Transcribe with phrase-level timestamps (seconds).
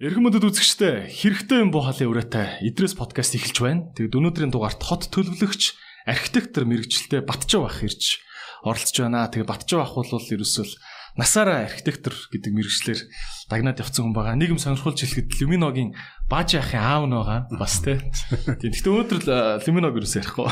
[0.00, 3.92] Эрхэм мөдөд үзэгчтэй хэрэгтэй юм буу халын үрээтэй Идрээс подкаст эхэлж байна.
[3.92, 5.76] Тэгэд өнөөдрийн дугаарт хот төлөвлөгч
[6.08, 8.16] архитектор мэрэгчлээ Батчаа бах ирж
[8.64, 9.28] оролцож байна.
[9.28, 10.72] Тэгээ Батчаа бах бол ерөөсөл
[11.18, 13.00] насаараа архитектор гэдэг мэрэгчлэр
[13.50, 14.38] дагнаад явцсан хүн байгаа.
[14.38, 15.94] Нийгэм сонирхолж хэлэхэд Люминогийн
[16.30, 17.98] Бааж яахын аав нь байгаа бас тий.
[18.62, 18.70] Тийм.
[18.70, 19.22] Гэхдээ өнөөдөр
[19.66, 20.48] Люминог ерөөсөө ярихгүй.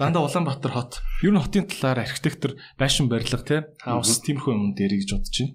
[0.00, 0.92] Дандаа Улаанбаатар хот.
[1.20, 3.60] Ер нь хотын талаар архитектор байшин барилга тий.
[3.84, 5.52] Хаус тиймэрхүү юм дээр гэж бодож байна.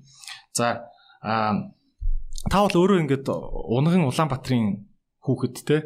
[0.54, 0.66] За
[1.26, 1.74] аа
[2.46, 4.86] та бол өөрөө ингээд унган Улаанбаатарын
[5.26, 5.78] хүүхэд те.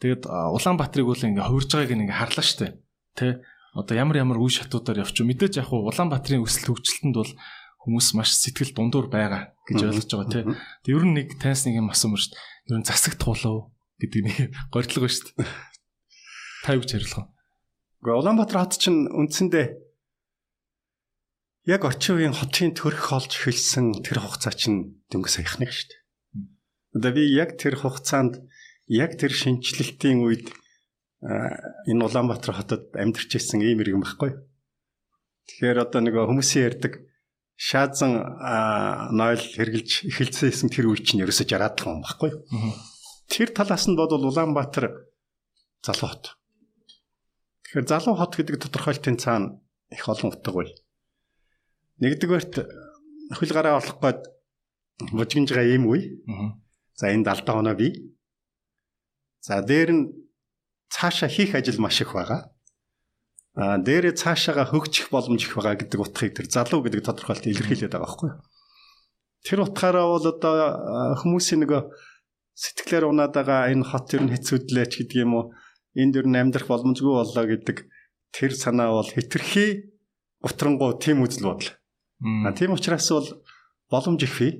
[0.00, 2.80] Тэгээд Улаанбаатарыг бол ингээ хувирж байгааг ингээ харлаа штэ.
[3.12, 3.44] Тэ
[3.76, 5.28] одоо ямар ямар үе шатуудаар явчих.
[5.28, 7.32] Мэдээж яг Улаанбаатарын өсөлт хөгжилтөнд бол
[7.84, 10.44] хүмүүс маш сэтгэл дундуур байгаа гэж ойлгож байгаа тий.
[10.88, 12.40] Тэг ер нь нэг таньс нэг юм асуумар штт.
[12.64, 13.68] Ер нь засаг туулав
[14.00, 14.36] гэдэг нэг
[14.72, 15.36] гордлого штт.
[16.64, 17.28] Та юу гэж хариулах вэ?
[18.00, 19.66] Гэхдээ Улаанбаатар хот чинь үндсэндээ
[21.68, 26.00] яг орчин үеийн хотын төрх олж эхэлсэн тэр хугацаа чинь дөнгө саяхныг шүү дээ.
[27.00, 28.44] Одоо би яг тэр хугацаанд
[28.88, 30.52] яг тэр шинжилэлтийн үед
[31.24, 34.36] энэ Улаанбаатар хотод амьдарч ирсэн ийм иргэн байхгүй.
[35.48, 37.00] Тэгэхээр одоо нэг хүмүүсийн ярьдаг
[37.56, 38.12] шаазан
[39.14, 42.30] нойл хэрглэж эхэлсэн тэр үе чинь ерөөсөж жараадах юм байхгүй.
[43.30, 45.06] Тэр талаас нь бодвол Улаанбаатар
[45.86, 46.34] залуу хот.
[47.64, 49.60] Тэгэхээр залуу хот гэдэг тодорхойлтын цаана
[49.90, 50.68] их олон утга бай.
[52.02, 52.54] Нэгдүгээрт
[53.38, 54.20] хөл гараа олох гээд
[55.14, 56.18] мужигнж байгаа юм үе.
[56.94, 58.14] За энэ 70 оноо би.
[59.40, 60.02] За дээр нь
[60.90, 62.53] цаашаа хийх ажил маш их байгаа.
[63.54, 68.02] А дээрээ цаашаага хөгжих боломж их байгаа гэдэг утгыг тэр залуу гэдэг тодорхойлолт илэрхийлээд байгаа
[68.02, 68.42] байхгүй юу?
[69.46, 70.54] Тэр утгаараа бол одоо
[71.22, 71.82] хүмүүсийн нөгөө
[72.58, 75.44] сэтгэлээр унаад байгаа энэ хот ер нь хэцүүдлээч гэдэг юм уу?
[75.94, 77.86] Энд ер нь амьдрах боломжгүй боллоо гэдэг
[78.34, 79.94] тэр санаа бол хитрхи
[80.42, 81.70] утрангуу тийм үзэл бодол.
[82.46, 83.28] А тийм учраас бол
[83.86, 84.52] боломж их бий.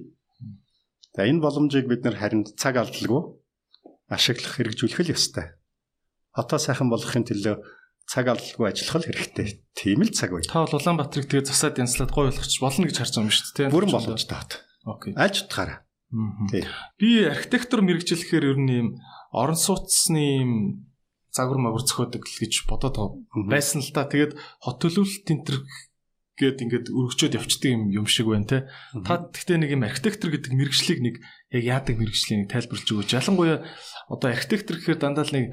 [1.18, 3.42] За энэ боломжийг бид нэр харин цаг алдалгүй
[4.06, 5.58] ашиглах хэрэгжүүлэх л ёстой.
[6.30, 7.58] Хотоо сайхан болгохын төлөө
[8.04, 9.48] цаг алдалгүй ажиллах л хэрэгтэй.
[9.72, 10.44] Тийм л цаг бай.
[10.44, 13.72] Та бол Улаанбаатарыг тэгээ засаад янзлаад гой болгоч болно гэж харж байгаа юм шүү дээ.
[13.72, 14.52] Бүрэн боломжтой хот.
[14.84, 15.12] Окей.
[15.16, 15.84] Аль ч утгаараа.
[16.52, 16.62] Тий.
[17.00, 18.88] Би архитектор мэрэгчлэхээр ер нь юм
[19.32, 20.52] орон сууцны юм
[21.34, 24.06] загвар магвар зохиодог л гэж бодоод байсан л та.
[24.06, 25.58] Тэгээд хот төлөвлөлт энэ төр
[26.38, 28.58] гээд ингээд өргөчөөд явцдаг юм юм шиг байна те.
[29.02, 31.14] Та гэхдээ нэг юм архитектор гэдэг мэрэгжлийг нэг
[31.50, 33.10] яг яадаг мэрэгжлийг тайлбарлаж өгөөч.
[33.14, 33.58] Ялангуяа
[34.10, 35.46] одоо архитектор гэхээр дандаа л нэг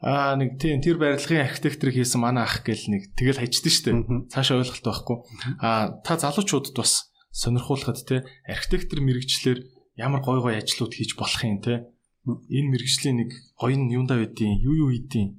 [0.00, 3.90] Аа нэг тийм тэр барилгын архитектор хийсэн манай ах гэл нэг тэгэл хайчдэн штэ.
[4.32, 5.16] Цаашаа ойлголт байхгүй.
[5.60, 9.60] Аа та залуучуудад бас сонирхуулахад те архитектор мэрэгчлэр
[10.00, 11.84] ямар гой гой ажлууд хийж болох юм те.
[12.24, 13.30] Энэ мэрэгжлийн нэг
[13.60, 15.36] гоё нь юундаа байдیں۔ Юу юу хийдیں۔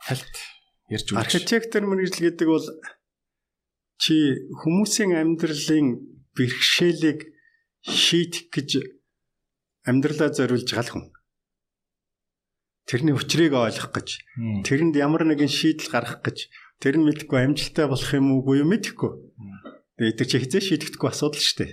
[0.00, 0.32] Хальт
[0.88, 1.20] ярьж өгч.
[1.20, 2.66] Архитектор мэрэгжил гэдэг бол
[4.00, 6.00] чи хүмүүсийн амьдралын
[6.32, 7.36] бэрхшээлийг
[7.84, 8.70] шийдэх гэж
[9.84, 11.04] амьдралаа зориулж гал хүн.
[12.88, 14.08] Тэрний учрыг ойлгох гэж,
[14.64, 16.48] тэрэнд ямар нэгэн шийдэл гаргах гэж,
[16.80, 19.12] тэр нь мэдхгүй амжилттай болох юм уугүй юу мэдэхгүй.
[20.00, 21.72] Тэгээд тэр чи хизээ шийдэхдэггүй асуудал шүү дээ.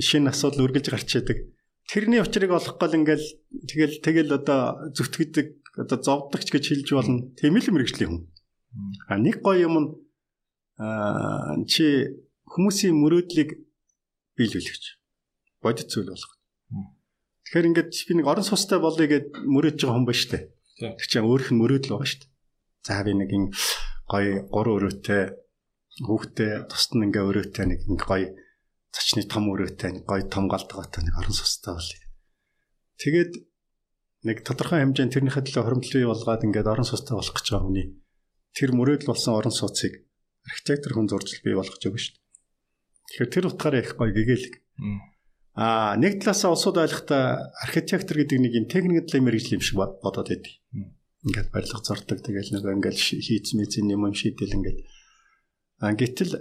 [0.00, 1.52] Шинэ асуудал үргэлж гарч идэг.
[1.90, 3.26] Тэрний учрыг олох гол ингээл
[3.66, 7.28] тэгэл тэгэл одоо зүтгэдэг одоо зовдогч гэж хэлж болно.
[7.34, 8.22] Тийм л мэрэгжлийн хүн.
[9.10, 9.88] А нэг гоё юм нь
[10.78, 12.14] аа чи
[12.46, 13.58] хүмүүсийн мөрөөдлийг
[14.38, 14.84] биелүүлэгч
[15.58, 16.37] бодит зүйл болгох.
[17.48, 20.52] Тэгэхээр ингээд би нэг орон сустай болъё гэд мөрөөдж байгаа хүн ба штэ.
[20.76, 22.28] Тэр чинь өөрөх нь мөрөөдөл байгаа штэ.
[22.84, 23.44] За би нэг ин
[24.04, 25.22] гоё гурван өрөөтэй
[26.04, 28.28] хүүхдээ тусад нь ингээ өрөөтэй нэг ингээ гоё
[28.92, 32.04] зочны том өрөөтэй нэг гоё том галтгаатай нэг орон сустай болъё.
[33.00, 33.32] Тэгээд
[34.28, 37.86] нэг тодорхой хэмжээнд тэрнийхээ төлөө хоримтлал бий болгоод ингээд орон сустай болох гэж байгаа хүний
[38.52, 40.04] тэр мөрөөдөл болсон орон сууцыг
[40.44, 42.24] архитектор хүн зуржил бий болгож өгнө шүү дээ.
[43.08, 44.54] Тэгэхээр тэр утгаараа их гоё гэгээлэг.
[45.58, 50.30] Аа нэг талаасаа улсууд ойлгохта архитектор гэдэг нэг юм техник талын мэрэгжил юм шиг бодоод
[50.30, 50.54] байдаг.
[51.26, 54.78] Ингээд барилга зурдаг тэгэл нэг ингээд хийц мэзэн юм юм шийдэл ингээд.
[55.82, 56.38] Аа гэтэл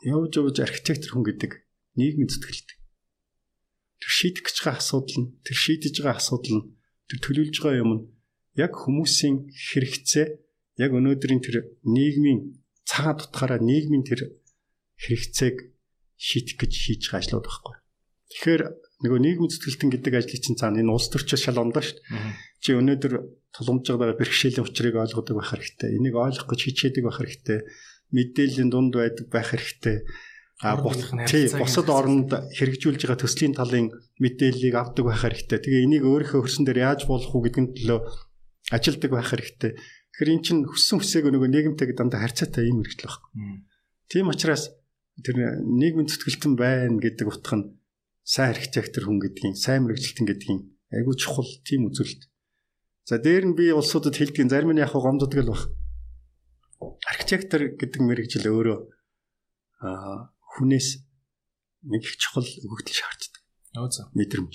[0.00, 1.52] явж явж архитектор хүн гэдэг
[2.00, 2.76] нийгмийн зүтгэлтэй.
[4.00, 6.64] Тэр шийдэх гэж байгаа асуудал нь, тэр шийдэж байгаа асуудал нь,
[7.04, 8.02] тэр төлөвлөж байгаа юм нь
[8.56, 10.26] яг хүмүүсийн хэрэгцээ,
[10.80, 14.40] яг өнөөдрийн тэр нийгмийн цагаан тутгаараа нийгмийн тэр
[15.04, 15.56] хэрэгцээг
[16.16, 17.77] шийдэх гэж хийж байгаа ажлууд байхгүй.
[18.28, 18.62] Тэгэхээр
[19.08, 22.34] нөгөө нийгмийн зүтгэлтэн гэдэг ажлыг чинь цаана энэ улс төрчөөс шал ондоо шүү дээ.
[22.60, 23.14] Чи өнөөдөр
[23.54, 25.96] тулгамж байгаа бэрхшээлийн учрыг ойлгодог байх хэрэгтэй.
[25.96, 27.58] Энийг ойлгох гэж хичээдэг байх хэрэгтэй.
[28.12, 29.96] Мэдээллийн дунд байдаг байх хэрэгтэй.
[30.58, 35.58] А бусад оронд хэрэгжүүлж байгаа төслийн талын мэдээллийг авдаг байх хэрэгтэй.
[35.62, 38.00] Тэгээ энийг өөрийнхөө хөрсөн дээр яаж болох уу гэдгэн төлөө
[38.74, 39.78] ажилдаг байх хэрэгтэй.
[39.78, 43.62] Тэгэхээр эн чинь хүссэн хүсээгүй нөгөө нийгэмтэйг дандаа харьцаатай юм хэрэгжил байна.
[44.10, 44.74] Тийм учраас
[45.22, 47.77] тэр нийгмийн зүтгэлтэн байна гэдэг утга нь
[48.28, 50.60] сайн архитектор хүн гэдгийг, сайн мэрэгчлэлтэн гэдгийг
[50.92, 52.28] айгүй чухал тийм үзүүлэлт.
[53.08, 55.72] За дээр нь би улсуудад хэлдгийн зарим нь яг гомддог л баг.
[57.08, 58.78] Архитектор гэдэг мэрэгжил өөрөө
[59.80, 60.28] аа
[60.60, 61.00] хүнээс
[61.88, 63.40] нэг их чухал өгөгдөл шаарддаг.
[63.80, 64.12] Оо за.
[64.12, 64.54] Мэдрэмж.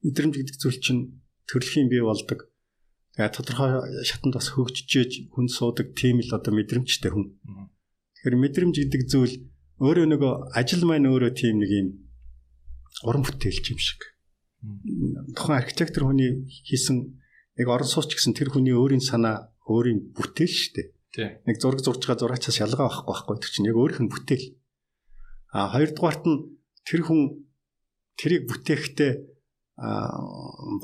[0.00, 2.48] Мэдрэмж гэдэг зүйл чинь төрөлхийн бий болдог
[3.20, 7.36] Тэгээ тодорхой шатанд бас хөгжиж хүн суудаг тийм л одоо мэдрэмжтэй хүн.
[8.16, 9.34] Тэгэхээр мэдрэмж гэдэг зүйл
[9.76, 11.88] өөрөө нөгөө ажил маань өөрөө тийм нэг юм
[13.04, 14.00] уран бүтээлч юм шиг.
[15.36, 17.16] Тухайн архитектор хүний хийсэн
[17.56, 20.88] яг орон сууч гэсэн тэр хүний өөрийн санаа өөрийн бүтээл шүү дээ.
[21.48, 23.36] Нэг зураг зурж байгаа зурагчаас ялгаа байхгүй байхгүй.
[23.40, 24.46] Тэр чинь яг өөрийнх нь бүтээл.
[25.56, 26.38] А хоёрдугаарт нь
[26.84, 27.48] тэр хүн
[28.20, 29.12] тэрийг бүтээхдээ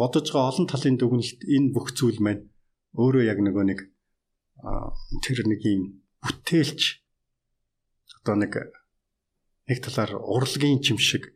[0.00, 2.48] бодож байгаа олон талын дүгнэлт энэ бүх зүйл маань
[2.96, 3.80] өөрөө яг нөгөө нэг
[5.20, 6.80] тэр нэг юм бүтээлч
[8.24, 8.52] одоо нэг
[9.68, 11.35] нэг талаар урлагийн чим шиг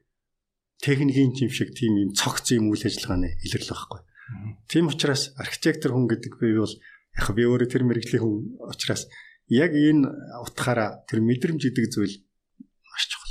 [0.81, 4.00] техникийн чим шиг тийм юм цогц юм үйл ажиллагааны илэрлэл байхгүй.
[4.69, 6.75] Тийм учраас архитектор хүн гэдэг би бол
[7.19, 9.06] яг би өөрөө тэр мэрэгжлийн хүн учраас
[9.50, 10.06] яг энэ
[10.47, 12.15] утгаараа тэр мэдрэмж гэдэг зүйл
[12.88, 13.31] маш чухал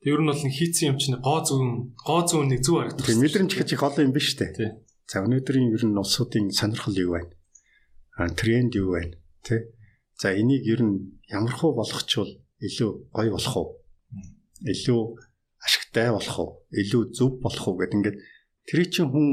[0.00, 3.04] Тэг ер нь бол хийцэн юм чинь гоо зүүн гоо зүүн нэг зүг харагдах.
[3.04, 4.48] Тэг мэдрэмж их их олон юм биш үү?
[4.56, 4.70] Тий.
[5.04, 7.36] За өнөөдрийн ер нь улсуудын сонирхол юу байна?
[8.16, 9.20] А тренд юу байна?
[9.44, 9.68] Тэ?
[10.16, 12.32] За энийг ер нь ямар хуу болгочвол
[12.64, 13.68] илүү гоё болох уу?
[14.64, 15.00] Илүү
[15.64, 16.50] ашигтай болох уу?
[16.72, 18.16] Илүү зөв болох уу гэд ингээд
[18.68, 19.26] тэр чинь хүн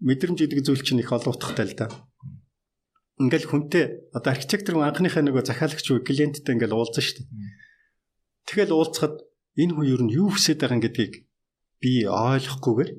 [0.00, 1.86] мэдрэмж гэдэг зүйл чинь их олон утгатай л да.
[3.20, 3.84] Ингээл хүнтэй
[4.16, 7.28] одоо архитектор анхныхаа нөгөө захиалагч уу клиенттэй ингээл уулзсан шүү дээ.
[8.48, 9.20] Тэгэл уулзахад
[9.60, 11.28] энэ хүн юу нь юу хүсэж байгаа гэдгийг
[11.84, 12.90] би ойлгохгүйгээр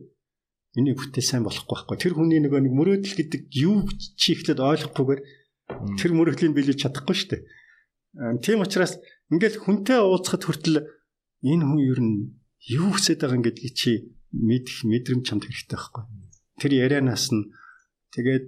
[0.77, 1.97] миний бүтээл сайн болохгүй байхгүй.
[1.97, 5.21] Тэр хүний нөгөө нэг мөрөөдөл гэдэг юу чи ихлэд ойлгохгүйгээр
[5.97, 7.41] тэр мөрөгдлийг биелүүлж чадахгүй шүү дээ.
[8.45, 9.01] Тийм учраас
[9.33, 10.85] ингээл хүнтэй уулзахад хүртэл
[11.43, 12.13] энэ хүн юу нь
[12.67, 13.91] юу хүсэж байгаа гэдгийг чи
[14.35, 16.03] мэдэх мэдрэмж чамд хэрэгтэй байхгүй.
[16.61, 17.49] Тэр ярианаас нь
[18.13, 18.45] тэгээд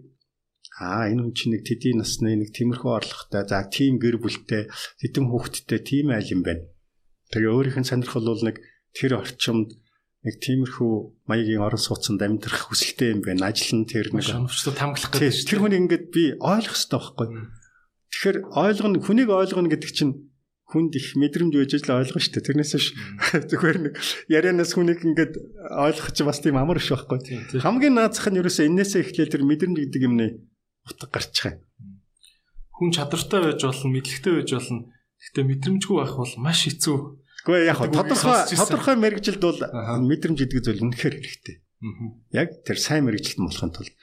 [0.78, 4.70] аа энэ хүн чинь нэг тэдийн насны нэг тиймэрхүү орлоготой за тийм гэр бүлтэй
[5.02, 6.74] хэдэн хүүхэдтэй тийм айл юм байна
[7.34, 8.62] Тэгээ өөрийнх нь сонирхол бол нэг
[8.94, 9.74] тэр орчимд
[10.22, 10.94] нэг тиймэрхүү
[11.26, 13.50] маягийн орон сууцнд амьдрах хүсэлтэй юм байна.
[13.50, 15.34] Ажил нь тэр нэг шоновчтой тамглах гэдэг.
[15.50, 17.28] Тэр хүнийг ингээд би ойлгох хэрэгтэй байхгүй.
[18.14, 20.14] Тэгэхээр ойлгоно хүнийг ойлгоно гэдэг чинь
[20.74, 22.48] хүнд их мэдрэмж үйж л ойлгоно шүү дээ.
[22.50, 22.98] Тэрнээс ш
[23.54, 23.94] зүгээр нэг
[24.28, 25.34] ярианаас хүнийг ингээд
[25.70, 27.62] ойлгох чинь бас тийм амар ш байхгүй.
[27.62, 30.28] Хамгийн наазах нь ерөөсөө энээсээ эхлээл тэр мэдрэмж гэдэг юмны
[30.90, 31.62] утга гарчих юм.
[32.74, 34.90] Хүн чадвартай байж болно, мэдлэгтэй байж болно.
[35.22, 36.98] Гэхдээ мэдрэмжгүй байх бол маш хэцүү
[37.44, 39.60] Гэхдээ яг тодорхой тодорхой мэрэгжилд бол
[40.10, 41.56] мэдрэмж гэдэг зүйл үнэхээр хэрэгтэй.
[42.32, 43.94] Яг тэр сайн мэрэгжилт болохын тулд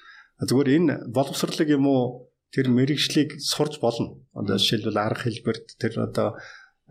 [0.44, 4.20] зүгээр энэ боловсрлог юм уу тэр мэрэгжлийг сурж болно.
[4.36, 6.36] Одоо жишээлбэл арга хэлбэрт тэр одоо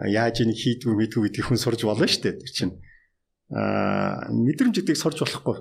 [0.07, 2.39] яаж энийг хийдгүү мэдгүү гэдгийг хүн сурж болно шүү дээ.
[2.39, 2.73] Тэр чинь
[3.51, 5.57] аа мэдрэмж гэдгийг сурж болохгүй.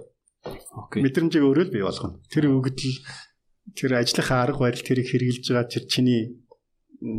[0.47, 1.03] Окей.
[1.03, 2.23] Мэдрэмжийг өөрөө л бий болгоно.
[2.31, 2.97] Тэр өгдөл
[3.75, 6.39] тэр ажлынхаа арга барил тэрийг хэрэгжилж байгаа тэр чиний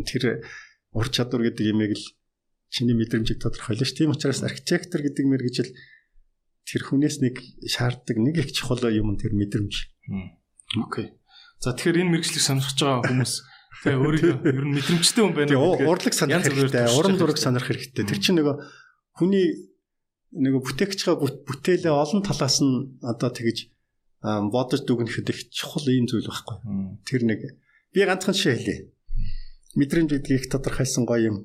[0.08, 0.48] тэр
[0.96, 2.06] ур чадвар гэдэг юмыг л
[2.72, 3.92] чиний мэдрэмжийг тодорхойлно ш.
[3.98, 5.70] Тийм учраас архитектор гэдэг мэрэгжил
[6.64, 7.36] тэр хүнээс нэг
[7.68, 9.74] шаарддаг нэг их чухал юм тэр мэдрэмж.
[10.80, 11.20] Окей.
[11.60, 13.34] За тэгэхээр энэ мэрэгжлийг сонирхож байгаа хүмүүс
[13.84, 15.88] тэгээ өөрийгөө ер нь мэдрэмжтэй хүн байна гэдэг.
[15.88, 18.04] Урлаг сонирх хэрэгтэй, уран зураг сонирх хэрэгтэй.
[18.04, 18.56] Тэр чинь нөгөө
[19.16, 19.48] хүний
[20.36, 23.72] нөгөө бүтээгч байгаа бүтээлээ олон талаас нь одоо тэгж
[24.22, 26.58] бодож дүгнэхэд их чухал юм зүйл байхгүй.
[27.08, 27.40] Тэр нэг
[27.96, 28.78] би ганцхан жишээ хэлье.
[29.80, 31.38] Мэдрэмж гэдгийг тодорхойлсон гоё юм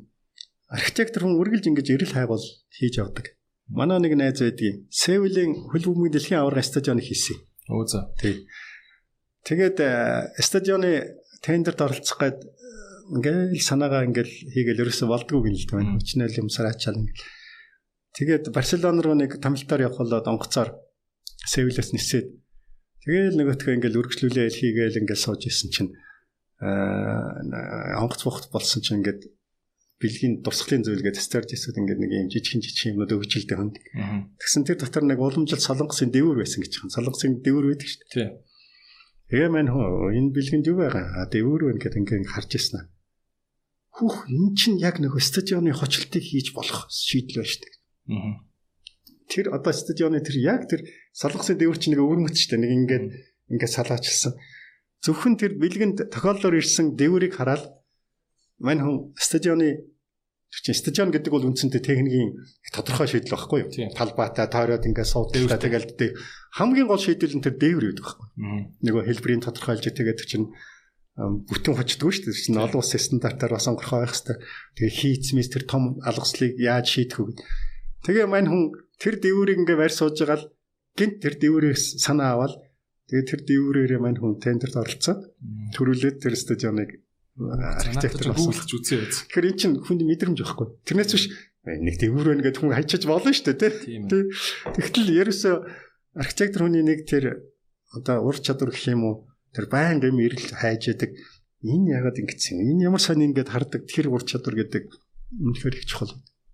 [0.68, 3.38] архитектор хүн үргэлж ингэж эрэл хайгуул хийж явдаг.
[3.70, 7.38] Манай нэг найз байдгийн Севилийн хөл бөмбөгийн дэлхийн аварга стадионыг хийсэн.
[7.70, 8.12] Оо за.
[8.20, 8.44] Тий.
[9.44, 12.40] Тэгээд э, стадионы тендерт оролцох гээд
[13.12, 15.92] ингээл санаагаа ингээл хийгээл ерөөсө болдгоо гин л дээ.
[16.00, 17.20] Хүчнэл юм сараачаал ингээл.
[18.16, 20.80] Тэгээд Барселона руу нэг тамилтаар явах болоод онгоцоор
[21.44, 22.32] Севилээс нисээд
[23.04, 25.90] тэгээл нөгөөтгөө ингээл үргэлжлүүлээ хийгээл ингээл сууж исэн чинь
[26.64, 29.28] аа онгоц бухт болсон чинь ингээд
[30.00, 33.76] бэлгийн дурсгалын зөвлөгөө стратегисүүд ингээд нэг юм жижигэн жижигэн юмнууд өгчилтэй хүнд.
[34.40, 36.96] Тэгсэн тэр дотор нэг уламжлал солонгосын дэвүр байсан гэж байна.
[36.96, 38.30] Солонгосын дэвүр байдаг шүү дээ.
[39.34, 41.18] Тэгээ мань энэ бэлгэнд юу байгаа?
[41.18, 42.86] А дэвүр байна гэдэг ингээд харж ирсэн.
[43.98, 47.74] Хүүх эн чинь яг нэг стадионы хочлтыг хийж болох шийдэл байна шүү дээ.
[49.26, 52.62] Тэр одоо стадионы тэр яг тэр солонгосын дэвүр чинь нэг өвөрмөц шүү дээ.
[52.62, 53.06] Нэг ингээд
[53.58, 54.38] ингээд салаачилсан.
[55.02, 57.74] Зөвхөн тэр бэлгэнд тохиолдоор ирсэн дэвүрийг хараад
[58.62, 59.82] мань хүн стадионы
[60.62, 62.30] чинь стадион гэдэг бол үндсэндээ техникийн
[62.70, 63.90] тодорхой шийдэл байхгүй юу?
[63.96, 66.14] Талбайтай тойроод ингээд суудлаа тэгэл дээ.
[66.54, 68.28] Хамгийн гол шийдэл нь тэр дээвэр байдаг байхгүй.
[68.86, 70.54] Нөгөө хэлбэрийн тодорхойлж тэгээд чинь
[71.18, 72.42] бүтэн хочдгүй шүү дээ.
[72.50, 74.38] Чинь олон улсын стандартаар бас онгорхой байх хэвээр.
[74.78, 77.34] Тэгээ хийцмээс тэр том алгаслыг яаж шийдэх вэ?
[78.06, 78.62] Тэгээ мань хүн
[78.98, 80.50] тэр дээврийг ингээ барь сууж байгаа л
[80.98, 82.54] гинт тэр дээврээс санаа аваад
[83.10, 85.20] тэгээ тэр дээврээрээ мань хүн тендерт оролцоод
[85.74, 87.03] төрүүлээд тэр стадионыг
[87.38, 89.10] архитектор гуйлах үзье.
[89.10, 90.66] Тэгэхээр эн чинь хүнд мэдрэмж байхгүй.
[90.86, 91.26] Тэрнээс биш
[91.66, 94.22] нэг дэвүүр байна гэдээ хүн хайчиж болно шүү дээ тий.
[94.78, 95.54] Тэгтэл ерөөсөө
[96.14, 97.50] архитектор хүний нэг тэр
[97.90, 99.14] одоо ур чадвар гэх юм уу
[99.50, 101.10] тэр баян гэм ирэл хайж яадаг
[101.64, 104.94] энэ ягаад ингэсэн энэ ямар сайн ингэж хардаг тэр ур чадвар гэдэг
[105.34, 106.12] үнэхээр их чухал.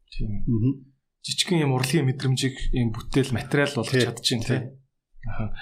[0.08, 0.46] Тийм.
[0.48, 0.80] Аа.
[1.20, 4.60] Жижигхэн юм урлагийн мэдрэмжийг юм бүтээл материал болгож чадчихин тий.
[5.26, 5.52] Аа.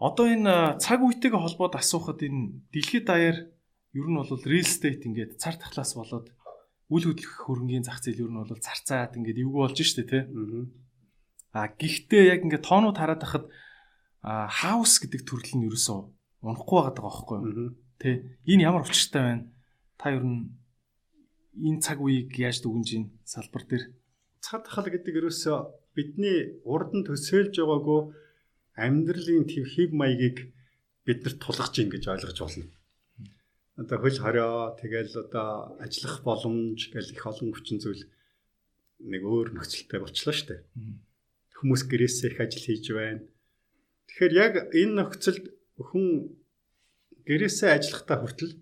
[0.00, 3.38] Одоо энэ цаг үетэйгээ холбоод асуухад энэ дэлхийд даяар
[3.94, 6.30] ер нь бол real estate ингээд цар тахлаас болоод
[6.90, 10.22] үл хөдлөх хөрөнгийн зах зээл ер нь бол зарцаад ингээд эвгүй болж штэ тий.
[11.50, 13.46] Аа гэхдээ яг ингээд тоонууд хараад байхад
[14.22, 15.98] хаус гэдэг төрөл нь ерөөсөө
[16.46, 17.74] унахгүй байгаа байхгүй юу?
[17.98, 18.14] Тий.
[18.46, 19.44] Энэ ямар учиртай байна?
[19.98, 20.54] Та ер нь
[21.58, 23.84] энэ цаг үеийг яаж дүгнж ийн салбар дээр
[24.38, 25.58] цар тахал гэдэг ерөөсөө
[25.98, 28.00] бидний урд нь төсөөлж байгаагүй
[28.78, 30.54] амьдралын төв хев маягийг
[31.04, 32.66] биднэрт тулгаж ийн гэж ойлгож болно
[33.80, 38.04] одоо хөл хорио тэгэл одоо ажиллах боломж гэл их олон хүчин зүйл
[39.00, 40.60] нэг өөр нөхцөлтэй болчлоо шүү дээ.
[41.56, 43.24] Хүмүүс гэрээсээ их ажил хийж байна.
[44.12, 45.44] Тэгэхээр яг энэ нөхцөлд
[45.80, 46.36] хүн
[47.24, 48.52] гэрээсээ ажиллахтаа хүртэл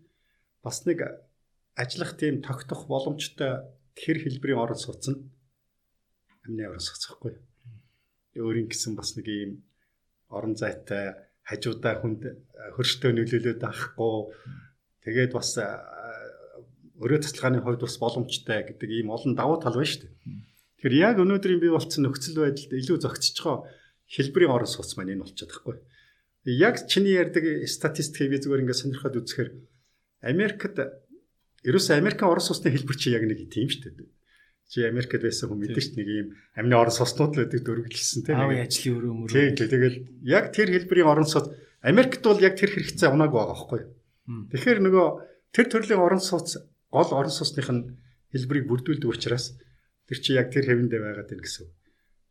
[0.63, 1.03] бас нэг
[1.75, 3.67] ажиллах тийм тогтох боломжтой
[3.99, 5.19] тэр хэлбэрийн орон сууц нь
[6.47, 7.35] амны орон сууц гэхгүй.
[8.39, 9.67] Өөрийн гэсэн бас нэг ийм
[10.31, 12.23] орон зайтай хажуудаа хүнд
[12.79, 14.15] хөрштэй нөлөөлөд авахгүй
[15.05, 15.59] Тэгээд бас
[16.99, 20.15] өрөө тасалгааны хувьд бас боломжтой гэдэг ийм олон давуу тал байна шүү дээ.
[20.83, 23.67] Тэгэхээр яг өнөөдрийн бий болсон нөхцөл байдалд илүү байгаа
[24.09, 25.77] хэлбэрийн орон сууц маань энэ болчиход байхгүй.
[26.59, 29.51] Яг чиний ярьдаг статистикийг би зүгээр ингээд сонирхоод үзэхээр
[30.27, 30.75] Америкт
[31.67, 34.11] ерөөсөө Америкийн орон сууцны хэлбэр чи яг нэг тийм шүү дээ.
[34.71, 36.27] Чи Америкт байсан хүн мэдэн ш нэг ийм
[36.57, 38.39] амны орон сууцнууд л байдаг дөрвөлжсэн тийм.
[38.39, 39.55] Аавын ажлын өрөө мөрөө.
[39.59, 41.53] Тийм тэгэл яг тэр хэлбэрийн орон сууц
[41.83, 43.91] Америкт бол яг тэр хэрэгцээ унааг байгаа байхгүй юу?
[44.29, 45.07] Тэгэхээр нөгөө
[45.57, 46.61] тэр төрлийн орон сууц
[46.93, 47.97] гол орон сууцных нь
[48.33, 49.57] хэлбэрийг бүрдүүлдэг учраас
[50.05, 51.67] тэр чи яг тэр хэвэндээ байгаад байна гэсэн.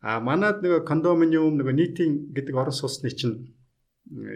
[0.05, 3.57] А манад нөгөө кондоминиум нөгөө нийтийн гэдэг орон сууцны чинь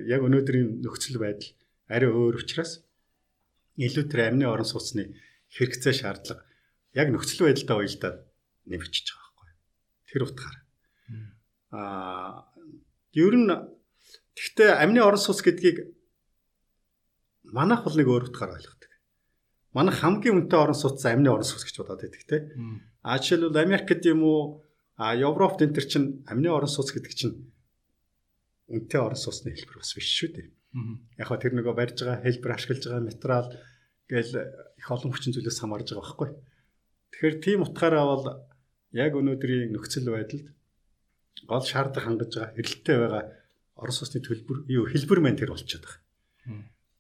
[0.10, 1.54] яг өнөөдрийн нөхцөл байдал
[1.86, 2.82] арай өөр учраас
[3.78, 5.14] илүү тэр амны орон сууцны
[5.54, 6.42] хэрэгцээ шаардлага
[6.98, 8.18] яг нөхцөл байдалтай уялдаад
[8.66, 9.50] нэмэгдэж байгаа байхгүй.
[10.10, 10.58] Тэр утгаар.
[11.78, 12.50] Аа
[13.14, 13.54] ер нь
[14.34, 16.01] гэхдээ амны орон сууц гэдгийг
[17.52, 18.92] манайх бол нэг өөр утгаар ойлгодог.
[19.76, 22.38] Манайх хамгийн үнэтэй орон сууц амны орон сууц гэж бодоод байдаг те.
[23.04, 24.42] А жишээлбэл Америкт юм уу
[24.98, 27.36] а Европт энэ төр чин амны орон сууц гэдэг чинь
[28.72, 30.48] үнэтэй орон сууцны хэлбэр бас биш шүү дээ.
[31.20, 33.48] Яг хаа тэр нөгөө барьж байгаа хэлбэр ашиглаж байгаа материал
[34.08, 34.34] гээл
[34.80, 36.30] их олон хүчин зүйлээс хамаарж байгаа байхгүй.
[37.12, 38.26] Тэгэхээр тийм утгаараа бол
[38.96, 40.48] яг өнөөдрийн нөхцөл байдалд
[41.48, 43.24] гол шаардах хангаж байгаа хэрэлттэй байгаа
[43.80, 46.01] орон сууцны төлбөр юу хэлбэр маань тэр болчиход байгаа.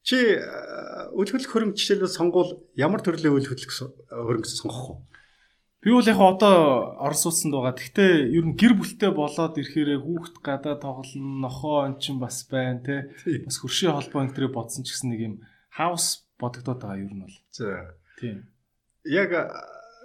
[0.01, 3.69] Чи э, үйл хөдлөх хөрөнгө жишээлбэл сонгуул ямар төрлийн үйл хөдлөх
[4.09, 5.11] хөрөнгө сонгох вэ?
[5.81, 7.73] Би бол яг одоо орос улсанд байгаа.
[7.73, 12.85] Гэхдээ ер нь гэр бүлтэй болоод ирэхээр хүүхд гадаа тоглоно, нохоо он чин бас байна
[12.85, 13.09] те.
[13.45, 15.35] Бас хөршийн холбоо энэ төрөй бодсон ч гэсэн нэг юм
[15.73, 17.37] хаус бодогдоод байгаа ер нь бол.
[17.49, 17.97] За.
[18.21, 18.45] Тийм.
[19.09, 19.33] Яг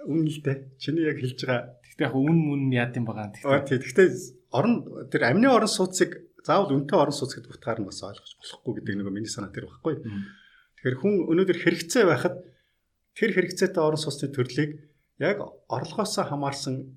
[0.09, 0.81] үн л дээ.
[0.81, 1.77] Чиний яг хэлж байгаа.
[1.85, 3.37] Гэхдээ яг үн мөн яад юм байгаа.
[3.37, 4.09] Гэхдээ
[4.49, 4.73] орон
[5.13, 8.95] тэр амны орон сууцыг заавал үнэтэй орон сууц гэдэг утгаар нь бас ойлгож болохгүй гэдэг
[8.95, 9.99] нэг миний санаа тэр багхгүй.
[10.79, 12.35] Тэгэхээр хүн өнөөдөр хэрэгцээ байхад
[13.19, 14.71] тэр хэрэгцээтэй орон сууцны төрлийг
[15.19, 16.95] яг орлогоосоо хамаарсан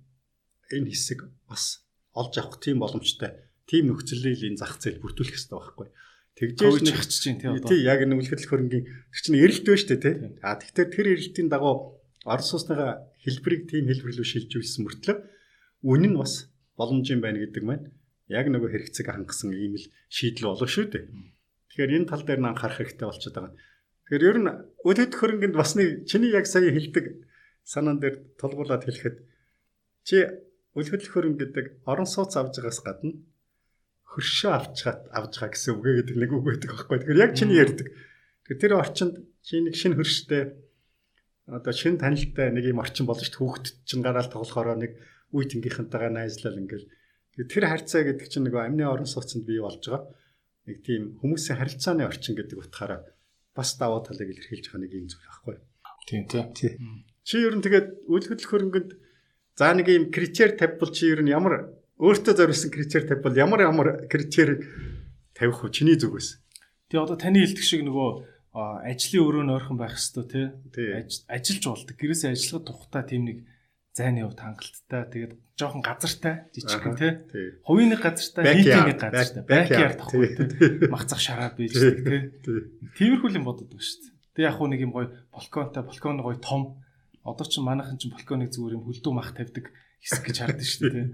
[0.71, 1.83] энэ хэсэг бас
[2.15, 3.51] олж авах тийм боломжтой.
[3.67, 5.89] Тийм нөхцөлийг энэ зах зээл бүрдүүлэх хэрэгтэй байхгүй.
[6.39, 7.69] Тэгжээж нэгч чинь тий одоо.
[7.69, 10.15] Тий яг энэ үлгэдэл хөрөнгийн тэр чинь эрэлт байна шүү дээ тий.
[10.47, 15.17] А тэгэхээр тэр эрэлтийн дагуу орон сууцныхаа хэлбэрийг тийм хэлбэрлүү шилжүүлсэн мөртлөө
[15.85, 17.85] үнэн нь бас боломж юм байна гэдэг маань
[18.31, 21.05] яг нөгөө хэрэгцээг хангасан ийм л шийдэл болов шүү дээ.
[21.75, 23.55] Тэгэхээр энэ тал дээр нь анхаарах хэрэгтэй болчиход байгаа.
[24.07, 24.51] Тэгэхээр ер нь
[24.87, 27.07] өлөд хөрөнгөнд бас нэг чиний яг сая хэлдэг
[27.67, 29.17] санаан дээр тулгуурлаад хэлэхэд
[30.07, 30.17] чи
[30.79, 33.19] өлөд хөрөнгө гэдэг орон сууц авж байгаас гадна
[34.11, 36.99] хөршөө авчгаад авж байгаа гэсэн үг гэдэг нэг үг байдаг байхгүй.
[37.03, 37.89] Тэгэхээр яг чиний ярьдаг.
[37.91, 39.15] Тэгэхээр тэр орчинд
[39.47, 40.43] чи нэг шинэ хөрштэй
[41.47, 44.99] одоо шинэ танилтай нэг юм орчин болж хүүхэд чин гараал тоглохороо нэг
[45.31, 46.91] үе тэнгийнхэнтэйгээ найзлал ингээл
[47.37, 50.11] Тэр харьцаа гэдэг чинь нөгөө амны орон сууцнд бий болж байгаа
[50.71, 53.01] нэг тийм хүмүүсийн харилцааны орчин гэдэг утгаараа
[53.57, 55.57] бас даваа талыг илэрхийлж байгаа нэг юм зүйл байхгүй.
[56.07, 56.73] Тийм тий.
[57.25, 58.91] Чи ер нь тэгээд үйл хөдлөх хөрөнгөнд
[59.57, 63.89] за нэг юм критерий тавьбал чи ер нь ямар өөртөө зориулсан критерий тавьбал ямар ямар
[64.07, 64.65] критерий
[65.35, 66.41] тавих вэ чиний зүгээс?
[66.91, 68.09] Тэгээ одоо таны хэлдэг шиг нөгөө
[68.53, 70.87] ажлын өрөө нь ойрхон байх хэвээр тий.
[71.31, 71.95] Ажиллаж болдог.
[71.95, 73.39] Гэрээсээ ажиллахад тухтай тийм нэг
[73.95, 75.03] зайны хувьд хангалттай.
[75.11, 77.13] Тэгээд жоохон газартай жижигхэн тий.
[77.67, 79.43] Хувийн нэг газартай, нийтийн нэг газартай.
[79.45, 80.89] Бэкяард тахгүй тий.
[80.89, 82.61] Махцах шараа бийждэг тий.
[82.97, 84.15] Тиймэрхүү юм боддог шүү дээ.
[84.39, 86.79] Тэг яг хуу нэг юм гоё балконтай, балкон гоё том.
[87.27, 90.95] Одоо ч манайхан ч балконыг зүгээр юм хөлдөө мах тавьдаг хэсэг гэж хардаг шүү дээ
[90.95, 91.07] тий.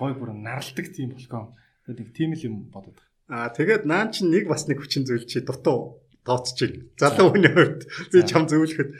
[0.00, 1.52] Гоё бүр наралдаг тийм балкон.
[1.84, 2.98] Тэгээд нэг тийм л юм бодод.
[3.28, 6.90] Аа тэгээд наан чинь нэг бас нэг хүчин зүйл чи дутуу тооцчих.
[6.98, 8.90] Залуу хүний хувьд би чам зөвлөхөд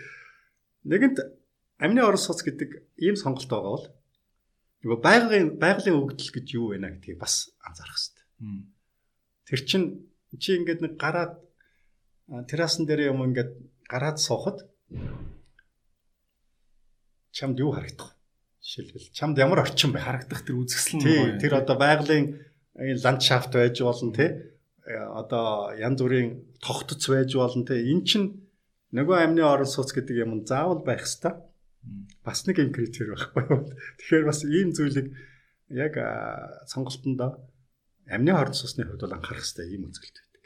[0.86, 1.18] нэгэнт
[1.78, 3.86] амны орон сууц гэдэг ийм сонголт байгаа бол
[4.82, 8.26] нөгөө байгалийн байгалийн өгдөл гэж юу вэ гэдгийг бас анзаарах хэрэгтэй.
[9.46, 9.82] Тэр чин
[10.38, 11.38] чи ингээд нэг гараад
[12.50, 13.52] террасан дээр юм ингээд
[13.86, 14.66] гараад суухад
[17.30, 18.18] чамд юу харагдах вэ?
[18.62, 22.42] Жишээлбэл чамд ямар орчин бай харагдах тэр үзэсгэлэн нь тэр одоо байгалийн
[22.74, 24.30] ландшафт байж болно тий.
[24.82, 28.50] Э, одоо янз бүрийн тогтц байж болно те эн чин
[28.90, 31.51] нөгөө амны орон сууц гэдэг юм заавал байх хэвээр
[32.22, 33.60] бас нэг юм критерий байхгүй юу
[33.98, 35.08] тэгэхээр бас ийм зүйлийг
[35.72, 35.94] яг
[36.68, 37.40] сонголтондоо
[38.06, 40.42] амны орон сууцны хувьд бол анхаарах хэрэгтэй ийм үзэлт байдаг.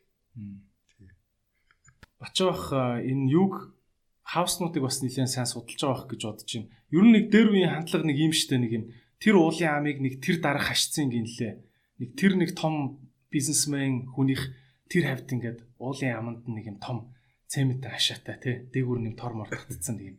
[2.20, 3.76] Бачаах энэ юг
[4.22, 6.70] хауснуудыг бас нэлээд сайн судалж байгаа гэж бодож байна.
[6.92, 8.84] Ер нь нэг дээр үеийн хандлага нэг юм штэ нэг юм
[9.20, 11.52] тэр уулын амыг нэг тэр дарах хашцсан гинлээ.
[12.00, 13.00] Нэг тэр нэг том
[13.32, 14.52] бизнесмен хүнийх
[14.90, 17.10] тэр хавьд ингээд уулын аманд нэг юм том
[17.50, 20.18] цементтэй хашаатай тий дээгүүр нэг тор мор татцсан нэг юм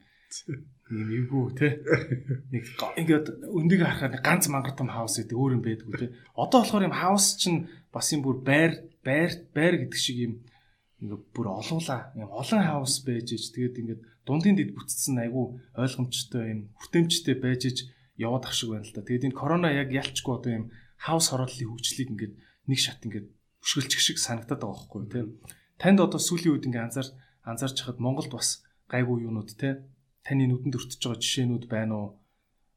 [0.92, 1.72] юм эвгүй тий
[2.52, 2.64] нэг
[3.00, 6.96] ингээд өндийг харахад ганц мангар том хаус гэдэг өөр юм байдгүй тий одоо болохоор юм
[6.96, 8.72] хаус чинь бас юм бүр байр
[9.04, 10.34] байр байр гэдэг шиг юм
[11.02, 13.54] ингээд бүр олуула юм олон хаус байж ич.
[13.54, 17.78] Тэгээд ингээд дундын дэд бүтцсэн айгүй ойлгомжтой юм хүртээмжтэй байж ич
[18.18, 19.06] яваад ах шиг байна л да.
[19.06, 20.66] Тэгээд энэ корона яг ялчгүй одоо юм
[20.98, 22.34] хаус хорооллын хөгжлийг ингээд
[22.66, 23.30] нэг шат ингээд
[23.62, 25.28] өшгөлчих шиг санагдаад байгаа байхгүй тийм.
[25.78, 27.10] Танд одоо сүүлийн үед ингээд анзаар
[27.46, 29.86] анзаарч хахад Монголд бас гайгүй юунууд те
[30.28, 32.10] таны нүдэнд өртөж байгаа жишээнүүд байна уу?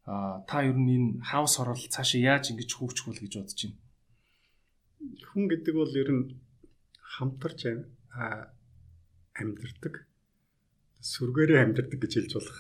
[0.07, 3.79] А та ер нь энэ хаус орол цаашаа яаж ингэж хөгжих вэ гэж бодож байна?
[5.31, 6.25] Хүн гэдэг бол ер нь
[7.15, 7.61] хамтарч
[9.35, 9.95] амьдэрдэг.
[11.03, 12.59] Сүргээрээ амьдэрдэг гэж хэлж болох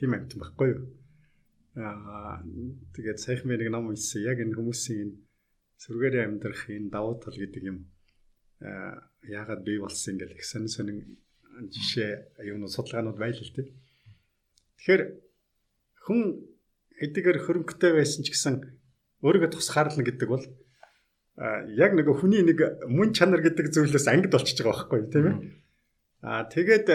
[0.00, 0.82] тийм амьтан байхгүй юу?
[1.76, 2.40] Аа
[2.96, 4.24] тэгээд сайхан би нэг ном уншсан.
[4.24, 5.16] Яг энэ хүмүүсийн энэ
[5.82, 7.78] сүргээрээ амьдрах энэ давуу тал гэдэг юм
[8.62, 10.98] яагаад бий болсон ингээл их сонин сонин
[11.74, 13.68] жишээ юунууд судалгаанууд байл л дээ.
[14.82, 15.02] Тэгэхээр
[16.10, 16.20] хүн
[16.98, 18.66] эдгээр хөрөнгөтэй байсан ч гэсэн
[19.22, 20.42] өөрийгөө тусгаарлана гэдэг бол
[21.78, 25.36] яг нөгөө хүний нэг мөн чанар гэдэг зүйлээс ангид болчихж байгаа байхгүй тийм ээ.
[26.26, 26.86] Аа тэгээд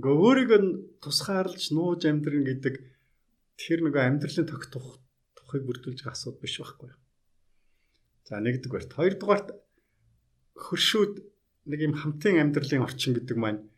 [0.00, 0.60] өөрийгөө
[1.04, 2.74] тусгаарлаж нууж амьдрын гэдэг
[3.60, 5.04] тэр нөгөө амьдралын тогтох
[5.36, 6.96] тухыг бүрдүүлж байгаа асуудал биш байхгүй.
[8.24, 8.96] За нэгдэг барт.
[8.96, 9.48] Хоёрдугаарт
[10.56, 11.12] хөршүүд
[11.68, 13.68] нэг юм хамтын амьдралын орчин гэдэг маань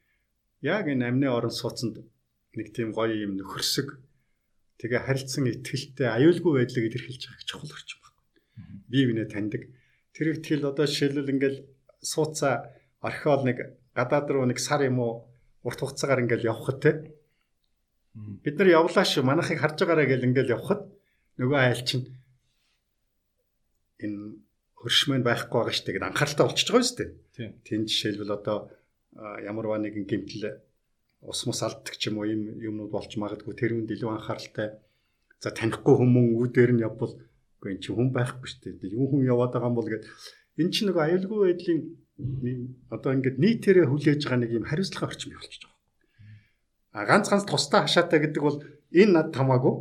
[0.63, 2.12] яг энэ амны орон сууцнд
[2.59, 3.97] нэг тийм гоё юм нөхөрсөг
[4.81, 8.19] тэгээ харилцсан ихтгэлтэй аюулгүй байдлыг илэрхийлж байгаа чухал орчин байна.
[8.91, 9.63] Бие бинээ таньдаг.
[10.13, 11.59] Тэр ихтгэл одоо жишээлбэл ингээл
[12.03, 13.59] сууцаа орхиол нэг
[13.95, 15.13] гадаад руу нэг сар юм уу
[15.63, 16.91] урт хугацаагаар ингээл явхад те
[18.15, 20.83] бид нар явлаа шүү манайхыг харж байгаарэ гэл ингээл явхад
[21.41, 22.07] нөгөө айл чинь
[24.05, 24.43] энэ
[24.77, 27.51] хөршмөн байхгүй байгаа штэ гэд анхааралтай болчихж байгаа шүү дээ.
[27.65, 28.59] Тийм жишээлбэл одоо
[29.47, 30.45] ямарваа нэгэн гэмтэл
[31.23, 34.83] ус мус алддаг ч юм уу ийм юмнууд болж магадгүй тэр үнд илүү анхааралтай.
[35.39, 38.99] За танихгүй хүмүүс үүдээр нь явбал үгүй эн чинь хүн байхгүй шүү дээ.
[38.99, 40.05] Юу хүн яваад байгаа юм бол гэд
[40.59, 41.81] эн чинь нэг аюулгүй байдлын
[42.91, 45.79] одоо ингээд нийтээрээ хүлээж байгаа нэг юм хариуцлага орчим болчихж байгаа.
[46.93, 48.59] А ганц ганц тустай хашаатай гэдэг бол
[48.91, 49.75] энэ над тамаагүй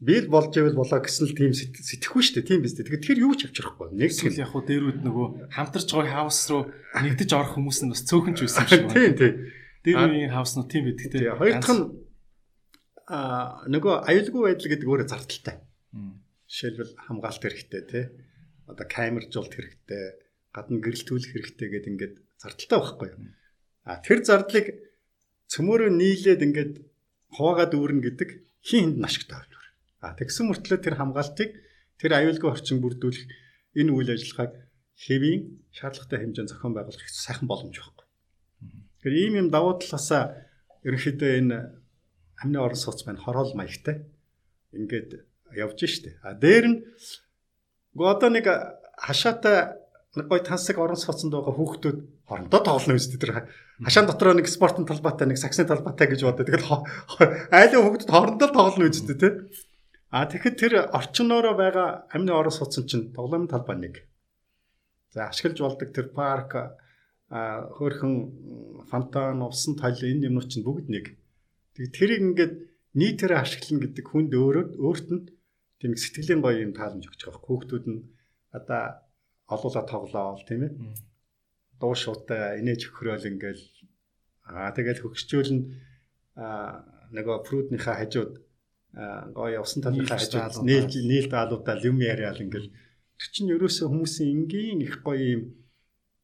[0.00, 2.48] би л болж ивэл болоо гэсэн л тийм сэтгэхгүй шүү дээ.
[2.48, 2.94] Тийм биз дээ.
[2.94, 3.96] Тэгэхээр юу ч авчрахгүй.
[3.96, 6.62] Нэг л яг хуу дээрүүд нөгөө хамтарч байгаа хаус руу
[6.94, 8.96] нэгдэж орох хүмүүс нь бас цөөхөн ч байсан шиг байна.
[8.96, 9.34] Тийм тийм.
[9.86, 11.30] Дээр үеийн хауснууд тийм байдаг те.
[11.30, 11.84] Хоёр дахь нь
[13.06, 15.56] а нөгөө аюулгүй байдал гэдэг өөрөө зардалтай.
[16.50, 18.00] Жишээлбэл хамгаалт хэрэгтэй те.
[18.66, 20.04] Одоо камержуулт хэрэгтэй,
[20.50, 23.20] гадна гэрэлтүүлэх хэрэгтэй гэдэг ингээд зардалтай байхгүй юу?
[23.86, 24.66] А тэр зардлыг
[25.46, 26.74] цөмөрөө нийлээд ингээд
[27.38, 28.30] хуваагаад үүрнэ гэдэг
[28.66, 29.58] хин хүнд ашигтай байна.
[30.02, 31.50] А тэгсэн мөртлөө тэр хамгаалтыг
[32.02, 33.24] тэр аюулгүй орчин бүрдүүлэх
[33.78, 34.52] энэ үйл ажиллагааг
[34.98, 37.95] хэвийн шаардлагатай хэмжээнд зохион байгуулах сайхан боломж байхгүй.
[39.06, 40.34] Тэгэхээр ийм юм давуу талаасаа
[40.82, 41.58] ерөнхийдөө энэ
[42.42, 44.02] амны орон сууц маань хороол маягтай
[44.74, 45.22] ингээд
[45.54, 46.18] явж штэ.
[46.26, 46.78] А дээр нь
[47.94, 48.50] одоо нэг
[48.98, 49.78] хашаатай
[50.18, 53.46] нэг гой тансаг орон сууцанд байгаа хүүхдүүд хоорондоо тоглоно үстэй тэр
[53.78, 56.50] хашаан дотроо нэг спортын талбайтай нэг саксны талбайтай гэж боддог.
[56.50, 56.66] Тэгэл
[57.54, 59.46] айлын хүүхдүүд хоорондоо тоглоно үстэй те.
[60.10, 64.02] А тэгэхэд тэр орчноороо байгаа амны орон сууцсан чинь тоглоомын талбай нэг.
[65.14, 66.82] За ашиглаж болдог тэр парк
[67.28, 68.14] а хөөрхөн
[68.90, 71.06] фонтан, усан тал энэ юмнууд чинь бүгд нэг.
[71.74, 72.54] Тэгээ тэрийг ингээд
[72.94, 75.22] нийтээр ашиглана гэдэг хүнд өөрөө өөрт нь
[75.82, 77.42] тийм сэтгэлийн гоё юм тааламж өгч байгаа.
[77.42, 78.00] Хүүхдүүд нь
[78.54, 78.82] одоо
[79.50, 80.72] олуула тоглоол тийм ээ.
[81.80, 83.64] Дуу шуутай инээж хөхрөөл ингээл
[84.46, 85.64] аа тэгэл хөгсчөөл нь
[87.16, 88.32] нөгөө фрутныхаа хажууд
[89.36, 92.72] гоё усан талынхаа хажууд нээлж нээлт аалуудаа юм яриад ингээл
[93.18, 95.42] тэр чинь ерөөсөө хүмүүсийн энгийн их гоё юм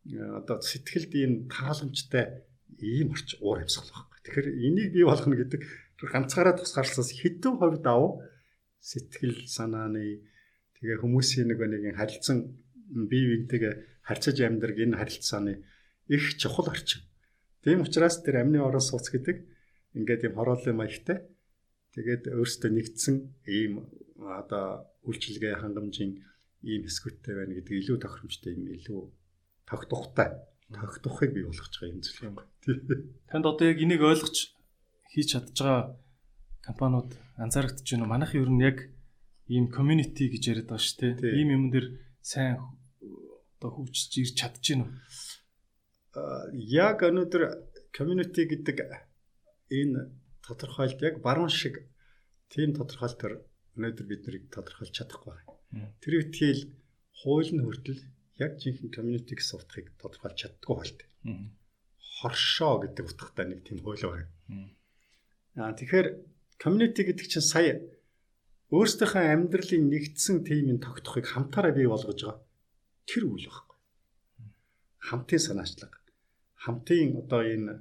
[0.06, 2.42] одоо сэтгэлд ийм тааламжтай
[2.82, 4.18] ийм орч уур амьсгал байхгүй.
[4.22, 5.62] Тэгэхээр энийг бий болгоно гэдэг
[6.02, 8.26] ганцаараа тусгаарласаас хэдэн хувьд ав
[8.82, 10.26] сэтгэл санааны
[10.82, 12.58] тэгээ хүмүүсийн нэг харилцан
[12.90, 15.62] бие биентэйгээ харьцаж амьдрах энэ харилцааны
[16.10, 17.06] их чухал орчин.
[17.62, 19.46] Тийм учраас тэр амны орон сууц гэдэг
[19.94, 21.22] ингээд юм хорооллын маягтай
[21.94, 23.86] тэгээд өөрсдөө нэгдсэн ийм
[24.18, 26.18] одоо үйлчилгээ хангамжийн
[26.66, 29.02] ийм хэсгүүдтэй байна гэдэг илүү тохиромжтой юм илүү
[29.72, 30.28] тогтохтой
[30.72, 32.36] тогтохыг бий болгож байгаа юм зүйл юм.
[33.28, 34.36] Танд одоо яг энийг ойлгож
[35.12, 35.96] хийж чадж байгаа
[36.64, 38.12] компаниуд анзаарэгдэж байна уу?
[38.12, 38.78] Манайх ер нь яг
[39.48, 41.36] ийм community гэж яриад байгаа шүү дээ.
[41.40, 41.86] Ийм юм дээр
[42.20, 42.56] сайн
[43.58, 44.92] одоо хөгжиж ирч чадж гин үү?
[46.72, 47.42] Яг өнөөдөр
[47.96, 48.78] community гэдэг
[49.72, 50.00] энэ
[50.44, 51.88] тодорхойлт яг баруун шиг
[52.52, 53.32] тийм тодорхойлт төр
[53.76, 55.92] өнөөдөр бид нарыг тодорхойлж чадахгүй байна.
[56.00, 56.62] Тэр үтгэл
[57.20, 58.00] хууль нь хүртэл
[58.38, 61.00] яг жинхэнэ community гэсэн утгыг тодорхойлж чаддгүй хуулт.
[62.22, 64.28] Хоршоо гэдэг утгатай нэг тийм хууль байна.
[65.56, 66.08] Аа тэгэхээр
[66.62, 67.82] community гэдэг чинь сая
[68.72, 72.40] өөрсдийнхөө амьдралын нэгдсэн тимийн тогтохыг хамтаараа бий болгож байгаа
[73.04, 73.76] тэр үйл байхгүй.
[75.02, 75.98] Хамтын санаачлага,
[76.64, 77.72] хамтын одоо энэ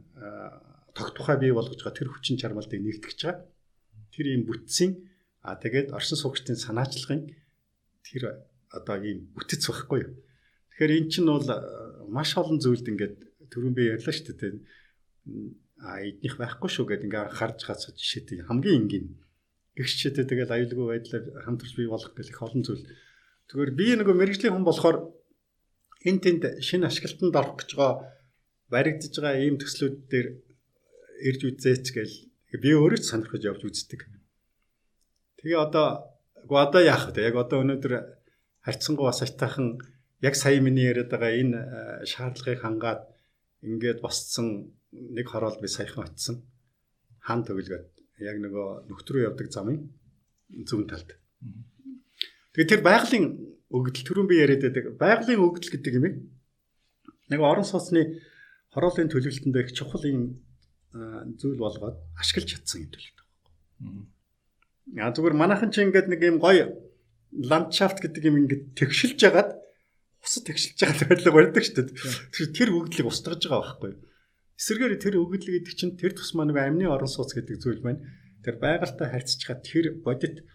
[0.91, 3.47] тогтухай бий болгож байгаа тэр хүчин чармайлтыг нэгтгэж байгаа.
[4.11, 4.91] Тэр ийм бүтцийн
[5.47, 7.31] а тэгээд оршин суугчдын санаачлагын
[8.03, 8.43] тэр
[8.75, 10.11] одоо ийм бүтэц байхгүй юу.
[10.81, 11.45] Тэгэхээр эн чинь бол
[12.09, 13.17] маш олон зүйлд ингээд
[13.53, 14.57] түрүүн би ярьлаа шүү дээ.
[15.77, 19.05] А эднийх байхгүй шүү гэдээ ингээ харж хацаж жишээтэй хамгийн энгийн
[19.77, 22.81] гэгччээтэй тэгэл аюулгүй байдлаар хамтарч бий болох гэх их олон зүйл
[23.45, 24.97] Тэгвэл би нөгөө мэрэгжлийн хүн болохоор
[26.01, 27.93] энэ тэнд шинэ ашиглалтанд орох гэж байгаа
[28.73, 30.27] баригдаж байгаа ийм төслүүд дээр
[31.29, 32.15] ирж үзээч гээл
[32.57, 34.09] би өөрөө ч сонирхож явж үздэг.
[35.45, 36.09] Тэгээ одоо
[36.49, 37.29] гоо одоо яах вэ?
[37.29, 37.93] Яг одоо өнөөдөр
[38.65, 39.77] харьцангуй бас айтайхан
[40.21, 43.01] яг сая миний яриад байгаа энэ э, шаардлагыг хангаад
[43.65, 46.45] ингээд босцсон нэг хороол би саяхан очсон.
[47.25, 47.87] Хан төвлөгөөд
[48.21, 49.89] яг нөгөө нөхдрөө явдаг замын
[50.49, 51.17] зүүн талд.
[52.53, 53.25] Тэгээ тэр байгалийн
[53.71, 54.85] өгдөл түрүүн би яриад байдаг.
[54.97, 56.05] Байгалийн өгдөл гэдэг юм
[57.31, 58.21] нэг орон сууцны
[58.73, 60.41] хорооллын төлөвлөлтөнд их чухал юм
[60.91, 64.99] зүйл болгоод ашиглаж чадсан юм төлөвлөлт байхгүй.
[64.99, 66.67] Аа зүгээр манайхан ч ингээд нэг юм гоё
[67.31, 69.60] ландшафт гэдэг юм ингээд тэгшилж ягаад
[70.21, 72.53] усад тэгшилж байгаа байдлаар барьдаг шүү дээ.
[72.53, 73.91] Тэр өгдлийг устгаж байгаа байхгүй.
[74.61, 78.05] Эсвэргээр тэр өгдөл гэдэг чинь тэр тусмаа нэг амны орон сууц гэдэг зүйл байна.
[78.45, 80.45] Тэр байгальтай харьцаж байгаа тэр бодит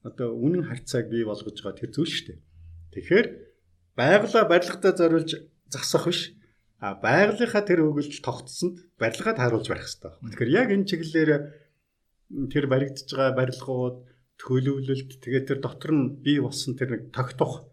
[0.00, 2.38] одоо үнэн харьцааг бий болгож байгаа тэр зүйл шүү дээ.
[2.96, 3.26] Тэгэхээр
[4.00, 5.30] байгалаа барилгатай зориулж
[5.68, 6.32] засах биш
[6.80, 10.12] а байгалийнхаа тэр өгүүлж тогтсонд барилгаад харуулж барих хэрэгтэй.
[10.32, 11.30] Тэгэхээр яг энэ чиглэлээр
[12.48, 13.96] тэр баригдаж байгаа барилгууд
[14.40, 17.68] төлөвлөлт тэгээд тэр дотор нь бий болсон тэр нэг тогтох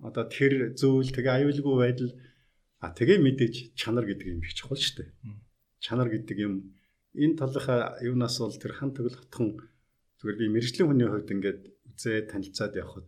[0.00, 2.12] одоо тэр зүйл тэгээ аюулгүй байдал
[2.82, 5.10] а тэгээ мэдээж чанар гэдэг юм их чухал шүү дээ.
[5.80, 6.76] Чанар гэдэг юм
[7.16, 9.56] энэ талынхаа юунаас бол тэр хан төгөл хотхон
[10.16, 13.06] Зүгээр би мэрэгжлийн хүний хувьд ингээд үзээ танилцаад явхад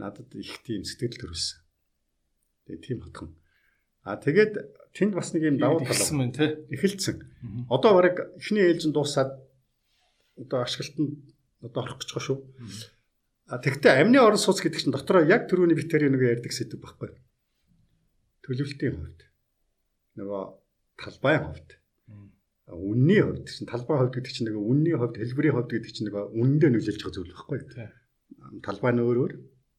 [0.00, 1.60] надад их тийм сэтгэл төрүүлсэн.
[2.64, 3.36] Тэгээ тийм хотхон.
[4.00, 4.54] А тэгээд
[4.96, 6.56] тэнд бас нэг юм давуу тал байна тий.
[6.72, 7.68] Эхэлсэн.
[7.68, 9.36] Одоо бараг эхний ээлжин дуусаад
[10.40, 11.20] одоо ашиглалтанд
[11.60, 12.38] одоо орох гэж байгаа шүү.
[13.46, 17.14] А тэгвэл амны орон сууц гэдэг чинь дотроо яг түрүүний битэрийн нэг ярьдаг сэдв байхгүй.
[18.42, 19.20] Төлөвлөлтийн хувьд.
[20.18, 20.42] Нөгөө
[20.98, 21.78] талбайн хувьд
[22.66, 26.16] үнний хувьд чинь талбай хувьд гэдэг чинь нэг үнний хувьд хэлбэрийн хувьд гэдэг чинь нэг
[26.34, 27.58] үнэндээ нөлөөлж байгаа зүйл байхгүй.
[28.66, 29.32] Талбай нь өөр өөр.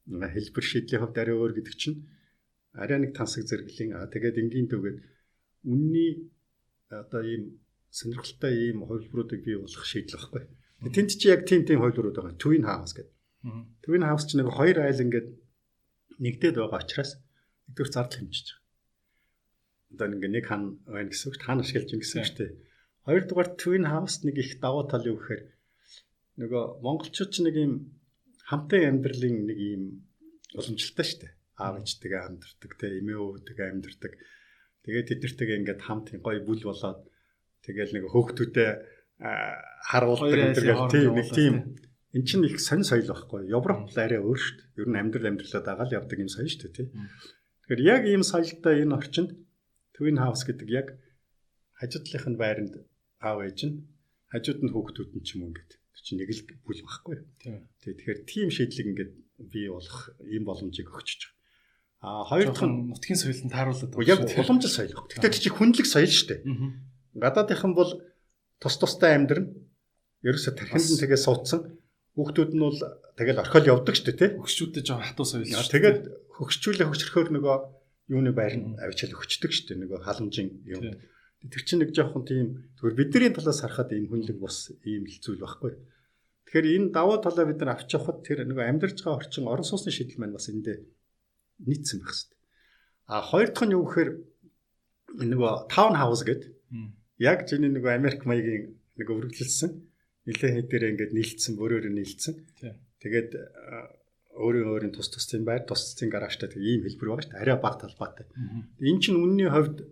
[0.08, 2.08] Хэлбэр шийдлийн хувьд арай өөр гэдэг чинь
[2.72, 4.98] арай нэг тансаг зэрэглэлийн аа тэгээд энгийн төвгээд
[5.68, 6.32] үнний
[6.88, 7.60] одоо ийм
[7.92, 10.48] сонирхолтой ийм хувилбаруудыг бий болгох шийдэл байхгүй.
[10.88, 12.40] Тэнд чи яг тийм тийм хувилбарууд байгаа.
[12.40, 13.17] Twin House гэдэг.
[13.84, 15.30] Twin House чинь нэг хоёр айл ингээд
[16.18, 17.12] нэгдээд байгаа учраас
[17.70, 18.64] нэгдүгээр зардал хэмжиж байгаа.
[19.94, 22.52] Одоо ингээ нэг хан байна гэсэн үг, хаан ашиглаж юм гэсэн үг шүү дээ.
[23.06, 25.44] Хоёрдугаар Twin House нэг их давуу тал юу гэхээр
[26.42, 27.74] нөгөө монголчууд ч нэг юм
[28.50, 29.84] хамтын амьдралын нэг юм
[30.58, 31.34] уламжлалтай шүү дээ.
[31.58, 34.14] аав ээжтэйгээ хамтардаг те эмээ өвдөйгээ амьдардаг.
[34.86, 37.02] Тэгээд тэднэртэйгээ ингээд хамт гоё бүл болоод
[37.66, 38.70] тэгэл нэг хөөхтүүтэй
[39.18, 41.54] харуулдаг гэдэг тийм нэг тийм
[42.18, 43.46] эн чинь их сонь соёл байхгүй.
[43.54, 44.82] Европ л арай өөр шүү дээ.
[44.82, 46.88] Ер нь амьдрал амьдралаа дагаад явдаг юм соёл шүү дээ тий.
[47.70, 49.30] Тэгэхээр яг ийм соёлтой энэ орчинд
[49.94, 50.88] Twin House гэдэг яг
[51.78, 52.74] хажуудлынх нь байранд
[53.22, 53.76] аав ээж нь
[54.34, 55.78] хажууд нь хүүхдүүд нь ч юм уу ингээд
[56.08, 57.16] чинь нэг л бүл байхгүй.
[57.44, 57.68] Тийм.
[57.84, 59.14] Тэгэхээр тийм шийдлийг ингээд
[59.52, 61.36] бий болох ийм боломжийг өгч байгаа.
[62.00, 63.92] А хоёр дахь нь нутгийн соёлд тааруулдаг.
[64.08, 64.96] Яг уламжлал соёл.
[64.96, 66.42] Гэхдээ чи хүнлэг соёл шүү дээ.
[67.20, 67.92] Гадаадынхан бол
[68.64, 69.52] тус тустай амьдрна.
[70.24, 71.76] Ерөөсө тархинд нь тэгээ суудсан.
[72.18, 72.82] Хүүхдүүд нь бол
[73.14, 74.30] тэгэл орхиол явдаг шүү дээ, тий?
[74.42, 75.70] Хөгшчүүдэд жоо хатуу соёл шүү.
[75.70, 76.00] Тэгээд
[76.34, 77.58] хөгшчүүлээ хөгшрөхөөр нөгөө
[78.10, 79.82] юуны байрны авчаал өгчдөг шүү дээ.
[79.86, 80.98] Нөгөө халамжийн юм.
[81.46, 85.46] Тэр чинь нэг жоохон тийм зүгээр бидний талаас харахад ийм хүнлэг бус ийм л зүйл
[85.46, 85.78] байхгүй.
[86.50, 89.94] Тэгэхээр энэ даваа талаа бид нар авч явахад тэр нөгөө амьдарч байгаа орчин орон сууцны
[89.94, 90.82] шийдэл маань бас эндээ
[91.62, 92.40] нийцсэн байх хэрэгтэй.
[93.06, 94.10] А хоёр дахь нь юу гэхээр
[95.22, 96.50] нөгөө таун хаус гэдэг
[97.22, 99.72] яг чиний нөгөө Америк маягийн нэг өргөжлөлсөн
[100.28, 102.36] нэлээд хэдээрээ ингээд нийлцсэн бөрөөр нийлцсэн.
[103.00, 103.30] Тэгээд
[104.38, 107.42] өөрийн өөрийн тус тусцын байр, тус тусцын гаражтай тэг ийм хэлбэр байгаа шүү дээ.
[107.42, 108.26] Арай бага талбайтай.
[108.84, 109.88] Энэ чинь үнний хувьд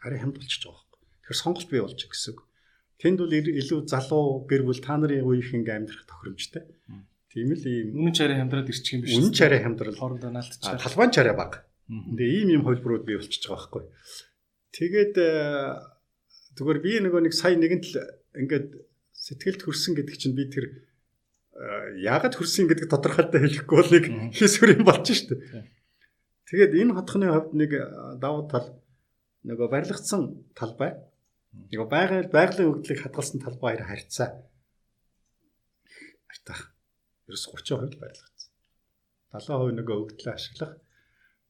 [0.00, 1.02] арай хямд болчихж байгаа байхгүй.
[1.26, 2.40] Тэгэхээр сонголт бий болж гэсэн үг.
[2.96, 6.64] Тэнд бол илүү залуу гэр бүл та нарын үеийнх ингээ амьдрах тохиромжтой.
[7.28, 9.12] Тийм л ийм үнэн чараа хямдраад ирчих юм биш.
[9.12, 10.80] Үнэн чараа хямдрал хоорондоо наалтчихсан.
[10.80, 11.68] Талбайн чараа бага.
[11.92, 13.84] Тэгээ ийм ийм хөлбөрүүд бий болчихж байгаа байхгүй.
[14.72, 15.14] Тэгээд
[16.56, 17.96] зүгээр би нөгөө нэг сая нэгэнт л
[18.40, 18.68] ингээд
[19.26, 20.86] сэтгэлд хөрсөн гэдэг чинь би тэр
[21.98, 24.04] яагаад хөрсөн гэдэг тодорхойлтоо хэлэхгүй бол нэг
[24.38, 25.66] хийсвэр юм болж штэ.
[26.46, 27.70] Тэгээд энэ хотхны хувьд нэг
[28.22, 28.78] давуу тал
[29.42, 30.94] нөгөө барилгацсан талбай
[31.74, 34.46] нөгөө байгаль байгалийн өгдлийг хадгалсан талбай хоёр харьцаа
[36.30, 36.70] айтах.
[37.26, 38.50] Ерөөс 30% барилгацсан.
[39.34, 40.78] 70% нөгөө өгдлөө ашиглах.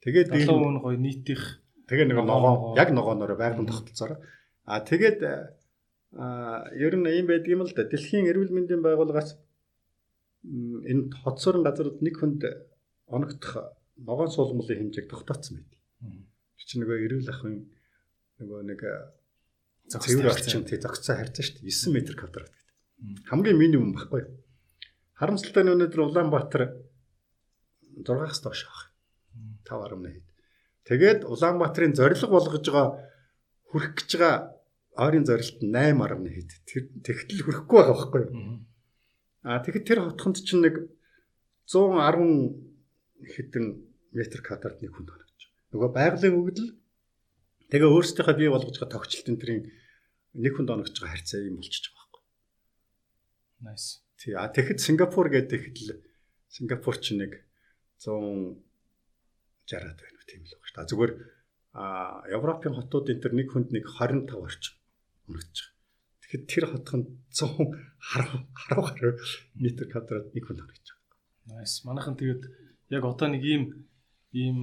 [0.01, 1.43] Тэгээд 70% нь гоё нийтих
[1.91, 4.19] тэгээ нөгөө ногоо яг ногооноор байгалийн тогтолцоороо
[4.65, 5.19] а тэгээд
[6.13, 7.83] а ер нь ийм байдаг юм л да.
[7.83, 9.35] Дэлхийн эрүүл мэндийн байгууллагаас
[10.47, 12.43] энэ хоцорон газрууд нэг хүнд
[13.11, 15.81] оногдох ногоон суулгамлын хэмжээг тогтооцсон байдаг.
[16.57, 17.55] Тэр чинь нөгөө эрүүл ахын
[18.39, 18.81] нөгөө нэг
[19.91, 23.29] цэвэр орчин тий зогцоо харьцаа шүү дээ 9 м квадрат гэдэг.
[23.31, 24.23] Хамгийн минимум баггүй.
[25.19, 26.63] Харамсалтай нь өнөөдөр Улаанбаатар
[28.05, 28.67] 6-аас доош.
[29.65, 30.27] 5.1 хэд.
[30.87, 32.89] Тэгээд Улаанбаатарын зорилго болгож байгаа
[33.71, 34.56] хүрэх гэж байгаа
[34.97, 36.51] ойрын зорилт нь 8.1 хэд.
[36.65, 38.65] Тэр тэгтэл хүрэхгүй байгаа байхгүй юу?
[39.45, 40.89] А тэгэхэд тэр хотхонд чинь нэг
[41.69, 42.57] 110
[43.21, 43.67] хэдэн
[44.17, 45.71] метр квадрат нэг хүнд оногдож байгаа.
[45.77, 46.71] Нөгөө байгалийн өгдөл
[47.69, 49.69] тэгээ өөрсдийнхөө бий болгож байгаа тогтчлт энтрийн
[50.33, 52.23] нэг хүнд оногдож байгаа харьцаа юм болчихж байгаа байхгүй.
[53.69, 53.89] Nice.
[54.17, 54.33] Тий.
[54.33, 56.01] А тэгэхэд Сингапур гэдэг л
[56.49, 57.45] Сингапур чинь нэг
[58.01, 60.91] 160-аад байна уу тийм л байгаа шүү дээ.
[60.91, 61.13] Зүгээр
[61.77, 64.75] а Европын хотууд энэ төр нэг хүнд нэг 25 орчим
[65.29, 65.75] оногдож байгаа.
[66.23, 69.15] Тэгэхэд тэр хотхон 100 харав харав харав
[69.55, 71.61] метр квадрат нэг хүн харагдаж байгаа.
[71.63, 71.87] Nice.
[71.87, 72.43] Манайхан тэгээд
[72.91, 73.63] яг одоо нэг ийм
[74.35, 74.59] ийм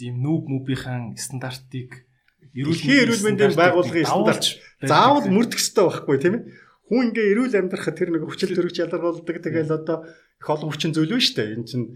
[0.00, 2.08] ийм нүүб мүбийнхэн стандартыг
[2.52, 4.44] эрүүл эрүүл мэндийн байгууллагын стандарт
[4.82, 6.44] заавал мөрдөх ёстой байхгүй тийм ээ.
[6.88, 11.16] Хүн ингээ эрүүл амьдрахад тэр нэг хүчил төрөгч ялгарулдаг тэгэл одоо их олон хүчин зүйл
[11.16, 11.54] шүү дээ.
[11.56, 11.86] Энэ чинь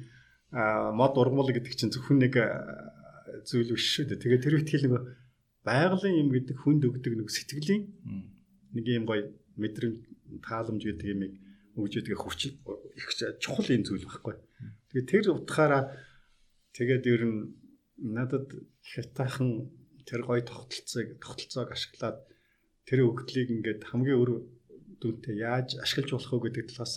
[0.96, 2.34] мод ургамал гэдэг чинь зөвхөн нэг
[3.44, 4.22] зүйл биш шүү дээ.
[4.24, 4.94] Тэгээ тэр ихтгэл нэг
[5.68, 7.84] байгалийн юм гэдэг хүнд өгдөг нэг сэтгэлийн
[8.72, 9.28] нэг юм гоё
[9.60, 9.96] мэдрэмж
[10.40, 11.32] тааламж гэдэг юмыг
[11.76, 14.34] өгж идэг хүч их чухал юм зүйл байхгүй.
[14.90, 15.94] Тэгээ тэр утгаараа
[16.74, 17.40] тэгээд ер нь
[18.00, 18.48] надад
[18.82, 19.68] хятаахан
[20.08, 22.18] тэр гоё тогтолцоог тогтолцоог ашиглаад
[22.88, 24.30] тэр өгдлийг ингээд хамгийн өр
[24.98, 26.96] дүнтэй яаж ашиглаж болох вэ гэдэг талаас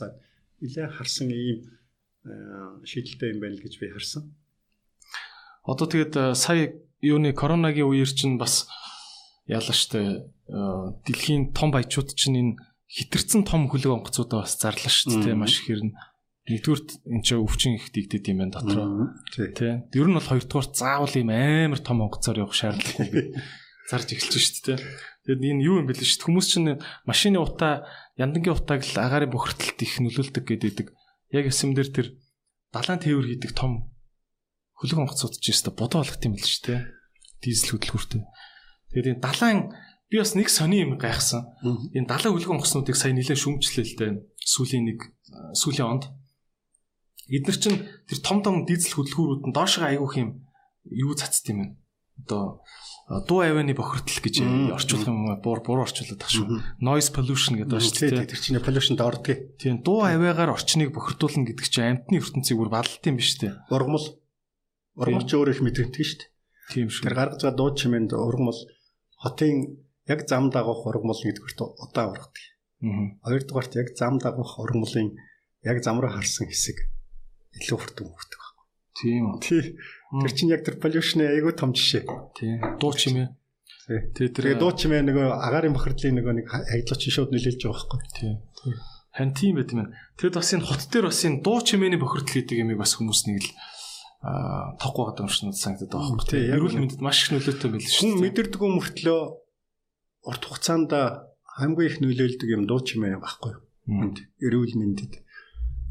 [0.62, 1.60] нэлээ харсан ийм
[2.90, 4.24] шийдэлтэй юм байна л гэж би харсан.
[5.66, 8.70] Одоо тэгээд сая юуны коронагийн үеэр чинь бас
[9.50, 10.32] яалаа штэ
[11.06, 12.54] дэлхийн том баячууд чинь энэ
[12.92, 15.96] хитэрсэн том хөлөг онгоцудаа бас зарлаа шүү дээ маш хэрнэ.
[16.50, 19.16] Нэгдүгürt эн чинь өвчин их дигдэд юм байна дотроо.
[19.32, 19.80] Тий.
[19.96, 23.38] Ер нь бол хоёрдугаар заавал ийм амар том онгоцоор явах шаардлагагүй
[23.90, 24.80] зарж эхэлж шүү дээ.
[25.24, 26.28] Тэгэд энэ юу юм бэ л шүү дээ.
[26.28, 27.88] Хүмүүс чинь машины утаа
[28.20, 30.88] яндангийн утааг л агаарын бохирдолд их нөлөөлдөг гэдэг.
[31.32, 32.08] Яг эсэм дээр тэр
[32.74, 33.91] далайн тээвэр хийдэг том
[34.82, 36.82] хөлөг онгоцууд ч ёстой бодоо болгох юм л шүү дээ.
[37.46, 38.22] Дизель хөдөлгөөртэй.
[38.90, 39.60] Тэгээд энэ далайн
[40.10, 41.46] би бас нэг сони юм гайхсан.
[41.94, 44.12] Энэ далайн хөлөг онгоцнуудыг сая нэлээд шүмжлээ л дээ.
[44.42, 45.00] Сүүлийн нэг
[45.54, 46.10] сүүлийн онд.
[47.30, 50.50] Эдгээр чинь тэр том том дизель хөдөлгөөрүүд нь доошоо айгуух юм
[50.90, 51.68] юу цацд юм бэ?
[52.26, 52.66] Одоо
[53.30, 54.36] дуу авианы бохирдол гэж
[54.76, 56.82] орчуулах юм буур буур орчуулдаг шүү.
[56.82, 58.30] Noise pollution гэдэг байна шүү дээ.
[58.34, 59.58] Тэр чинь pollution доордгийг.
[59.62, 63.56] Тийм дуу авиагаар орчныг бохирдуулна гэдэг чинь амьтны ертөнцийг бүр баллт юм биш үү?
[63.72, 64.21] Ургамал
[65.00, 66.30] Ургамал ч өөрөө их мэдрэмтгий шүү дээ.
[66.72, 67.04] Тийм шүү.
[67.08, 68.60] Тэр гаргаж байгаа дуу чимээнд ургамал
[69.22, 69.56] хотын
[70.08, 72.44] яг зам дагах ургамал нэгдүгürt удаа ургадаг.
[72.84, 73.16] Аа.
[73.24, 75.16] Хоёрдугаарт яг зам дагах ургамлын
[75.64, 76.78] яг зам руу харсан хэсэг
[77.60, 78.66] илүү хурдан хөвдөг байхгүй.
[79.00, 79.40] Тийм үү.
[79.40, 79.62] Тий.
[80.12, 82.04] Тэр чинь яг тэр полюшны айгүй том жишээ.
[82.36, 82.60] Тийм.
[82.82, 83.28] Дуу чимээ.
[84.16, 84.28] Тий.
[84.32, 88.00] Тэр дуу чимээ нөгөө агаарын бохирдлын нөгөө нэг хаягдлаач шууд нөлөөлж байгаа байхгүй.
[88.18, 88.36] Тийм.
[89.12, 89.92] Харин тийм байт юм.
[90.16, 93.44] Тэгэд бас энэ хот дээр бас энэ дуу чимээний бохирдол гэдэг юмыг бас хүмүүс нэг
[93.44, 93.50] л
[94.22, 96.30] аа тохгүй байгаа юм шиг санагдаад байгаа байхгүй.
[96.30, 99.20] Тий, яг Эрүүл мэндэд маш их нөлөөтэй байл шүү мэдэрдэг юм мөртлөө
[100.30, 100.92] урт хугацаанд
[101.58, 103.54] хамгийн их нөлөөлдөг юм дуу чимээ байхгүй.
[103.90, 103.98] Мм.
[103.98, 105.14] Хүнд эрүүл мэндэд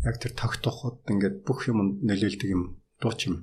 [0.07, 3.43] яг тэр тогтооход ингээд бүх юм нөлөөлдөг юм дуу чимээ.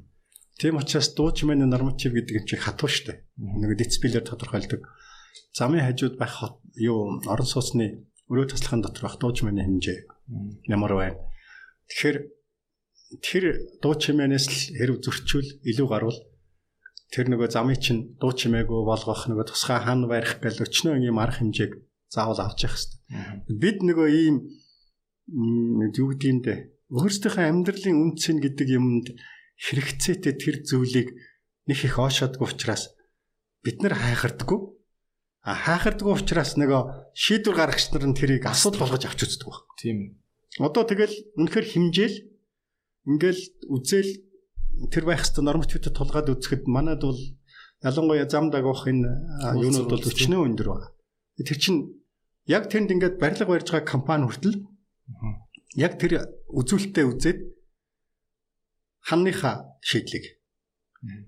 [0.57, 3.27] Тийм учраас дуу чимээний норматив гэдэг юм чи хатуу штэ.
[3.37, 4.87] Нэг децибелээр тодорхойлдог.
[5.53, 6.33] Замын хажууд байх
[6.79, 9.99] юу орон сууцны өрөө таслахын дотор байх дуу чимээний хэмжээ
[10.73, 11.19] ямар байна.
[11.91, 12.17] Тэгэхээр
[13.23, 13.43] тэр
[13.79, 16.19] дуу чимээнээс л хэрв зөрчүүл илүү гарвал
[17.11, 21.39] тэр нөгөө замыг чинь дуу чимээгүй болгох нөгөө тусгай хан барих гэл өчнөө ийм арга
[21.39, 21.71] хэмжээг
[22.11, 23.55] заавал авч явах хэрэгтэй.
[23.55, 24.35] Бид нөгөө ийм
[25.95, 26.55] юу гэдэг юм бэ?
[26.91, 29.07] Өөрсдийнхөө амьдралын үнцэн гэдэг юмд
[29.55, 31.15] хэрэгцээтэй тэр зүйлийг
[31.67, 32.91] нэг их оошоодгүй учраас
[33.63, 34.59] бид нар хайхардаггүй.
[35.47, 39.63] А хайхардаггүй учраас нөгөө шийдвэр гаргагч нар нь тэрийг асуудал болгож авч үздэг баг.
[39.79, 40.19] Тийм.
[40.59, 42.15] Одоо тэгэл үнэхэр химжээл
[43.07, 43.41] ингээл
[43.71, 44.11] үзэл
[44.91, 47.21] тэр байх хэвээр нормативтэй тулгаад үзэхэд манад бол
[47.81, 49.09] ялангуяа зам дагуулах энэ
[49.55, 50.91] юунууд бол өчнөө өндөр байна.
[51.41, 51.79] Тэр чинь
[52.45, 54.57] яг тэнд ингээд барилга барьж байгаа компани хүртэл
[55.79, 57.39] яг тэр үзүүлэлтээ үзээд
[59.07, 60.37] ханныхаа шийдлийг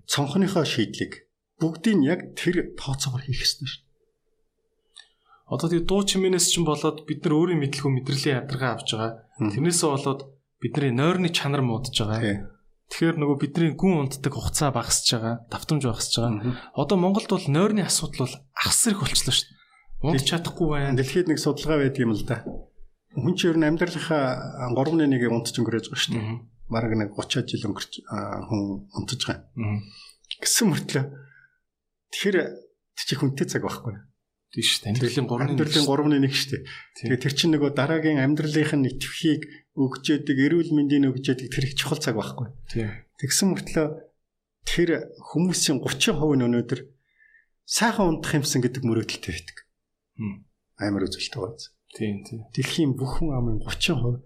[0.06, 3.82] цонхныхоо шийдлийг бүгдийг яг тэр тооцоогоор хийх ёстой шүү.
[5.50, 9.12] Одоо тэгээ дуу чимээнээс чинь болоод бид нар өөрийн мэдлэгөө мэдрэлийн ядаргаа авч байгаа.
[9.38, 10.20] Тэрнээсээ болоод
[10.60, 12.52] бидний нойрны чанар муудаж байгаа.
[12.90, 16.58] Тэгэхээр нөгөө бидний гүн унтдаг хугацаа багасж байгаа, давтамж багасж байгаа.
[16.74, 19.58] Одоо Монголд бол нойрны асуудал бол ахсар их болчихлоо шүү дээ.
[20.10, 20.98] Унтж чадахгүй байна.
[20.98, 22.42] Дэлхийд нэг судалгаа байдаг юм л да.
[23.14, 26.38] Хүн чинь ер нь амьдралынхаа 3.1-ийг унтж өнгөрөөж байгаа шүү дээ.
[26.66, 29.46] Бараг нэг 30 жил өнгөрч хүн унтж байгаа.
[30.40, 31.04] Гэсэн мөртлөө
[32.10, 32.36] тэр
[32.96, 33.98] чи хүнтэй цаг байхгүй.
[34.50, 34.90] Шүү дээ.
[34.98, 36.62] Амьдралын 3-ны Амьдралын 3.1 шүү дээ.
[37.06, 39.42] Тэгээ тэр чинь нөгөө дараагийн амьдралынх нь итгэхийг
[39.78, 42.48] өгч яадаг, эрүүл мэндийн өгч яадаг тэр их чухал цаг байхгүй.
[43.20, 43.86] Тэгсэн мөртлөө
[44.66, 44.90] тэр
[45.34, 46.80] хүмүүсийн 30% нь өнөөдөр
[47.66, 49.56] сайхан унтах юмсан гэдэг мөрөөдөлтэй байдаг.
[50.80, 51.70] Амар үзэлтэй байна.
[51.94, 52.40] Тийм, тийм.
[52.54, 54.22] Дэлхийн бүхэн амын 30%.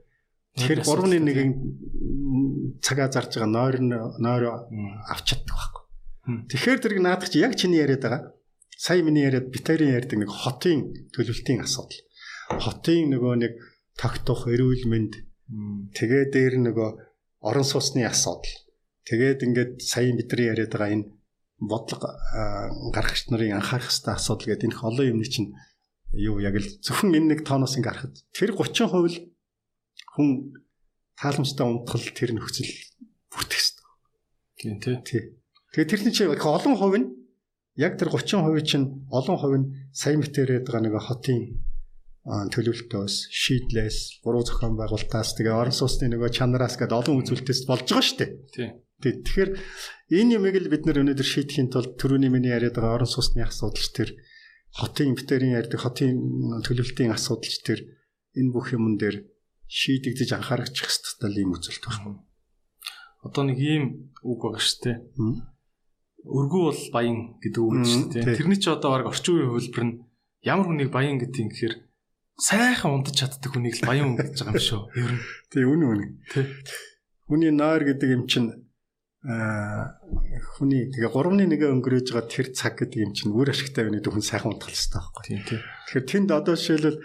[0.55, 1.53] Тэгэхээр Нойрны асуудалтай, 3.1-ийн
[2.79, 3.91] цагаа зарж байгаа нойр нь
[4.23, 4.45] нойр
[5.11, 5.83] авч чаддаг байхгүй.
[6.47, 8.23] Тэгэхээр тэрийг наадах чи яг чиний яриад байгаа.
[8.79, 12.01] Сая миний яриад битэрийн ярьдаг нэг хотын төлөвлөлтийн асуудал.
[12.55, 13.53] Хотын нөгөө нэг
[13.99, 15.27] тогтох эрүүл мэнд.
[15.49, 16.89] Тэгээ дээр нөгөө
[17.45, 18.49] орон сууцны асуудал.
[19.05, 21.13] Тэгээд ингээд сая бидний яриад байгаа энэ
[21.61, 22.09] бодлого
[22.93, 25.53] гаргагч нарын анхаарах хэвээр асуудал гэдэг энэ олон юмны чинь
[26.17, 29.17] юу яг л зөвхөн энэ нэг тооноос ингээд харахад тэр 30% л
[30.17, 30.29] хүн
[31.21, 32.73] тааламжтай унтгал тэр нөхцөл
[33.29, 33.85] бүртгэх хэвээр.
[34.57, 34.99] Тийм, тийм.
[35.05, 35.23] Тий.
[35.75, 37.09] Тэгээ тэрний чинь олон хувь нь
[37.77, 41.61] яг тэр 30% чинь олон хувь нь сая мэтэрээд байгаа нэг хотын
[42.25, 48.01] төлөвлөлтөөс, шийдлээс, буруу зохион байгуулалтаас тэгээ орон сууцны нөгөө чанараас гэдэг олон үзүүлэлтээс болж байгаа
[48.01, 48.33] шүү дээ.
[48.49, 48.71] Тийм.
[49.05, 49.13] Тий.
[49.21, 49.51] Тэгэхээр
[50.09, 53.89] энэ юмыг л бид нар өнөөдөр шийдэхийн тулд түрүүний миний яриад байгаа орон сууцны асуудалч
[53.93, 54.17] тэр
[54.73, 56.17] хотын битэрийн ярьдаг хотын
[56.65, 57.81] төлөвлөлтийн асуудалч тэр
[58.33, 59.29] энэ бүх юмн дээр
[59.69, 62.25] шийдэгдэж анхаарах хэвээр ийм үзэлт байна.
[63.21, 64.97] Одоо нэг ийм үг байгаа шүү дээ.
[66.25, 68.41] Өргүү бол баян гэдэг үг шүү дээ.
[68.41, 69.95] Тэрний чи одоо баг орчин үеийн хөлбөр нь
[70.41, 71.75] ямар хүнийг баян гэдэг юм гэхээр
[72.39, 74.83] сайхан унтаж чаддаг хүнийг л баян хүн гэж байгаа юм шүү.
[74.99, 75.23] Ер нь.
[75.51, 76.11] Тий үнэн үнэн.
[76.33, 76.45] Тий.
[77.31, 78.51] Хүний нойр гэдэг юм чинь
[79.25, 79.97] аа
[80.59, 84.27] хүний тэгээ 3.1 өнгөрөөж байгаа тэр цаг гэдэг юм чинь үр ашигтай байна гэдэг хүн
[84.27, 85.23] сайхан унтах хэрэгтэй байхгүй.
[85.25, 85.61] Тийм тийм.
[85.89, 86.99] Тэгэхээр тэнд одоо жишээлбэл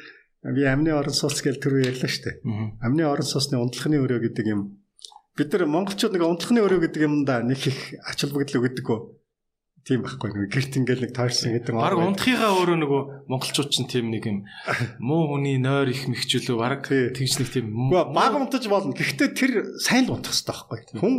[0.56, 2.38] би амны орон сууц гэж түрүү ярьлаа шүү дээ.
[2.84, 4.80] Амны орон сууцны унтлахны өрөө гэдэг юм
[5.40, 9.00] бид нар монголчууд нэг унтлахны өрөө гэдэг юмда нэг их ач холбогдол өгдөггүй.
[9.88, 14.12] Тийм байхгүй нэг гэрт ингээл нэг тойрсон гэдэг Баг унтахыгаа өөрөө нөгөө монголчууд чинь тийм
[14.12, 14.44] нэг юм
[15.00, 18.94] муу хүний нойр их мэгчлөө баг тэгж нэг тийм Гэхдээ баг унтаж болно.
[18.94, 20.80] Гэхдээ тэр сайн л унтах хэрэгтэй байхгүй.
[21.00, 21.16] Хүн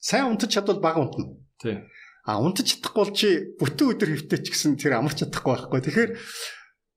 [0.00, 1.36] сайн унтаж чадвал баг унтна.
[1.60, 1.84] Тий.
[2.24, 3.28] А унтаж чадахгүй бол чи
[3.60, 5.80] бүтэн өдөр хөвтэй ч гэсэн тэр амарч чадахгүй байхгүй.
[5.84, 6.10] Тэгэхээр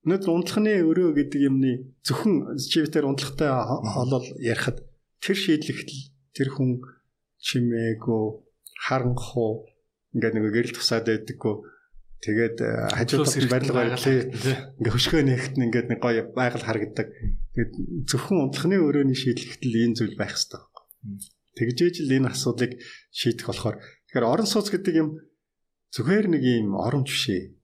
[0.02, 1.72] өнөөдөр унтлахны өрөө гэдэг юмны
[2.02, 4.82] зөвхөн живтер унтлахтай холол ярихад
[5.22, 6.02] тэр шийдлэгтэл
[6.34, 6.82] тэр хүн
[7.38, 8.24] чимээгүй
[8.82, 9.71] харанхуу
[10.16, 11.56] ингээд нэг гэрэл тусаад байдаггүй
[12.22, 14.16] тэгээд э, хажуу талд барилга барилаа
[14.78, 17.08] ингээ хөшгөө нэгт нь ингээд нэг гоё байгаль харагддаг.
[17.56, 17.72] Тэгээд
[18.06, 20.62] зөвхөн унтлахны өрөөний шийдлэгтэл ийм зүйл байх хэрэгтэй.
[20.62, 21.18] Мм.
[21.58, 22.72] Тэгжээж л энэ асуудлыг
[23.10, 23.78] шийдэх болохоор
[24.12, 25.24] Тэгэхээр орон сууц гэдэг юм
[25.96, 27.56] зүгээр нэг юм оромж биш ээ.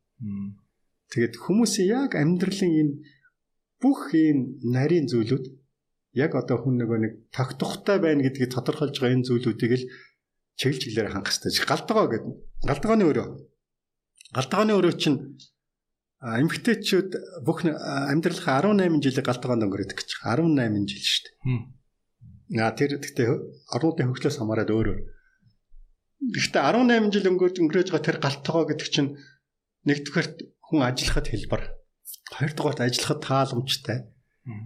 [1.11, 2.93] Тэгээд хүмүүсийн яг амьдралын энэ
[3.83, 5.43] бүх ийм нарийн зүйлүүд
[6.15, 9.83] яг одоо хүн нөгөө нэг тогтохтой байна гэдгийг тодорхойлж байгаа энэ зүйлүүдийг л
[10.57, 11.65] чиглэл чиглэлээр хангах хэрэгтэй.
[11.69, 12.33] Галтгоо гэдэг.
[12.65, 13.27] Галтгооны өрөө.
[14.33, 15.37] Галтгооны өрөө чинь
[16.17, 20.09] эмгтээчүүд бүх амьдралынхаа 18 жилийг галтгоонд өнгөрөөдөг гэж.
[20.25, 21.37] 18 жил шүү дээ.
[22.57, 23.27] Наа тэр гэхдээ
[23.77, 24.99] орнуудын хөгжлөөс хамаарат өөр өөр.
[26.33, 29.09] Гэхдээ 18 жил өнгөрөөж өнгөрөөж байгаа тэр галтгоо гэдэг чинь
[29.85, 30.27] нэгдүгээр
[30.65, 31.63] хүн ажиллахад хэлбэр.
[32.33, 33.99] Хоёрдугаарт ажиллахад тааламжтай.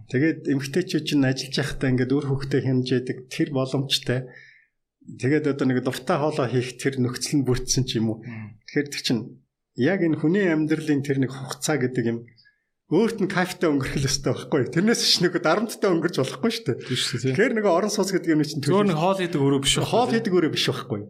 [0.08, 4.30] Тэгээд эмгтээчүүд чинь ажиллаж байхдаа ингээд өр хөвгтэй хэмжээдэг тэр боломжтой.
[5.02, 8.18] Тэгээд одоо нэг дуртай хоолоо хийх тэр нөхцөл нь бүрдсэн ч юм уу.
[8.70, 9.22] Тэгэхээр тэр чинь
[9.76, 12.18] яг энэ хүний амьдралын тэр нэг хугацаа гэдэг юм
[12.92, 14.68] өөрт нь кайфтай өнгөрөх л өстэй байхгүй.
[14.76, 16.80] Тэрнээс ч нэг дарамттай өнгөрч болохгүй шүү дээ.
[17.32, 20.36] Тэгэхээр нэг орон сууц гэдэг юм чинь зөвөр нэг хоол хийдэг өрөө биш хоол хийдэг
[20.36, 21.08] өрөө биш байхгүй.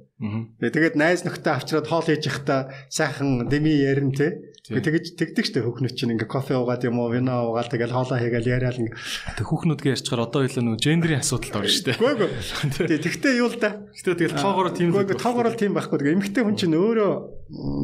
[0.62, 4.46] Тэгээд найз нөхдөд авчираад хоол хийж явахдаа сайхан деми ярин те.
[4.62, 8.22] Тэгэж тэгдэг шүү дээ хөхнөч чинь ингээ кофе уугаад юм уу вино уугаад тэгэл хоолоо
[8.22, 8.94] хийгээл яриад ингээ.
[9.42, 11.98] Тэг хөхнүүдгээ ярьчихаар одоо илүү нэг гендерийн асуудалд орно шүү дээ.
[11.98, 12.30] Үгүй
[12.94, 13.02] ээ.
[13.02, 13.82] Тэгтээ юу л да.
[13.90, 15.98] Тэгтээ тэгэл тоогоор тийм үгүй тоогоор тийм байхгүй.
[15.98, 17.12] Тэгээ эмгтэй хүн чинь өөрөө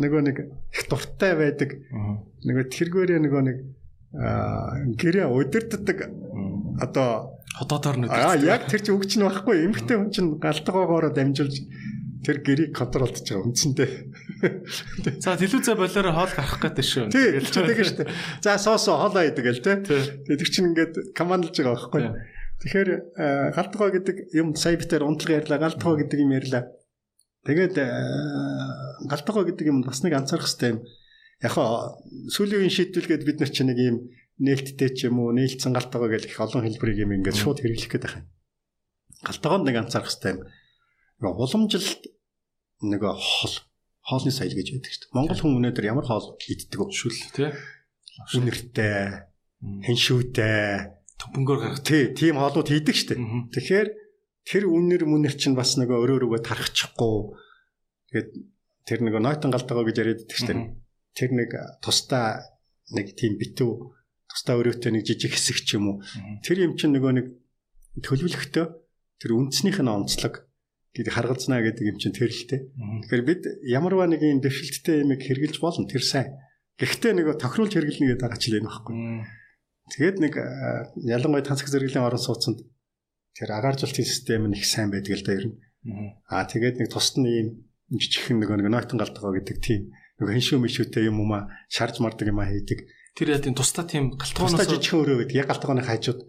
[0.06, 1.70] нөгөө нэг их дуртай байдаг.
[2.46, 3.58] Нөгөө тэргээрээ нөгөө нэг
[4.18, 6.10] гэрээ удирддаг
[6.82, 11.56] одоо хотоодоор нь аа яг тэр чинь үг чинь байхгүй эмгтэй хүн чинь галтгоогоороо дамжуулж
[12.26, 13.92] тэр гэрийг контролдож байгаа үндсэндээ.
[15.24, 17.06] За телевизээ болоороо хоол гарах гэдэг шүү.
[17.14, 18.04] Чи тэгээ штэ.
[18.44, 19.80] За соосо хоолоо идэг л те.
[19.86, 22.04] Тэр чинь ингээд командлж байгаа байхгүй.
[22.68, 22.90] Тэгэхээр
[23.56, 26.68] галтгоо гэдэг юм сая битэр унтлага ярьлаа галтгоо гэдэг юм ярьлаа.
[27.48, 27.76] Тэгээд
[29.08, 30.82] галтгоо гэдэг юм бас нэг анзаарах хэрэгтэй юм
[31.42, 32.02] яг хаа
[32.34, 33.98] сүүлийн шийдвэл гээд бид нар чинь нэг юм
[34.42, 38.06] нээлттэй ч юм уу нээлтсэн галтгаа гэх их олон хэлбэрийг юм ингээд шууд хэрэглэх гээд
[38.06, 38.26] байна.
[39.22, 40.42] Галтгоонд нэг анцаарах хэрэгтэй юм.
[41.22, 42.02] Нөгөө уламжилт
[42.82, 43.56] нөгөө хол
[44.02, 45.14] хоолны соёл гэж байдаг шүү дээ.
[45.18, 46.86] Монгол хүн өнөөдөр ямар хоол иддэг вэ?
[46.94, 47.50] Шүл тий.
[48.18, 48.98] Үнэртэй,
[49.62, 50.66] хэншүүтэй,
[51.22, 53.20] төмпөнгөөр гарах тий, тийм хоолууд хийдэг шүү дээ.
[53.54, 53.90] Тэгэхээр
[54.42, 57.18] тэр үнэр мүнэр чинь бас нөгөө өрөө өрөөгөө тархачихгүй.
[58.10, 58.30] Тэгээд
[58.90, 60.87] тэр нөгөө нойтон галтгаа гэж яриад байдаг шүү дээ
[61.18, 61.50] тэр нэг
[61.82, 62.46] тусдаа
[62.94, 63.72] нэг тийм битүү
[64.30, 66.06] тусдаа өрөөтэй нэг жижиг хэсэг ч юм уу
[66.46, 67.28] тэр юм чинь нөгөө нэг
[68.06, 68.66] төлөвлөхтөө
[69.18, 70.46] тэр үндснийх нь онцлог
[70.94, 72.70] гэдэг харгалзнаа гэдэг юм чинь тэр л те.
[72.74, 76.38] Тэгэхээр бид ямарваа нэг юм дэвшилттэй юм хэрглэж болно тэр сайн.
[76.78, 78.96] Гэхдээ нөгөө тохируулж хэрглэнэ гэдэг байгаа ч л юм байхгүй.
[79.94, 80.34] Тэгээд нэг
[81.06, 82.66] ялангуяа тансаг зэрэглэлийн орон сууцнд
[83.38, 85.58] тэр агааржуулалтын систем нь их сайн байдаг л да ер нь.
[86.30, 87.48] Аа тэгээд нэг тусад нь ийм
[87.94, 92.28] жижигхэн нөгөө нэг нойтон галтгаа гэдэг тийм нөгөө хиншүү мишүүтэй юм уу ма шарж мардаг
[92.28, 92.90] юм а хийдэг.
[93.18, 95.38] Тэр яа тийм тусдаа тийм галтгооноос тусдаа жижигхэн өрөө гэдэг.
[95.42, 96.22] Яг галтгооны хажууд.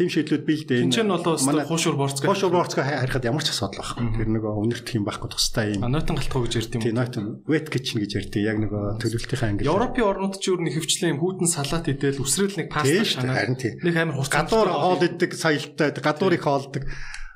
[0.00, 0.80] Тийм шийдлүүд бий л дээ.
[0.88, 2.24] Энэ чинь болоо манай хуушур борцгой.
[2.24, 4.16] Хуушур борцгой харихад ямар ч асуудал байхгүй.
[4.16, 5.84] Тэр нөгөө үнэрт юм байхгүй тусдаа юм.
[5.84, 6.82] Нойтон галтгоо гэж ярьд юм.
[6.88, 8.32] Тийм нойтон wet kitchen гэж ярьд.
[8.40, 9.68] Яг нөгөө төлөвлөлтийн англи.
[9.68, 13.52] Европын орнууд ч өөр нэг хөвчлэн хүүтэн салат идэл үсрээл нэг паста шанаа.
[13.52, 14.32] Нэг амар хурц.
[14.32, 15.92] Гадуур хоол иддэг соёлтой.
[16.00, 16.88] Гадуур их хоолдог.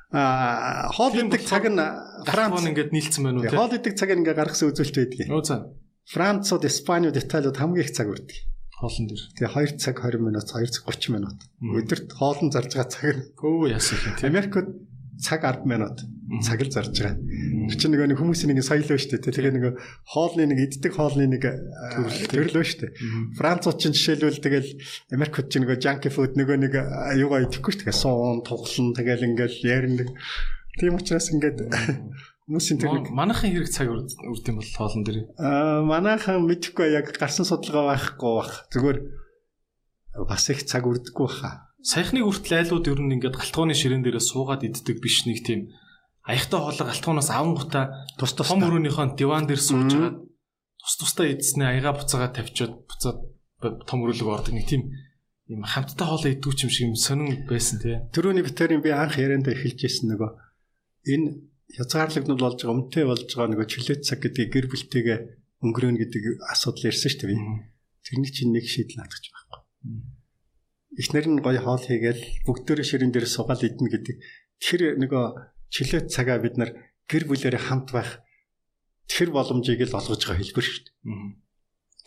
[0.09, 1.77] Хоол иддэг цаг нь
[2.25, 3.51] Франц ингээд нийлцсэн байна уу?
[3.53, 5.27] Хоол иддэг цаг ингээ гаргасан үзүүлэлт байдаг.
[5.29, 5.59] Өө цаа.
[6.07, 8.47] Францууд, Испаниуд, Италиуд хамгийн их цаг үрдэг.
[8.79, 9.23] Хоолн дээр.
[9.35, 11.39] Тэгээ 2 цаг 20 минут, 2 цаг 30 минут.
[11.59, 13.17] Өдөрт хоолн зарж байгаа цаг.
[13.41, 14.15] Өө яасан юм.
[14.23, 14.55] Америкт
[15.19, 16.05] цаг 10 минут
[16.43, 17.17] цаг л зарж байгаа.
[17.71, 19.17] Тэр чинь нэг хүмүүсийн нэг соёл ба штэ.
[19.17, 19.73] Тэгээ нөгөө
[20.13, 21.43] хоолны нэг иддэг хоолны нэг
[22.29, 22.93] төрөл ба штэ.
[23.39, 24.69] Францууд чинь жишээлбэл тэгэл
[25.15, 26.73] Америкт чинь нөгөө junky food нөгөө нэг
[27.17, 27.95] юугаа идэхгүй штэ.
[27.95, 30.05] Суун, туглан тэгэл ингээл ярина.
[30.77, 31.65] Тийм учраас ингээд
[32.47, 35.19] Хүмүүсийн тэр манайхан хэрэг цаг үрд юм бол хоолн дээр.
[35.35, 38.53] Аа манайхан мэдхгүй яг гарсан судалгаа байхгүй бах.
[38.71, 38.97] Зүгээр
[40.23, 41.67] бас их цаг үрдэггүй баха.
[41.83, 45.75] Саяхныг үртэл айлууд ер нь ингээд галтгооны ширээн дээрээ суугаад иддэг биш нэг тийм
[46.23, 47.81] аягтай хоолой галтгооноос аван гута
[48.15, 50.15] тус тус том өрөөнийхөө диван дээр сууж байгаа
[50.79, 53.17] тус тустай идснээ аяга буцаагаа тавьчаад буцаад
[53.87, 54.91] том өрөөлөг ордог нэг тийм
[55.47, 57.95] юм хамттай хоолой идүү ч юм шиг юм сонин байсан тий.
[58.11, 60.31] Төрөний битэрийн би анх ярианда эхэлж ирсэн нөгөө
[61.07, 61.27] энэ
[61.75, 65.17] хязгаарлагдмал болж байгаа өмтэй болж байгаа нөгөө чөлөөт цаг гэдэг гэр бүлтэйгээ
[65.67, 67.41] өнгөрөөнө гэдэг асуудал ирсэн шүү дээ.
[68.07, 69.61] Тэрний чинь нэг шийдэл надагч байхгүй.
[71.01, 74.15] Эхнэр нь гоё хоол хийгээл бүгдөө ширэн дээр сугаал идэнэ гэдэг
[74.63, 75.25] тэр нөгөө
[75.75, 76.71] чөлөөт цагаа бид нар
[77.11, 78.23] гэр бүлээрээ хамт байх
[79.11, 80.95] тэр боломжийг л олгож байгаа хэлбэр шүү дээ.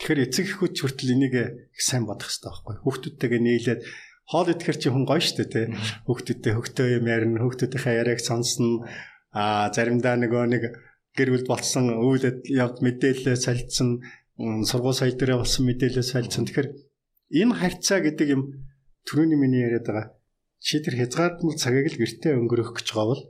[0.01, 2.77] Тэгэхээр эцэг эхүүд хүртэл энийг их сайн бодох хэрэгтэй байхгүй.
[2.81, 3.81] Хүүхдүүдтэйгээ нийлээд
[4.25, 5.67] хоол идэхэр чи хүн гоё шүү дээ тий.
[6.09, 8.89] Хүүхдүүдтэй хөгтөө юм ярина, хүүхдүүдийнхээ яриаг сонсно
[9.31, 10.63] а заримдаа нөгөө нэг
[11.15, 14.03] гэр бүл болсон үүлэд явд мэдээлэл солилцсон
[14.67, 16.47] сургууль сая дээр болсон мэдээлэл солилцсон.
[16.47, 16.69] Тэгэхээр
[17.41, 18.43] энэ харьцаа гэдэг юм
[19.07, 20.07] түрүүний миний яриад байгаа
[20.61, 23.25] чи тэр хязгаардмал цагийг л гэртээ өнгөрөх гэж байгаа бол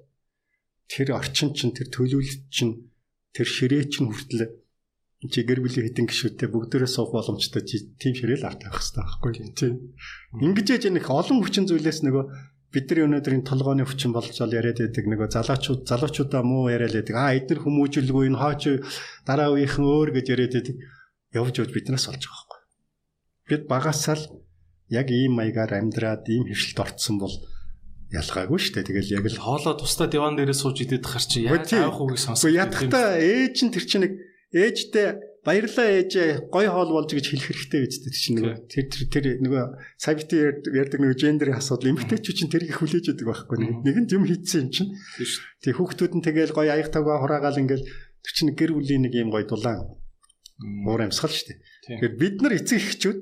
[0.90, 2.90] тэр орчин чинь тэр төлөвлөлт чинь
[3.30, 4.59] тэр ширээ чинь хүртэл
[5.30, 9.32] чи гэр бүлийн хэдин гişүүдтэй бүгдээрээ суух боломжтой чи тийм ширээл авт авах хэрэгтэй байхгүй
[9.53, 9.74] тийм.
[10.40, 12.24] Ингэж яж нэг олон хүчин зүйлээс нөгөө
[12.70, 17.16] бидний өнөөдрийн толгойн хүчин болж ол яриад байдаг нөгөө залуучууд залуучуудаа муу яриад байдаг.
[17.18, 18.62] Аа эдгээр хүмүүжүүлгүй энэ хооч
[19.26, 20.76] дараа үеийнхэн өөр гэж яриад байдаг.
[21.34, 22.60] Явж явж биднээс олж байгаа байхгүй.
[23.50, 24.24] Бид багасаа л
[24.86, 27.34] яг ийм маягаар амьдраад ийм хөвшилд орцсон бол
[28.10, 28.86] ялгаагүй шүү дээ.
[28.90, 32.50] Тэгэл яг л хоолоо тусдаа диван дээрээ сууж идэх хар чи яаж авах үгийг сонсох.
[32.50, 34.14] Ядахта ээж нь тэр чинь нэг
[34.50, 36.12] ээжтэй баярлаа ээж
[36.53, 39.64] гой хоол болж гэж хэлэх хэрэгтэй биз дээ чинь нөгөө тэр тэр тэр нөгөө
[39.97, 40.36] сабити
[40.68, 43.97] ярьдаг нөгөө гендерийн асуудал эмгтээчүүд чинь тэрийг хүлээж яадаг байхгүй нэг.
[44.05, 44.91] Нь юм хийцэн юм чинь.
[45.64, 49.32] Тий хүүхдүүд нь тэгэл гой аяг тавгаа хураагаал ингээл тэр чинь гэр бүлийн нэг юм
[49.32, 49.97] гой дулаан.
[50.84, 51.59] Уур амьсгал шүү дээ.
[51.88, 53.20] Тэгэхээр бид нар эцэг эхчүүд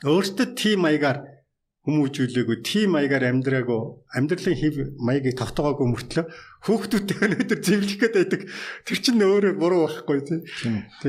[0.00, 1.41] өөртөө тийм маягаар
[1.82, 3.80] хүмүүжүүлээгүй тийм маягаар амьдраагүй
[4.14, 6.24] амьдралын хэв маягийг тогтоогоогүй мөртлөө
[6.62, 8.42] хөөхтүүдтэй өнөөдөр зэвлэхэд байдаг.
[8.86, 10.40] Тэр чинь өөрөө буруу байхгүй тийм.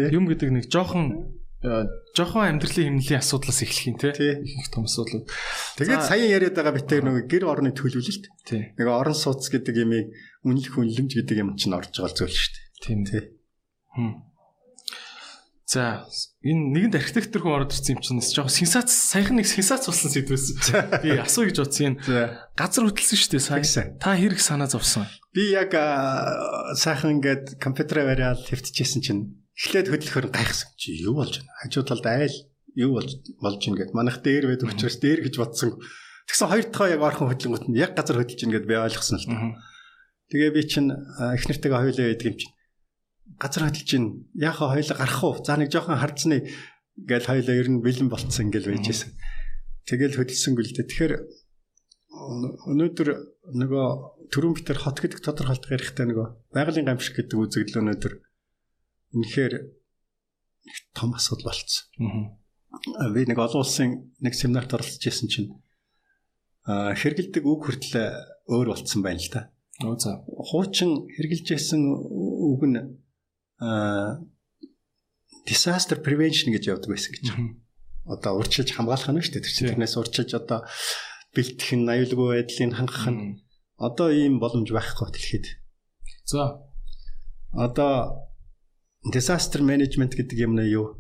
[0.09, 1.29] Юм гэдэг нэг жоохон
[1.61, 1.85] э,
[2.17, 4.41] жоохон амьдралын хэмнэлийн асуудлаас эхлэх юм тий.
[4.41, 5.29] Их том асуудал.
[5.77, 8.33] Тэгээд саяхан яриад байгаа битээ нэг гэр орны төлөвлөлт.
[8.73, 10.09] Нэг орон сууц гэдэг ямыг
[10.41, 12.65] үнэлэх үнэлэмж гэдэг юм чинь орж байгаа зүйл шүү дээ.
[12.81, 12.99] Тийм.
[13.05, 13.21] Тий.
[15.65, 16.03] За
[16.43, 20.45] энэ нэгэнд архитектор хүн ороод ирсэн юм чинь жоохон сенсац саяхан нэг сенсац болсон сэдвээс
[20.99, 21.95] би асуу гэж бодсон юм.
[22.51, 23.95] Газар хөдлсөн шүү дээ сая.
[23.95, 25.07] Та хэрэг санаа зовсон.
[25.31, 25.71] Би яг
[26.75, 31.55] сайхан ингээд компьютераа бариад хэвтчихсэн чинь эхлээд хөдлөхөр гайхсан чи юу болж байна?
[31.63, 32.35] Хажуу талд айл
[32.75, 35.79] юу болж болж ин гэд манайх дээр байдаг учраас дээр гэж бодсон.
[36.27, 39.27] Тэгсэн хоёр дахь яг орхон хөдлөнгөт нь яг газар хөдлөж ин гэд би ойлгосон л
[39.31, 39.63] та.
[40.33, 42.52] Тэгээ би чинь их нэртэйгээ хойлоо байдаг юм чинь
[43.39, 45.39] газар хөдлөж чинь яахаа хоёлаа гарах уу?
[45.43, 46.47] За нэг жоохон хардсны
[46.97, 49.11] гэж хоёлаа ер нь бэлэн болцсон ингээл байж байсан.
[49.87, 50.87] Тэгэл хөдөлсөнгүй л дээ.
[50.87, 51.13] Тэгэхээр
[52.13, 53.09] өнөөдөр
[53.57, 53.87] нөгөө
[54.29, 58.13] төрөн битэр хот гэдэг тодорхойлт ярихтай нөгөө байгалийн гамшиг гэдэг үзэгдэл өнөөдөр
[59.17, 59.53] үнэхээр
[60.63, 61.85] их том асуудал болцсон.
[61.99, 63.09] Аа.
[63.11, 65.49] Би нэг олон улсын нэг семинарт оролцож исэн чинь
[66.69, 67.97] аа хэрэгэлдэг үг хүртэл
[68.47, 69.41] өөр болцсон байна л да.
[69.81, 70.21] Оо за.
[70.25, 72.77] Хуучин хэрэгжилжсэн үг нь
[75.47, 77.25] disaster prevention гэж явдаг байсан гэж.
[78.07, 79.43] Одоо урьдчилж хамгаалах нь шүү дээ.
[79.43, 80.59] Тэр чинь тэрнээс урьдчилж одоо
[81.35, 83.39] бэлтгэх нь аюулгүй байдлыг хангах нь
[83.79, 85.47] одоо ийм боломж байхгүй дэлхийд.
[86.27, 86.63] За
[87.51, 88.31] одоо
[89.11, 90.99] disaster management гэдэг юм нь юу?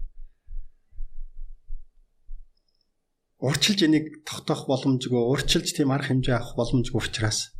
[3.43, 7.51] Урьдчилж энийг тогтоох боломжгүй, урьдчилж тийм арга хэмжээ авах боломжгүй учраас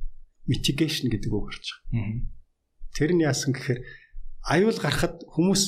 [0.47, 2.23] mitigation гэдэг үг гарч байгаа.
[2.95, 3.83] Тэр нь яасан гэхээр
[4.47, 5.63] аюул гарахад хүмүүс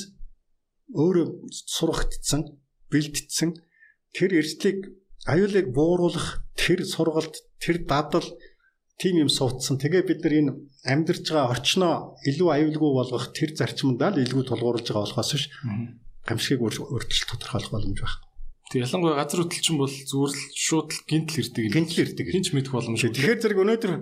[0.92, 2.42] өөрөө сургагдсан,
[2.92, 3.56] бэлдсэн
[4.14, 4.92] тэр эрсдлийг
[5.26, 8.24] аюулыг бууруулах тэр сургалт, тэр дадал
[9.00, 9.76] тийм юм суудсан.
[9.76, 10.52] Тэгээ бид нар энэ
[10.86, 15.44] амьдарч байгаа орчноо илүү аюулгүй болгох тэр зарчмандаа л илүү тулгуурлаж байгаа болохоос биш
[16.24, 18.20] гамшигыг өөрчлөлт тодорхойлох боломж байна.
[18.72, 21.64] Тэг ялангуяа газар хөдлөлчин бол зүгээр л шууд гинтл ирдэг.
[21.70, 22.26] Гинтл ирдэг.
[22.34, 23.14] Хинч мэдэх боломжгүй.
[23.14, 23.92] Тэгэхээр зэрэг өнөөдөр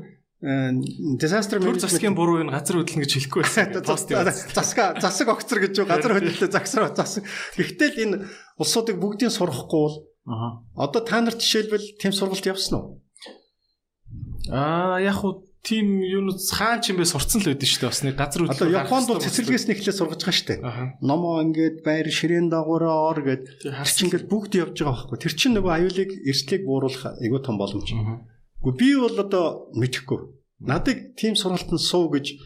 [0.44, 3.72] disaster management засгийн буруу энэ газар хөдлөн гэж хэлэхгүй байсан.
[4.56, 7.24] Засга засаг огцор гэж юу газар хөдлөлтөд загсар засаг.
[7.56, 8.16] Гэхдээ л энэ
[8.60, 9.96] улсуудыг бүгдийг сурахгүй бол
[10.76, 12.86] одоо та нарт жишээлбэл тэм сургалт явсан уу?
[14.52, 17.88] Аа яг уу тийм юунууд хаан ч юм бэ сурцсан л байдсан шүү дээ.
[17.88, 18.60] Бас нэг газар хөдлөлт.
[18.60, 20.60] Одоо Японд бол цэцэрлэгээс нэг ихлээр сургаж байгаа шүү дээ.
[21.00, 25.18] Номоо ингээд байр ширээн дагуураа ор гэд тэр чинь ингээд бүгд явж байгаа байхгүй.
[25.24, 27.88] Тэр чинь нөгөө аюулыг эрслийг бууруулах айгүй том боломж.
[28.60, 30.20] Гэхдээ би бол одоо мэдэхгүй.
[30.60, 32.38] Надыг тийм сургалтанд суу гэж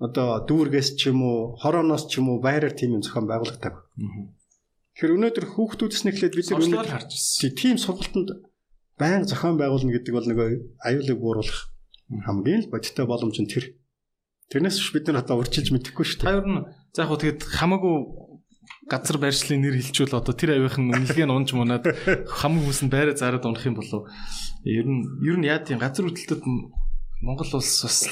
[0.00, 3.74] одоо дүүргээс ч юм уу, хорооноос ч юм уу байраар тийм юм зохион байгуулагдав.
[4.96, 7.52] Тэгэхээр өнөөдөр хүүхдүүдс нэхлээд бид өнөөдөр харж ирсэн.
[7.56, 8.28] Тийм сургалтанд
[8.96, 10.38] байнга зохион байгуулна гэдэг бол нэг
[10.84, 11.72] аюулыг бууруулах
[12.08, 13.76] хамгийн л бодиттой боломж нь тэр.
[14.52, 16.28] Тэрнээс бид нар одоо урьдчилж мэдэхгүй шүү дээ.
[16.28, 16.64] Та ер нь
[16.94, 17.96] за яг хөө тэгэд хамаагүй
[18.86, 21.84] газар байршлын нэр хэлчихвэл одоо тэр авийнхан үнэлгээ нь унж мунаад
[22.30, 24.06] хам хүмүүс нь байраа зарад унах юм болов.
[24.62, 26.40] Ер нь ер нь яа тийм газар хөдлөлтөд
[27.22, 28.08] Монгол улс бас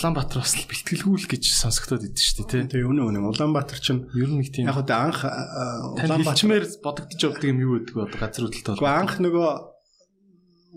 [0.00, 2.80] Улаанбаатар бас бэлтгэлгүй л гэж сонсогдоод идэв шүү дээ тий.
[2.80, 7.44] Тэгээ үнэ үнэ Улаанбаатар чинь ер нь нэг тийм яг одоо анх Улаанбаатармээр бодогдож явдаг
[7.44, 8.80] юм юу гэдэг одоо газар хөдлөлтөд.
[8.80, 9.48] Гэхдээ анх нөгөө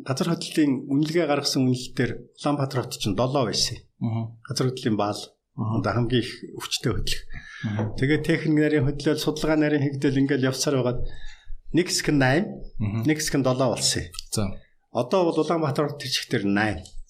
[0.04, 3.78] газар хөдлөлийн үнэлгээ гаргасан үнэлэлтээр Улаанбаатар хот чинь 7 байсан.
[4.44, 5.22] Газар хөдлөлийн баал
[5.56, 7.24] одоо хамгийн их өвчтөй хөдлөх.
[7.96, 11.00] Тэгээ техник нарын хөдлөл судалгаа нарын хэгдэл ингээл явсаар байгаад
[11.72, 14.04] нэг хэсэг нь 8, нэг хэсэг нь 7 болсон.
[14.34, 14.52] За.
[14.92, 17.03] Одоо бол Улаанбаатар тэр чигтэр 8.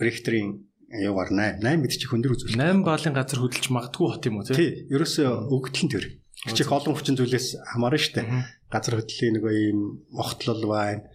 [0.00, 1.62] Рихтерийн юугаар 8.
[1.62, 2.58] 8 гэдэг чинь хөндөр үзүүл.
[2.58, 4.56] 8 баалын газар хөдөлж магадгүй хот юм уу тий?
[4.58, 4.70] Тий.
[4.90, 6.04] Ерөөсөө өгдөл нь тэр.
[6.50, 8.26] Чих олон хүчин зүйлээс хамаарна штэ.
[8.72, 11.06] Газар хөдлөлийн нэг ийм огтлол байна.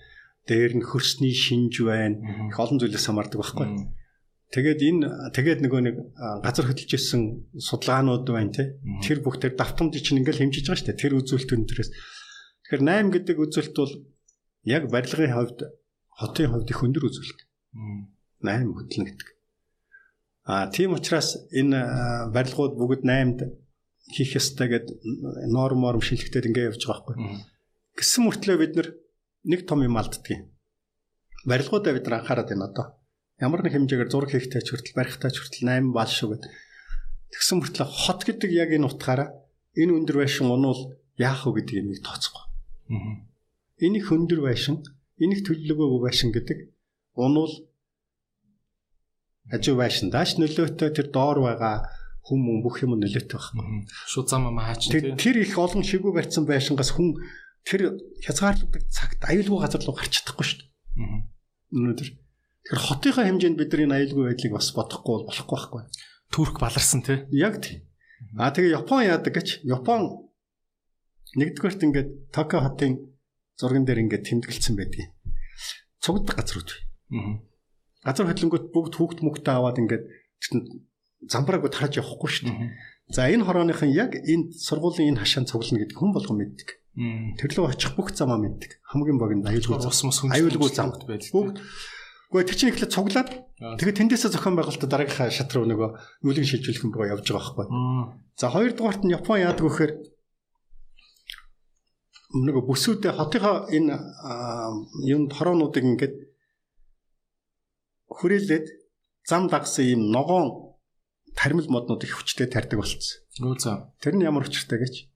[0.47, 2.47] Дээр нь хөрсний шинж байна.
[2.47, 3.67] Их олон зүйлээс хамаардаг байхгүй.
[4.53, 5.95] Тэгээд энэ тэгээд нөгөө нэг
[6.45, 8.79] газар хөдөлж ирсэн судалгаанууд байна те.
[9.03, 11.01] Тэр бүх тэр давтамж чинь ингээл хэмжиж байгаа дээ.
[11.03, 11.91] Тэр үзүүлэлтүүд дээрээс.
[12.69, 13.93] Тэгэхээр 8 гэдэг үзүүлэлт бол
[14.63, 15.59] яг барилгын хувьд
[16.15, 17.39] хотын хувьд их өндөр үзүүлэлт.
[18.41, 19.27] 8 хөдлөн гэдэг.
[20.45, 23.39] А тийм учраас энэ барилгууд бүгд 8-д
[24.13, 24.87] хийх ёстой гэд
[25.49, 27.43] норм норм шилжихтэй ингээ явж байгаа байхгүй.
[27.97, 28.73] Гэсэн мөртлөө бид
[29.43, 30.45] нэг том юм алддгийг.
[31.49, 32.85] Барилгуудаа бид нар анхаарат байна одоо
[33.41, 36.45] ямар нэг хэмжээгээр зураг хийхтэй ч хүртэл барихтай ч хүртэл 8 бал шүү гэд.
[37.35, 39.29] Тэгсэн мөртлөө хот гэдэг яг энэ утгаараа
[39.75, 42.45] энэ өндөр байшин унуул яах вэ гэдэг юмыг тооцохгүй.
[42.95, 43.27] Аа.
[43.83, 44.87] Энэ их өндөр байшин,
[45.19, 46.74] их төлөвлөгөөгүй байшин гэдэг
[47.15, 47.53] унуул
[49.51, 51.89] хажуу байшин дааш нөлөөтэй тэр доор байгаа
[52.25, 53.85] хүм бүх юм нөлөөтэй байна.
[54.09, 55.17] Шууд зам ам хаач тийм.
[55.17, 57.17] Тэр их олон шигүү барьсан байшингаас хүн
[57.65, 60.69] тэр хязгаарлагддаг цагт аюулгүй газар руу гарч чадахгүй шүү дээ.
[61.05, 61.21] Аа.
[61.75, 62.09] Өнөөдөр
[62.65, 65.81] Тэгэхээр хотынхаа хэмжээнд бид нар энэ аюулгүй байдлыг бас бодохгүй бол болохгүй байхгүй.
[66.33, 67.21] Турк баларсан тий.
[67.29, 67.85] Яг тийм.
[68.41, 70.33] А тэгээ Япон яадаг гэж Япон
[71.37, 73.13] нэгдүгээрт ингээд Токио хотын
[73.53, 75.13] зурган дээр ингээд тэмдэглэсэн байдгийг.
[76.01, 76.81] Цугддаг газрууд бай.
[78.05, 80.05] Газар хөдлөнгөт бүгд хүүхд мөхтөө аваад ингээд
[81.25, 82.69] замбрааг тараж явахгүй шүү дээ.
[83.09, 86.69] За энэ хорооныхан яг энэ сургуулийн энэ хашаанд цуглана гэдэг хүн болгон мэддэг.
[87.41, 88.81] Тэрлөө очих бүх замаа мэддэг.
[88.89, 89.93] Хамгийн богино аюулгүй зам.
[90.33, 91.29] Аюулгүй зам байдаг.
[91.33, 91.57] Бүгд
[92.35, 93.29] Гэхдээ тэр чинь ихлэ цуглаад
[93.79, 97.67] тэгээд тэндээсээ зохион байгуулалтад дараагийнхаа шат руу нөгөө нүүлгэн шилжүүлэх юм байгаа явж байгаа байхгүй.
[98.35, 99.93] За хоёрдугаарт нь Япон яадаг вэхээр
[102.35, 103.95] нөгөө бүсүүдээ хотынхоо энэ
[105.05, 106.15] юм хороонуудыг ингээд
[108.15, 108.67] хүрээлээд
[109.27, 110.75] зам дагсан юм ногоон
[111.35, 113.21] тармил моднууд их хүчтэй тарьдаг болцсон.
[113.43, 113.91] Нөө за.
[113.99, 115.11] Тэр нь ямар учиртай гэж?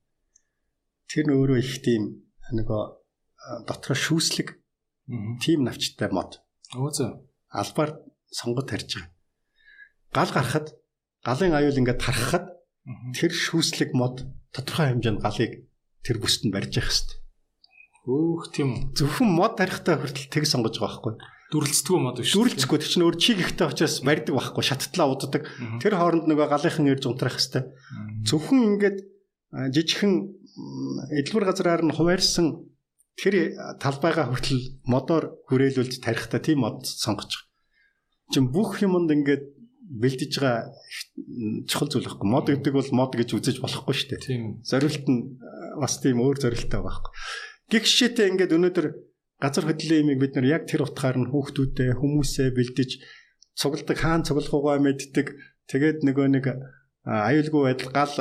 [1.08, 2.82] Тэр нь өөрөө их тийм нөгөө
[3.66, 4.60] дотор шүүслэг
[5.40, 6.44] тийм навчтай мод.
[6.76, 7.10] Өөзөө.
[7.50, 9.10] Албаар сонгод тарьж байгаа.
[10.14, 10.68] Гал гарахад
[11.24, 12.46] галын аюул ингээд тархахад
[13.16, 15.66] тэр шүүслэг мод тодорхой хэмжээнд галыг
[16.04, 17.18] тэр бүст нь барьж явах хэрэгтэй.
[18.06, 21.14] Хөөх тийм зөвхөн мод тарихтаа хүртэл тэг сонгож байгаа байхгүй.
[21.50, 22.38] Дүрлцдэггүй мод биш.
[22.38, 24.62] Дүрлцэхгүй тэр чинь өөр чиг ихтэй учраас барьдаг байхгүй.
[24.62, 25.50] Шаттлаа уддаг.
[25.82, 27.66] Тэр хооронд нөгөө галынхан ирж унтрах хэрэгтэй.
[28.30, 28.98] Зөвхөн ингээд
[29.50, 30.14] жижигхэн
[31.10, 32.70] эдлбэр газраар нь хуваарсан
[33.18, 37.50] тэр талбайгаа хүртэл модоор хүрээлүүлж тарихтаа тийм мод байгаа.
[38.30, 39.50] Чин бүх юмд ингээд
[39.90, 40.70] бэлдэж байгаа
[41.66, 42.30] чухал зүйл байхгүй.
[42.30, 44.22] Мод гэдэг бол мод гэж үзэж болохгүй шүү дээ.
[44.22, 44.44] Тийм.
[44.62, 45.42] Зорилт нь
[45.82, 47.12] бас тийм өөр зорилттой байхгүй.
[47.74, 48.88] Гэгшээтэй ингээд өнөөдөр
[49.40, 52.92] газар хөдлөлийн юмыг бид нар яг тэр утгаар нь хүүхдүүдэд хүмүүсээ бэлдэж
[53.56, 55.28] цугладаг хаан цуглахуугаа мэддэг.
[55.72, 56.46] Тэгээд нөгөө нэг
[57.08, 58.16] аюулгүй байдал гал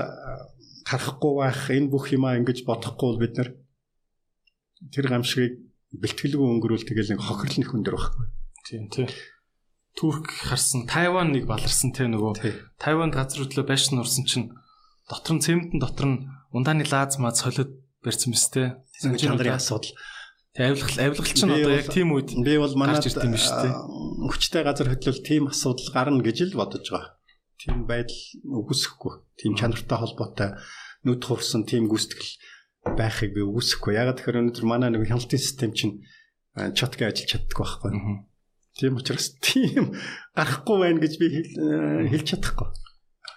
[0.86, 3.50] харахгүй байх энэ бүх юмаа ингэж бодохгүй бол бид нар
[4.94, 5.54] тэр гамшигыг
[5.98, 8.26] бэлтгэлгүй өнгөрүүл тэгэл нэг хохирол нөх өндөр байхгүй.
[8.68, 9.06] Тийм тий.
[9.98, 14.54] Турк харсан Тайван нэг баларсан те нөгөө Тайванд газар хөдлөө байшин нурсан чинь
[15.10, 16.18] дотор нь цементэн дотор нь
[16.54, 18.62] ундааны лааз маа солиод барьсан мэт те.
[19.02, 19.90] Чандрын асуудал.
[20.56, 23.04] Авилгал авилгал чинь одоо яг тийм үед би бол манайд.
[23.04, 27.18] Хүчтэй газар хөдлөл тийм асуудал гарна гэж л бодож байгаа.
[27.58, 29.12] Тийм байдал үгүйсэхгүй.
[29.38, 30.58] Тийм чанартай холбоотой
[31.04, 33.94] нүд хувсан тийм гүйцэтгэл байхыг би үгүйсэхгүй.
[33.94, 36.02] Ягаад гэхээр өнөөдөр манай нэг хяналтын систем чинь
[36.54, 37.90] чотгийн ажиллаж чаддаг байхгүй.
[38.78, 39.94] Тийм учраас тийм
[40.34, 41.26] гарахгүй байна гэж би
[42.14, 42.70] хэлж чадахгүй.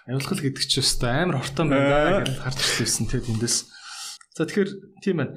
[0.06, 3.70] Явуулгал гэдэг чинь өстой амар хортон байна гэж харж ирсэн тийм эндээс.
[4.34, 4.70] За тэгэхээр
[5.02, 5.34] тийм байна.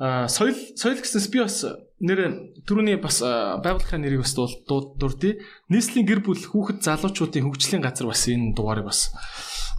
[0.00, 1.62] Соёл соёл гэснээс би бас
[2.00, 2.20] нэр
[2.64, 5.36] түрүүний бас байгууллагын нэрийг бас дурдъя.
[5.68, 9.12] Нийслэлийн гэр бүл хүүхэд залуучуудын хөгжлийн газар бас энэ дугаарыг бас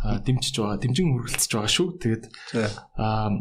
[0.03, 1.87] дэмжиж байгаа, дэмжин хөргөлцөж байгаа шүү.
[1.97, 2.23] Тэгээд
[3.01, 3.31] аа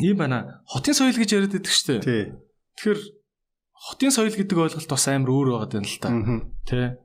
[0.00, 0.62] ийм байна.
[0.70, 2.30] Хотын соёл гэж яриад байдаг шүү дээ.
[2.78, 3.00] Тэгэхээр
[3.74, 6.08] хотын соёл гэдэг ойлголт бас амар өөр байгаа юм л та.
[6.68, 7.00] Тэ.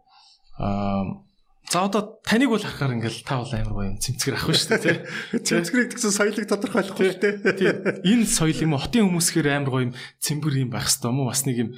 [0.62, 1.28] Аа
[1.72, 4.84] За одоо таныг бол харахаар ингээл та бол амар гоё юм цэмцгэр ах шүү дээ
[4.84, 4.97] тий.
[5.47, 7.36] Цэмцгэрийг гэсэн соёлыг тодорхойлохгүй шүү дээ.
[7.55, 7.72] Тий.
[8.11, 11.32] Энэ соёл юм хотын хүмүүсхээр амар гоё юм цэмбэр юм байх хэвээр юм уу?
[11.32, 11.69] Бас нэг юм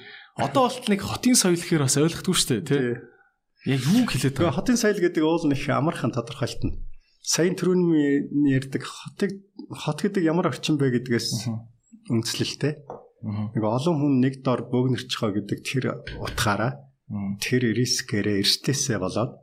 [0.42, 2.86] одоо болт нэг хотын соёл гэхээр бас ойлгохгүй шүү дээ тий.
[3.70, 4.58] Яг юу хэлээд байгаа.
[4.58, 6.74] Хотын соёл гэдэг уул нэг амархан тодорхойлтно
[7.24, 9.40] саяын түрүүний ярьдаг хотыг
[9.72, 11.48] хот гэдэг ямар орчин бэ гэдгээс
[12.12, 12.84] үндэслэлтэй.
[13.24, 15.86] Нэг олон хүн нэг дор бөөгнөрч байгаа гэдэг тэр
[16.20, 16.84] утгаараа
[17.40, 19.40] тэр рискээрээ эрсдээсээ болоод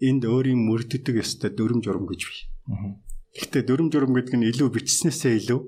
[0.00, 2.40] энд өөрийн мөрддөг ёстой дүрм журм гэж бий.
[3.36, 5.60] Гэхдээ дүрм журм гэдэг нь илүү бичснээсээ илүү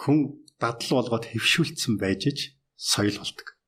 [0.00, 0.18] хүн
[0.62, 2.38] дадал болгоод хөвшүүлсэн байж ич
[2.78, 3.58] соёл болдог.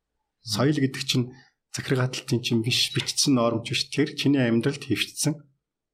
[0.46, 1.34] Соёл гэдэг чинь
[1.74, 5.36] захиргаал гаталтын чинь биш бичсэн нормч биш тэр чиний амьдралд хөвчсөн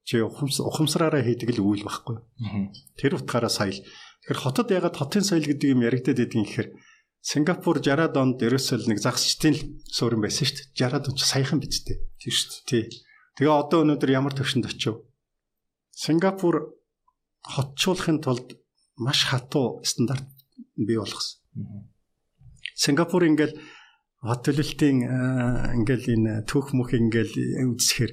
[0.06, 2.16] чи ухамсараараа хийдэг л үйл байхгүй.
[2.96, 3.78] Тэр утгаараа соёл.
[4.24, 6.68] Тэгэхээр хотод ягаад хотын соёл гэдэг юм яригдаад байдгийг гэхээр
[7.18, 10.86] Сингапур 60-аад онд ерөөсөө нэг загасчдын суурин байсан шүү дээ.
[10.86, 11.98] 60-аад он ч саяхан биз дээ.
[12.22, 12.64] Тийм шүү дээ.
[12.70, 12.84] Тий.
[13.38, 15.06] Тэгээ одоо өнөөдөр ямар төвшөнд очив?
[15.94, 16.74] Сингапур
[17.46, 18.58] хотчуулахын тулд
[18.98, 20.26] маш хатуу стандарт
[20.74, 21.38] бий болгосон.
[22.74, 23.54] Сингапур ингээл
[24.26, 28.12] хот төлөлтийн ингээл энэ түүх мөх ингээл үзсэхээр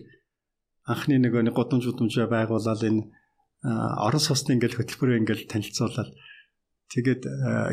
[0.86, 3.10] анхны нөгөө нэг гудамж гудамж байгуулаад энэ
[3.66, 6.14] орон сууцны ингээл хөтөлбөрөө ингээл танилцуулаад
[6.94, 7.22] тэгээд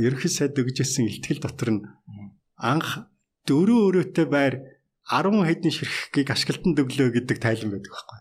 [0.00, 1.84] ерөнхий сайд өгжсэн ихтгэл дотор нь
[2.56, 3.04] анх
[3.44, 4.80] дөрөв өрөөтэй байр
[5.10, 8.20] 10 хэдэн ширхгийг ашиглалтанд өглөө гэдэг тайлан байдаг байхгүй.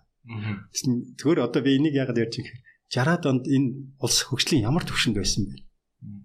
[1.17, 2.61] Тэгвэл одоо би энийг яагаад ярьж байгаа юм
[2.91, 3.69] 60-аад онд энэ
[4.03, 5.63] улс хөгжлийн ямар төвшөнд байсан бэ?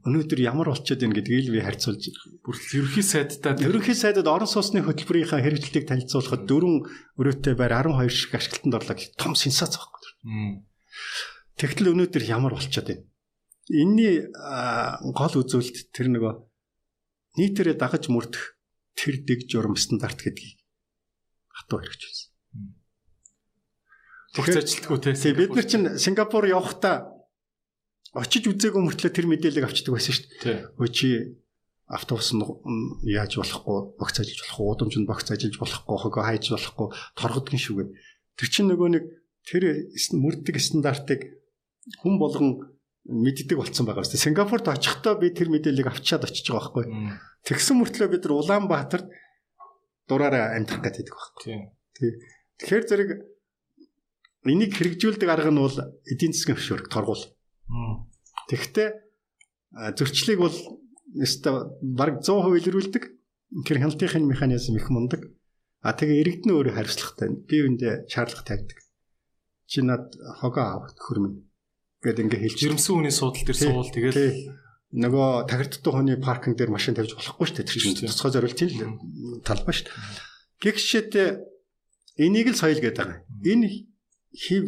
[0.09, 2.03] Өнөөдөр ямар болчиход байна гэдгийг би харьцуулж
[2.43, 6.89] бүр ерөнхий сайдтай ерөнхий сайдад орон сууцны хөтөлбөрийнхаа хэрэгжилтийг танилцуулахад дөрвөн
[7.21, 10.65] өрөөтэй байр 12 шиг ашиглалтанд орлоо гэх том сенсац байхгүй.
[11.61, 13.05] Тэгтэл өнөөдөр ямар болчиход байна?
[13.69, 14.27] Энийний
[15.13, 16.33] гол үзүүлэлт тэр нөгөө
[17.37, 18.56] нийтээрээ дагаж мөрдөх
[18.97, 20.59] тэр дэг журам стандарт гэдгийг
[21.53, 22.29] хатуу хэрэгжүүлсэн.
[24.35, 25.13] Тэгэхээр ажилтгүй те.
[25.37, 27.13] Бид нар чинь Сингапур явахдаа
[28.17, 30.59] очиж үзээгүй мөртлөө тэр мэдээллийг авчдаг байсан шүү дээ.
[30.81, 31.09] Өө чи
[31.89, 32.45] автобус нь
[33.07, 37.85] яаж болохгүй, богц ажиллаж болохгүй, удамжинд богц ажиллаж болохгүй, хогоо хайж болохгүй, торгодгон шүгэ.
[38.37, 39.05] Тэр чинь нөгөө нэг
[39.47, 39.63] тэр
[40.19, 41.21] мөрдөг стандартыг
[42.03, 42.76] хүн болгон
[43.07, 44.27] мэддэг болцсон байгаа шүү дээ.
[44.27, 46.85] Сингапурт очихдоо би тэр мэдээллийг авчиад очиж байгаа байхгүй.
[47.47, 49.07] Тэгсэн мөртлөө бид нар Улаанбаатарт
[50.11, 51.71] дураараа амьдрах гэдэг байхгүй.
[51.95, 52.11] Тий.
[52.59, 53.11] Тэгэхээр зэрэг
[54.47, 57.23] энийг хэрэгжүүлдэг арга нь бол эдийн засгийн хөшөөрөг торгуул.
[58.51, 58.89] Тэгэхдээ
[59.95, 60.57] зөрчлийг бол
[61.15, 63.05] өстой баг 100% илрүүлдэг.
[63.67, 65.23] Тэр хяналтын механизм их мундаг.
[65.83, 67.31] А тэгээ иргэдэн өөрөө хариуцлагатай.
[67.47, 68.79] Би үүндээ шаардлага тавьдаг.
[69.71, 71.46] Чи над хогоо авах хөрмөн.
[72.07, 74.55] Гэт ингээ хэлж жирэмсэн хүний суудал дээр суул тэгэл
[74.95, 77.67] нөгөө тахирддаг хүний паркинг дээр машин тавьж болохгүй шүү дээ.
[77.67, 79.99] Тэр чинь тусгай зориултын талбай шүү дээ.
[80.63, 81.31] Гэхдээ
[82.23, 83.27] энийг л соёл гэдэг байгаа.
[83.43, 83.91] Энэ
[84.31, 84.65] хив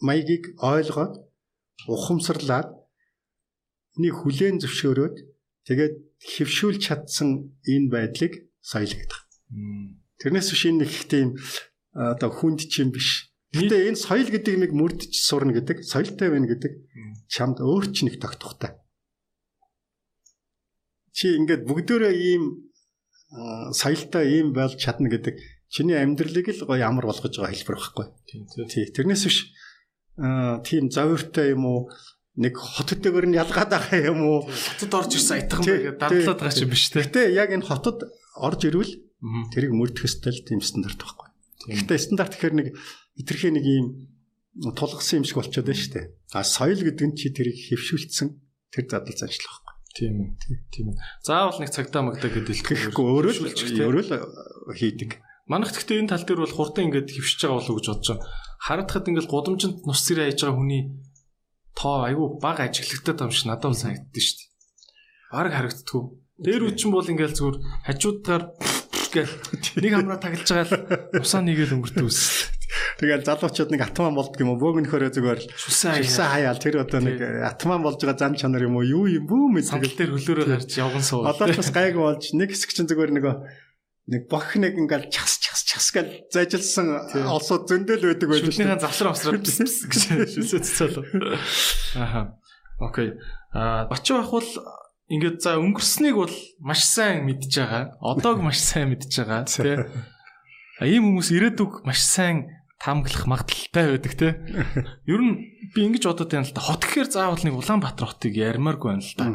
[0.00, 1.20] маягийг ойлгоод
[1.90, 2.70] ухамсарлаад
[3.98, 5.16] энийг хүлээн зөвшөөрөөд
[5.68, 9.20] тэгээд хөвшүүлж чадсан энэ байдлыг соёл гэдэг.
[10.20, 11.36] Тэрнээс биш энэ их тийм
[11.92, 13.29] одоо хүнд чинь биш.
[13.50, 16.72] Гэтэ энэ соёл гэдэг нэг мөрдөж сурна гэдэг, соёлтой байна гэдэг
[17.26, 18.78] чамд өөр ч нэг тогтохтой.
[21.10, 22.70] Чи ингээд бүгдөө ийм
[23.74, 25.34] соёлтой ийм болж чадна гэдэг
[25.70, 28.06] чиний амьдралыг л гоё амар болгож байгаа хэлбэр байхгүй.
[28.70, 28.86] Тий.
[28.90, 29.38] Тэрнээс биш
[30.66, 31.80] тийм завиртай юм уу
[32.38, 36.62] нэг хотодгоор нь ялгаад байгаа юм уу хотод орж ирсэн айтхан байгаад дардлаад байгаа ч
[36.66, 37.02] юм биш те.
[37.06, 37.98] Гэтэ яг энэ хотод
[38.38, 38.94] орж ирвэл
[39.54, 41.28] тэрийг мөрдөх ёстой л тийм стандарт байхгүй.
[41.70, 42.68] Гэтэ стандарт гэхээр нэг
[43.16, 43.86] итерхээ нэг юм
[44.74, 46.06] тулгсан юм шиг болчиход байна шүү дээ.
[46.34, 48.28] А соёл гэдэг нь чи тэрийг хэвшүүлсэн
[48.70, 49.76] тэр задал заншлах байхгүй.
[49.94, 50.30] Тийм ээ.
[50.70, 50.98] Тийм ээ.
[51.22, 53.46] Заавал нэг цагтаа магдаа гэдэг хэлэхгүй өөрөө л
[53.82, 54.14] өөрөө л
[54.74, 55.10] хийдэг.
[55.50, 58.28] Манайх гэхдээ энэ тал дээр бол хурдан ингээд хөвшиж байгаа болов уу гэж бодож байгаа.
[58.62, 60.82] Харагдахад ингээд гудамжинд нус цэрэ хайж байгаа хүний
[61.74, 64.48] тоо айгүй бага ажиглагтай юм шиг надад санагддээ шүү дээ.
[65.34, 66.02] Бараг харагддгүй.
[66.38, 68.42] Дээр үчин бол ингээл зүгээр хажуудаар
[69.14, 69.34] гэл
[69.82, 70.78] нэг хамраа таглаж байгаа
[71.18, 72.46] л усаа нэгээл өнгөртөө үс.
[72.98, 74.60] Тэгэл залуучууд нэг атман болдг юм уу?
[74.62, 78.86] Бөөгнөхөрөө зүгээр шүсэн хаяал тэр одоо нэг атман болж байгаа зам чанар юм уу?
[78.86, 81.26] Юу юм бүү мэд тэгэл дээр хөлөөрөө гарч явган суу.
[81.26, 83.34] Одоо ч бас гайгүй болж нэг хэсэг чинь зүгээр нөгөө
[84.10, 88.54] нэг бох нэг ингээл час час час гэл зайжилсан олсууд зөндөл байдаг байж шүү.
[88.54, 90.98] Шүтнийхэн завсраа авсраа шүсээ цэцэл.
[91.94, 92.38] Аха.
[92.82, 93.14] Окей.
[93.54, 94.50] А бачуу ах бол
[95.10, 97.94] ингээд за өнгөрснийг бол маш сайн мэдж байгаа.
[98.02, 99.78] Одоог маш сайн мэдж байгаа тий.
[100.80, 104.32] А ийм хүмүүс ирээдүг маш сайн таамаглах магадaltaй байдаг тий.
[105.12, 105.36] Ер нь
[105.76, 106.64] би ингэж бодод байна л да.
[106.64, 109.26] Хот гэхээр заавал нэг Улаанбаатар хотыг ярмааргүй байна л да.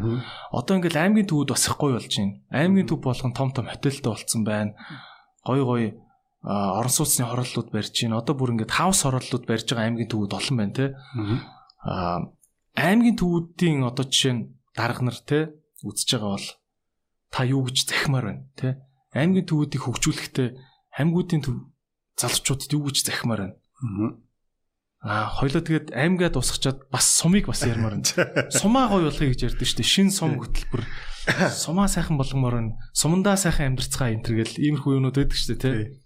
[0.50, 2.42] Одоо ингээл аймгийн төвд бас ихгүй болж байна.
[2.50, 4.74] Аймгийн төв болгон том том хотелтэй болцсон байна.
[5.46, 5.84] Гой гой
[6.42, 8.18] орон сууцны хорооллууд барьж байна.
[8.18, 10.90] Одоо бүр ингээд хаус хорооллууд барьж байгаа аймгийн төвүүд олон байна тий.
[11.86, 12.34] Аа
[12.76, 14.44] аймгийн төвүүдийн одоо жишээ нь
[14.76, 15.54] дарга нар тий
[15.86, 16.48] үзэж байгаа бол
[17.32, 18.74] та юу гэж захимаар байна тий
[19.16, 20.50] аймгийн төвүүдийг хөгжүүлэхдээ
[21.00, 21.56] аймагуудын төв
[22.20, 23.56] залуучуудад юу гэж захимаар байна.
[25.06, 28.50] Аа хоёлоо тэгээд аймгаад усгачаад бас сумыг бас ярмаар байна.
[28.62, 29.86] Сумаа гоё болгоё гэж ярьдэн штэ.
[29.86, 30.82] Шин сум хөтөлбөр.
[31.54, 32.74] Сумаа сайхан болгомоор байна.
[32.90, 36.02] Сумандаа сайхан амьдрцгаа энэ төр гэл иймэрхүү юмнууд байдаг штэ тий.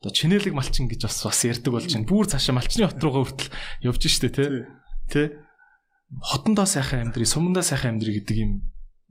[0.00, 2.08] Одоо чинэлэг малчин гэж бас бас ярьдаг болж байна.
[2.08, 3.52] Бүр цаашаа малчны хот руугаа хүртэл
[3.84, 4.48] явж штэ тий.
[5.12, 5.26] Тий.
[6.08, 8.52] Хотондоо сайхан амьдрий сумандаа сайхан амьдрий гэдэг юм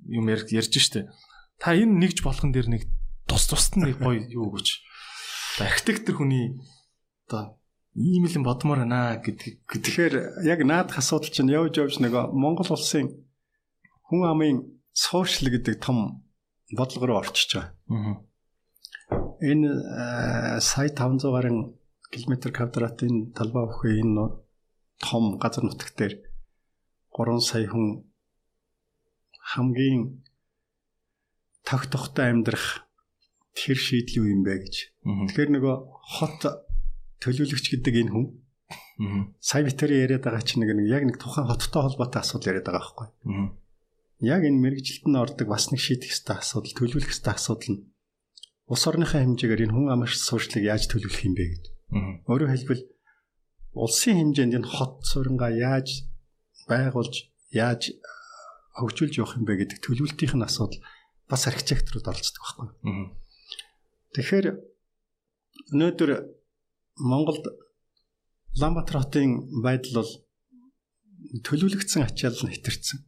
[0.10, 1.14] юм ярьж штэ.
[1.62, 2.90] Та энэ нэгж болгон дээр нэг
[3.30, 4.87] тус тусад нь гоё юу гэж.
[5.60, 6.62] Архитектор хүний
[7.28, 7.58] одоо
[7.98, 9.66] ийм л бодмоор байна гэдэг.
[9.66, 13.26] Тэгэхээр яг наадах асуудал чинь явж явж нэг Монгол улсын
[14.06, 14.58] хүн амын
[14.94, 16.28] сошиал гэдэг том
[16.70, 17.74] бодлого руу орчиж байгаа.
[17.90, 19.38] Аа.
[19.42, 21.74] Энэ э, сая 500 гаруй
[22.12, 24.46] километр квадратын талбай бүхий энэ
[25.02, 26.22] том газар нутаг дээр
[27.18, 28.06] 3 сая хүн
[29.42, 30.24] хамгийн
[31.64, 32.87] тогтохтой амьдрах
[33.58, 34.76] тэр шийдэл юу юм бэ гэж.
[35.02, 35.76] Тэгэхээр нөгөө
[36.22, 36.42] хот
[37.26, 38.26] төлөөлөгч гэдэг энэ хүн
[39.42, 43.08] сая битэрийн яриад байгаа чинь нэг яг нэг тухайн хоттой холбоотой асуудал яриад байгаа байхгүй.
[44.22, 47.82] Яг энэ мэрэгжилтэнд ордог бас нэг шийдэх ёстой асуудал, төлөвлөх ёстой асуудал нь
[48.68, 51.74] улс орныхаа хэмжээгээр энэ хүн амарч суурьшлыг яаж төлөвлөх юм бэ гэдэг.
[52.28, 52.84] Өөрөөр хэлбэл
[53.78, 56.10] улсын хэмжээнд энэ хот суурингаа яаж
[56.68, 57.96] байгуулж, яаж
[58.76, 60.82] хөгжүүлж явах юм бэ гэдэг төлөвлөлтийн асуудал
[61.30, 62.68] бас архитекторууд оролцдог байхгүй.
[64.16, 64.48] Тэгэхээр
[65.74, 66.12] өнөөдөр
[67.04, 67.46] Монголд
[68.58, 70.12] Улаанбаатар хотын байдал бол
[71.46, 73.00] төлөвлөгдсөн ачаал нь хэтэрсэн.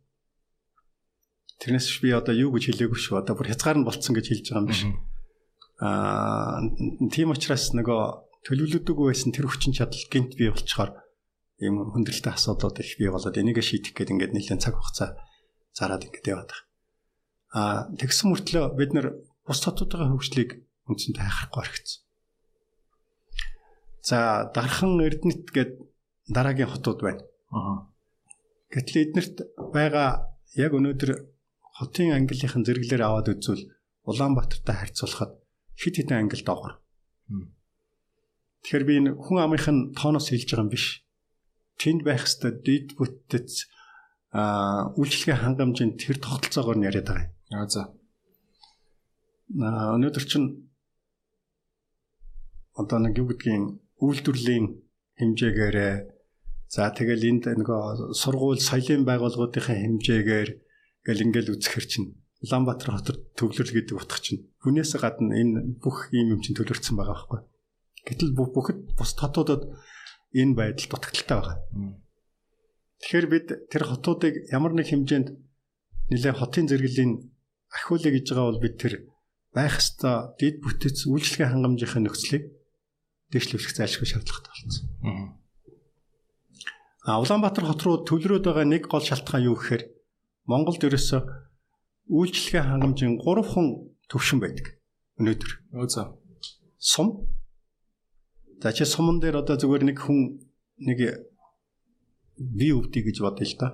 [1.60, 3.20] Тэрнээс би одоо юу гэж хэлээгүй шүү.
[3.24, 4.82] Одоо бүр хязгаар нь болцсон гэж хэлж байгаа юм биш.
[5.82, 6.62] Аа
[7.10, 8.02] тийм учраас нөгөө
[8.46, 10.96] төлөвлөдөггүй байсан тэр хүчин чадал гинт бий болчоор
[11.60, 15.20] ийм хүндрэлтэй асуудлууд их бий болоод энийг шийдэх гээд ингээд нэлээд цаг хугацаа
[15.76, 16.68] зараад ингээд яваад байгаа.
[17.58, 19.08] Аа тэгсэн мөртлөө бид нар
[19.44, 22.02] бус хотуудын хөгжлийг үндсэндээ хайхахгүй орхисон.
[24.02, 24.18] За
[24.56, 25.72] дархан Эрдэнэт гээд
[26.34, 27.24] дараагийн хотууд байна.
[27.54, 27.90] Аа.
[28.74, 29.36] Гэтэл эднэрт
[29.74, 31.12] байгаа яг өнөөдөр
[31.78, 33.70] хотын ангиллийнхэн зэрэглэр аваад үзвэл
[34.10, 35.38] Улаанбаатартай харьцуулахад
[35.78, 36.82] хэд хэдэн ангил доогор.
[38.66, 41.06] Тэгэхээр би энэ хүн амынхын тооноос хэлж байгаа юм биш.
[41.80, 43.70] Тэнд байх ёстой дэд бүтэц
[44.34, 47.34] а үйлчлэгийн хангамжийн тэр тогтолцоогоор нь яриад байгаа юм.
[47.56, 47.82] Аа за.
[49.58, 50.69] А өнөөдөр чинь
[52.80, 54.66] одоо нэг юу гэдгийг үйлдвэрлэлийн
[55.20, 55.78] хэмжээгээр
[56.72, 60.50] за тэгэл энд нөгөө сургууль соёлын байгууллагуудын хэмжээгээр
[61.04, 62.10] гэл ингээл үзэхэр чинь
[62.40, 67.28] Улаанбаатар хотод төвлөрөл гэдэг утга чинь хүнээс гадна энэ бүх ийм юм чинь төлөрсөн байгаа
[67.28, 67.40] байхгүй.
[68.08, 69.68] Гэтэл бүхэд бус хотуудад
[70.32, 71.58] энэ байдал дутагдaltaй байгаа.
[73.04, 75.36] Тэгэхээр бид тэр хотуудыг ямар нэг хэмжээнд
[76.16, 77.12] нэлээ хотын зэрэглэлийн
[77.76, 78.94] ахиулъя гэж байгаа бол бид тэр
[79.52, 82.44] байх ёстой дид бүтэц үйлчлэгийн хангамжийнхын нөхцөлийг
[83.34, 84.86] дэвшлүүлэх зайлшгүй шаардлагатай болсон.
[87.06, 89.84] А Улаанбаатар хот руу төвлөрөөд байгаа нэг гол шалтгаан юу гэхээр
[90.50, 91.22] Монголд ерөөсөө
[92.10, 94.82] үйлчлэгийн хангамжийн 3 хон төвшин байдаг.
[95.22, 95.52] Өнөөдөр.
[95.78, 96.06] Өөзөө.
[96.78, 97.30] Сум.
[98.62, 100.42] За чи суман дээр одоо зүгээр нэг хүн
[100.82, 101.00] нэг
[102.36, 103.68] бие өвдий гэж бодъё л да.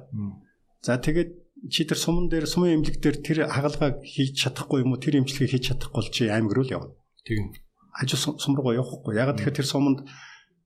[0.86, 1.32] За тэгээд
[1.72, 5.01] чи тэр суман дээр сумын эмнэлэг дээр тэр хагалгааг хийж чадахгүй юм уу?
[5.01, 6.93] Тэр эмчилгээг хийж чадахгүй бол чи аймаг руу л явна.
[7.26, 7.56] Тийм
[7.96, 9.16] хажуу сум руу явахгүй.
[9.16, 10.04] Яг тэгэхээр тэр суманд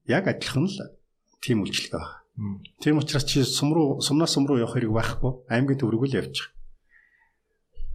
[0.10, 0.78] яг адилхан л
[1.42, 2.18] тийм үйлчлэг байна.
[2.82, 5.32] Тийм учраас чи сум руу сумнаас сум руу явах хэрэг байхгүй.
[5.54, 6.50] Аймгийн төв рүү л явчих.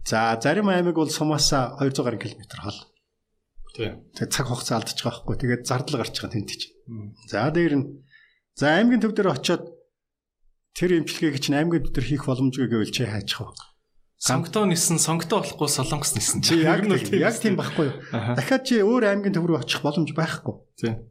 [0.05, 2.79] За зарим аймаг бол сумаас 200 гаруй километр хол.
[3.75, 4.05] Тийм.
[4.15, 5.35] Тэгээ цаг хугацаа алдчих байхгүй.
[5.35, 6.75] Тэгээд зардал гарч байгаа тэнт чинь.
[7.27, 7.85] За дээр нь
[8.53, 9.65] за аймгийн төв дээр очиод
[10.77, 13.51] тэр эмчилгээг чинь аймгийн төв дээр хийх боломжгүй гэвэл чи хайчих вэ?
[14.25, 16.41] Сонготоо нисэн, сонготоо болохгүй солонгос нисэн.
[16.41, 17.95] Чи яг нь яг тийм байхгүй юу?
[18.09, 20.65] Дахиад чи өөр аймгийн төв рүү очих боломж байхгүй.
[20.81, 21.05] Тийм.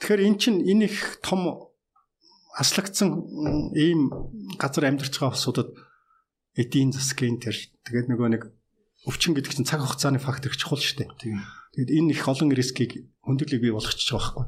[0.00, 1.68] Тэгэхээр эн чинь энэ их том
[2.56, 3.12] аслагдсан
[3.76, 4.08] ийм
[4.56, 5.76] газар амьдарч байгаа улсуудад
[6.56, 7.52] эдийн засгийн тэр
[7.84, 8.42] тэгээд нөгөө нэг
[9.04, 11.10] өвчин гэдэг чинь цаг хугацааны фактор чухал шүү дээ.
[11.20, 11.44] Тийм.
[11.76, 14.46] Тэгээд энэ их олон рискийг хөндлөлийг бий болгочихж байгаа байхгүй.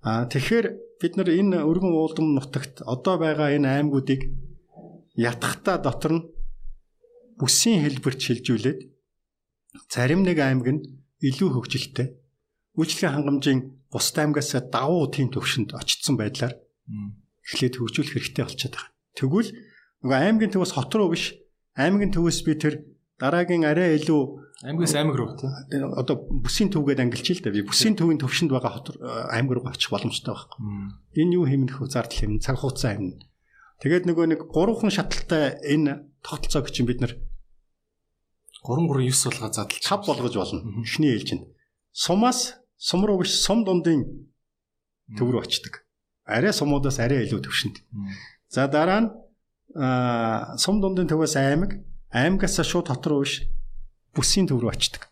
[0.00, 0.66] Аа тэгэхээр
[0.96, 4.32] бид нар энэ өргөн уулдам нутагт одоо байгаа энэ аймагуудыг
[5.20, 6.24] ятгахта дотор нь
[7.40, 8.80] бүсийн хэлбэрт шилжүүлээд
[9.88, 10.82] зарим нэг аймаг нь
[11.24, 12.20] илүү хөгжилтэй
[12.76, 13.60] үйлчлэгийн хангамжийн
[13.90, 16.54] бус аймгаас давуу тийм төвшөнд очсон байдлаар
[17.44, 18.92] эхлээд хөгжүүлэх хэрэгтэй болчиход байгаа.
[19.18, 19.50] Тэгвэл
[20.06, 21.34] нөгөө аймгийн төвөөс хот руу биш
[21.74, 22.74] аймгийн төвөөс би тэр
[23.18, 24.22] дараагийн арай илүү
[24.64, 28.72] аймгаас аймаг руу тийм одоо бүсийн төвгээд ангилж л да би бүсийн төвийн төвшөнд байгаа
[28.78, 28.86] хот
[29.34, 30.60] аймаг руу очих боломжтой байхгүй.
[31.18, 33.18] Энэ юу хэмнэх зардал хэмнэ цаг хугацаа хэмнэ.
[33.80, 37.16] Тэгээд нөгөө нэг гурван шаталтай энэ тогтолцоог чинь бид нар
[38.66, 40.82] 3 3 9 болгоо задлж 5 болгож болно.
[40.84, 41.48] Эхний ээлжинд.
[41.92, 44.04] Сумаас сум руу биш сум дундын
[45.16, 45.84] төв рүү очдөг.
[46.24, 47.76] Арай сумуудаас арай илүү төвшөнд.
[48.48, 49.08] За дараа нь
[50.60, 51.80] сум дундын төвөөс аймаг,
[52.12, 53.46] аймагаас шууд хот руу биш
[54.14, 55.08] бүсийн төв рүү очдөг.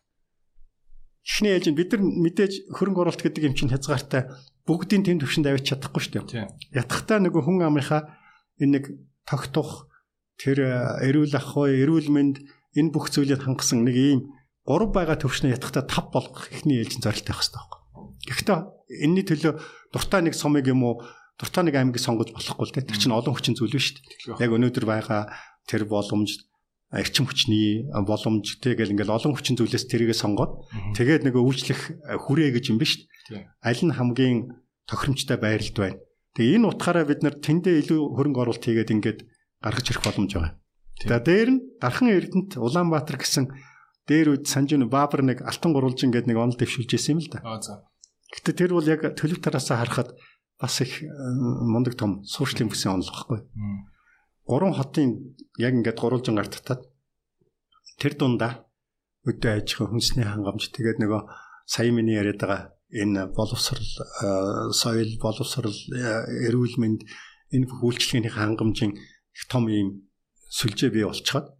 [1.29, 4.33] Эхний ээлжинд бид нар мэдээж хөрөнгө оруулалт гэдэг юм чинь хязгаартай
[4.65, 6.49] бүгдийн тэм төвшөнд авч чадахгүй шүү дээ.
[6.73, 8.17] Ятгахтаа нөгөө хүн амынхаа
[8.61, 8.85] энэ нэг
[9.29, 9.93] тогтох
[10.41, 10.65] тэр
[11.05, 12.37] эрүүл ах уу, эрүүл мэнд
[12.79, 14.21] энэ бүх зүйлийг хангасан нэг ийм
[14.63, 17.81] гурав байгаа төвшнөө ятгахтаа тав болгох ихний ээлжин зорилттой байх хэрэгтэй байхгүй.
[18.29, 18.59] Гэхдээ
[19.05, 19.53] энэний төлөө
[19.93, 20.95] дуртай нэг сумыг юм уу
[21.41, 22.89] дуртай нэг аймгийг сонгож болохгүй л дээ.
[22.89, 24.45] Тэр чинь олон хүчин зүйл биш шүү дээ.
[24.45, 25.33] Яг өнөөдөр байгаа
[25.65, 26.49] тэр боломж
[26.93, 30.65] эрчим хүчний боломж тэгэл ингээл олон хүчин зүйлээс тэрийгэ сонгоод
[30.97, 31.81] тэгээд нөгөө үйлчлэх
[32.25, 33.05] хүрээ гэж юм биш.
[33.61, 34.57] Аль нь хамгийн
[34.89, 36.01] тохиромжтой байралд байна.
[36.33, 39.21] Тэгээ энэ утгаараа бид нар тэндээ илүү хөрөнгө оруулалт хийгээд ингээд
[39.61, 40.53] гаргаж ирэх боломж байгаа.
[41.07, 43.55] За дээр нь Дархан Эрдэнэт Улаанбаатар гэсэн
[44.09, 47.39] дээр үед Санжин Баабар нэг алтан гурвалжин гэдэг нэг онол дэвшүүлж ирсэн юм л да.
[47.45, 47.87] Аа за.
[48.35, 50.19] Гэтэ тэр бол яг төлөв тараасаа харахад
[50.59, 53.41] бас их мундаг том сууршлын бүсийн онол багхгүй.
[54.49, 56.83] Гурван хотын яг ингээд гурвалжин гар татаад
[58.01, 58.67] тэр дундаа
[59.29, 61.23] өдөө аж ахуй хүнсний хангамж тэгээд нөгөө
[61.69, 63.85] сая миний яриад байгаа энэ боловсрал
[64.73, 65.77] соёл боловсрал
[66.49, 67.05] эрүүл мэнд
[67.53, 70.08] энэ бүх үйлчлэгээний хангамжийн их том юм
[70.49, 71.57] сүлжээ бий болчиход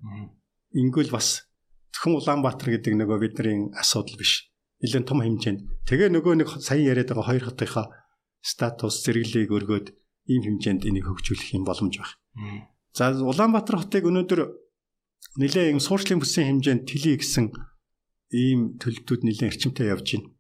[0.73, 1.49] ингүүл бас
[1.93, 4.49] зөвхөн Улаанбаатар гэдэг нөгөө бидний асуудал биш.
[4.81, 5.61] Нэлээд том хэмжээнд.
[5.89, 7.87] Тэгээ нөгөө нэг сая яриад байгаа хоёр хотынхаа
[8.41, 9.87] статус зэрэглээг өргөөд
[10.31, 12.71] ийм хэмжээнд энийг хөгжүүлэх юм боломж байна.
[12.95, 14.41] За Улаанбаатар хотыг өнөөдөр
[15.43, 17.51] нэлээд юм сууршлын бүсийн хэмжээнд тэлий гэсэн
[18.33, 20.31] ийм төлөвтүүд нэлээд эрчимтэй явж байна.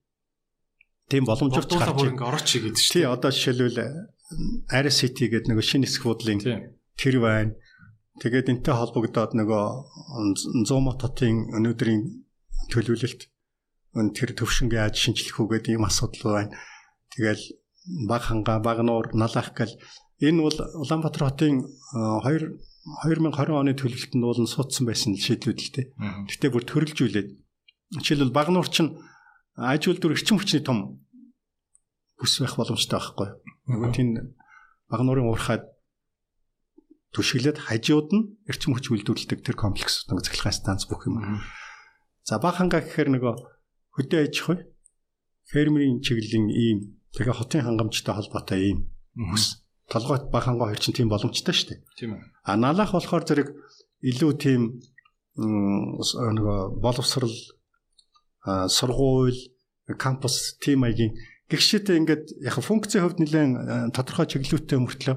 [1.09, 2.12] Тийм боломжтой гарч байна.
[2.14, 2.92] Ингээ орооч гэдэг шүү.
[2.94, 3.80] Тий, одоо жишээлбэл
[4.68, 6.40] Air City гэдэг нэг шинэ хэсэг буудлын
[6.94, 7.57] тэр байна.
[8.19, 9.64] Тэгээд энтэй холбогдоод нөгөө
[10.66, 12.03] 100 мот хотын өнөөдрийн
[12.71, 13.31] төлөвлөлт
[14.14, 16.59] тэр төвшингээ яаж шинжлэх үү гэдэг ийм асуудал байна.
[17.14, 17.43] Тэгэл
[18.11, 19.75] баг ханга, баг нуур, налах гэл
[20.21, 21.62] энэ бол Улаанбаатар хотын
[21.95, 22.59] 2
[23.07, 25.87] 2020 оны төлөвлөлтөнд бол суудсан байсан шийдлүүд л дээ.
[26.27, 27.29] Гэтэ бүр төрөлжүүлээд
[28.01, 28.97] жишээлбэл баг нуур чинь
[29.55, 31.05] аж үйлдвэр эрчим хүчний том
[32.16, 33.29] бүс байх боломжтой байхгүй.
[33.69, 34.09] Нөгөө тийм
[34.89, 35.69] баг нуурын уурхаад
[37.16, 41.40] түшиглээд хажууд нь эрчим хүч үйлдвэрлэдэг тэр комплекс нэг цахилгаан станц бүх юм.
[42.24, 43.34] За баг ханга гэхээр нөгөө
[43.96, 44.59] хөдөө аж ахуй
[45.48, 46.78] фермерийн чиглэлийн ийм
[47.16, 48.78] тэгээ хотын хангамжтай холбоотой ийм
[49.16, 49.64] бүс.
[49.88, 51.80] Толгойт баг ханга хоёр чинь тийм боломжтой шүү дээ.
[51.96, 52.22] Тийм ээ.
[52.44, 53.48] А налах болохоор зэрэг
[54.04, 54.84] илүү тийм
[55.40, 57.32] нөгөө боловсрал
[58.68, 59.40] сургууль,
[59.96, 61.16] кампус, тим маягийн
[61.48, 65.16] гэгшээтэй ингээд яг функцийн хувьд нэлээд тодорхой чиглэлүүтэй мөртлөө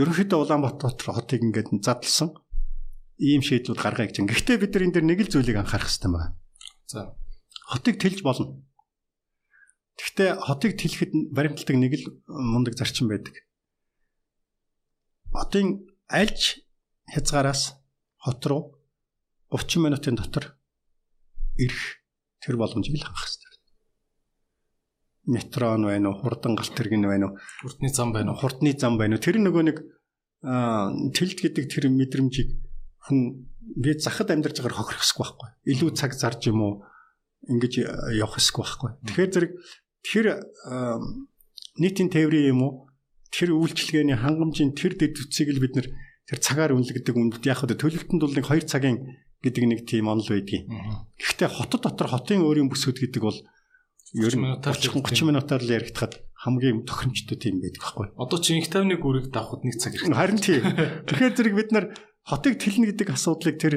[0.00, 2.34] ерөнхийдөө Улаанбаатар хотыг ингээд задлсан
[3.18, 4.26] ийм шийдлүүд гаргая гэж.
[4.26, 6.34] Гэхдээ бид нар энэ дэр нэг л зүйлийг анхаарах хэрэгтэй байна.
[6.90, 7.14] За.
[7.70, 8.58] Хотыг тэлж болно.
[9.94, 13.38] Гэхдээ хотыг тэлэхэд баримталдаг нэг л мундаг зарчим байдаг.
[15.30, 16.66] Хотын альж
[17.06, 17.78] хязгаараас
[18.18, 18.62] хот руу
[19.54, 20.58] 30 минутын дотор
[21.54, 22.02] ирэх
[22.42, 23.53] тэр боломжийг л хангах хэрэгтэй.
[25.26, 28.76] Метро нь байна уу, хурдан галт тэрэг нь байна уу, хурдны зам байна уу, хурдны
[28.76, 29.24] зам байна уу.
[29.24, 29.78] Тэр нөгөө нэг
[30.44, 32.60] тэлд гэдэг тэр мэдрэмжийг
[33.08, 33.48] хүн
[33.80, 35.48] би захад амьдарч байгаа хохирох хэсэг байхгүй.
[35.72, 36.72] Илүү цаг зарж юм уу
[37.48, 37.72] ингэж
[38.20, 38.90] явах хэсэг байхгүй.
[39.08, 39.52] Тэгэхээр зэрэг
[40.04, 40.26] тэр
[41.80, 42.72] нийтийн тээврийн юм уу
[43.32, 45.88] тэр үйлчлэгээний хангамжийн тэр дэд үтсийг л бид нэр
[46.28, 48.98] цагаар үнэлэгдэг үндэд яг хөө төлөвтөнд бол нэг 2 цагийн
[49.44, 50.68] гэдэг нэг тийм онол байдгийг.
[51.20, 53.38] Гэхдээ хотод дотор хотын өөрийн бүсүүд гэдэг бол
[54.14, 58.06] ер нь 30 30 минутаар л яригдахад хамгийн тохиромжтой тийм байдаг байхгүй.
[58.14, 60.14] Одоо чи инх тавны гүрэг давхад нэг цаг хэрэгтэй.
[60.14, 60.62] Харин тийм.
[61.10, 61.84] Тэгэхээр зэрэг бид нар
[62.22, 63.74] хотыг тэлнэ гэдэг асуудлыг тэр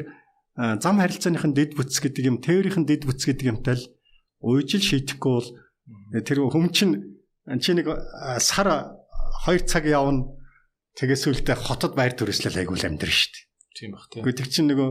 [0.57, 3.85] зам харилцааныхын дэд бүтц гэдэг юм, тээврийн дэд бүтц гэдэг юмтай л
[4.41, 5.49] уйжил шийдэхгүй бол
[6.21, 7.17] тэр хүм чин
[7.61, 7.87] чи нэг
[8.41, 8.93] сар
[9.47, 10.27] 2 цаг явна
[10.97, 13.45] тэгээс үлдээ хотод байр төрөслөл айгуул амьдрын шүү дээ.
[13.77, 14.25] Тийм бах тийм.
[14.25, 14.89] Гэхдээ чинь нөгөө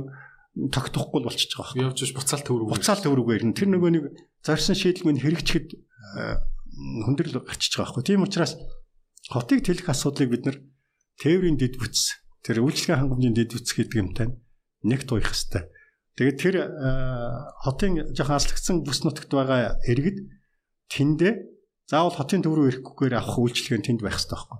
[0.56, 1.86] тогтохгүй болчихж байгаа хэрэг.
[1.92, 2.68] Явж ш буцаал төврөг.
[2.72, 3.52] Буцаал төврөг ирнэ.
[3.52, 4.04] Тэр нөгөө нэг
[4.40, 5.68] зарсан шийдэлмэн хэрэгжихэд
[7.04, 8.04] хүндрэл гарчиж байгаа байхгүй.
[8.08, 8.56] Тийм учраас
[9.28, 10.56] хотыг тэлэх асуудлыг бид нар
[11.20, 14.26] тээврийн дэд бүтц тэр үйлчлэгийн хангамжийн дэд бүтц гэдэг юмтай
[14.84, 15.66] нэг туйх хэвээр.
[16.16, 16.56] Тэгээд тэр
[17.60, 20.24] хотын жоохон аслагдсан бүс нутагт байгаа иргэд
[20.88, 21.32] тэндээ
[21.90, 24.58] заавал хотын төв рүү ирэхгүйгээр авах үйлчлэг нь тэнд байх хэрэгтэй байхгүй.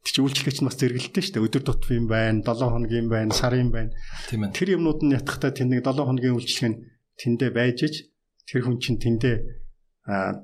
[0.00, 3.36] Аа Тэг чи үйлчлэгч нь бас зэрэгэлдэж штэ өдөр тутмын юм байна, 7 хоногийн байна,
[3.36, 3.92] сарын байна.
[4.32, 4.56] Тийм ээ.
[4.56, 6.80] Тэр юмнууд нь ятгахтаа тэнд нэг 7 хоногийн үйлчлэг нь
[7.20, 8.08] тэндээ байж ич
[8.48, 9.36] тэр хүн чинь тэндээ
[10.08, 10.40] а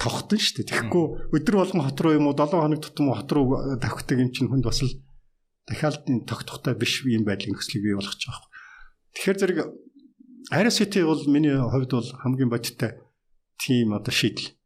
[0.00, 0.68] тогтсон шүү дээ.
[0.72, 1.04] Тэгэхгүй
[1.36, 4.64] өдөр болгон хот руу юм уу 7 хоног тутам хот руу тавхдаг юм чинь хүнд
[4.64, 4.90] бас л
[5.68, 8.48] дахиад тогтохтой биш юм байдлын нөхцөлийг бий болгож байгаа.
[9.12, 9.58] Тэгэхээр зэрэг
[10.48, 12.96] Aerosity бол миний хувьд бол хамгийн бодиттой
[13.60, 14.56] тийм одоо шийдэл.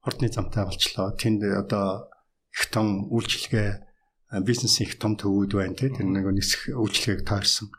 [0.00, 1.12] Хурдны замтай болчлоо.
[1.20, 2.08] Тэнд одоо
[2.52, 7.72] их том үйлчлэгээ бизнес их том төвүүд байна те тэр нэг нисэх үйлчлэгийг таарсан.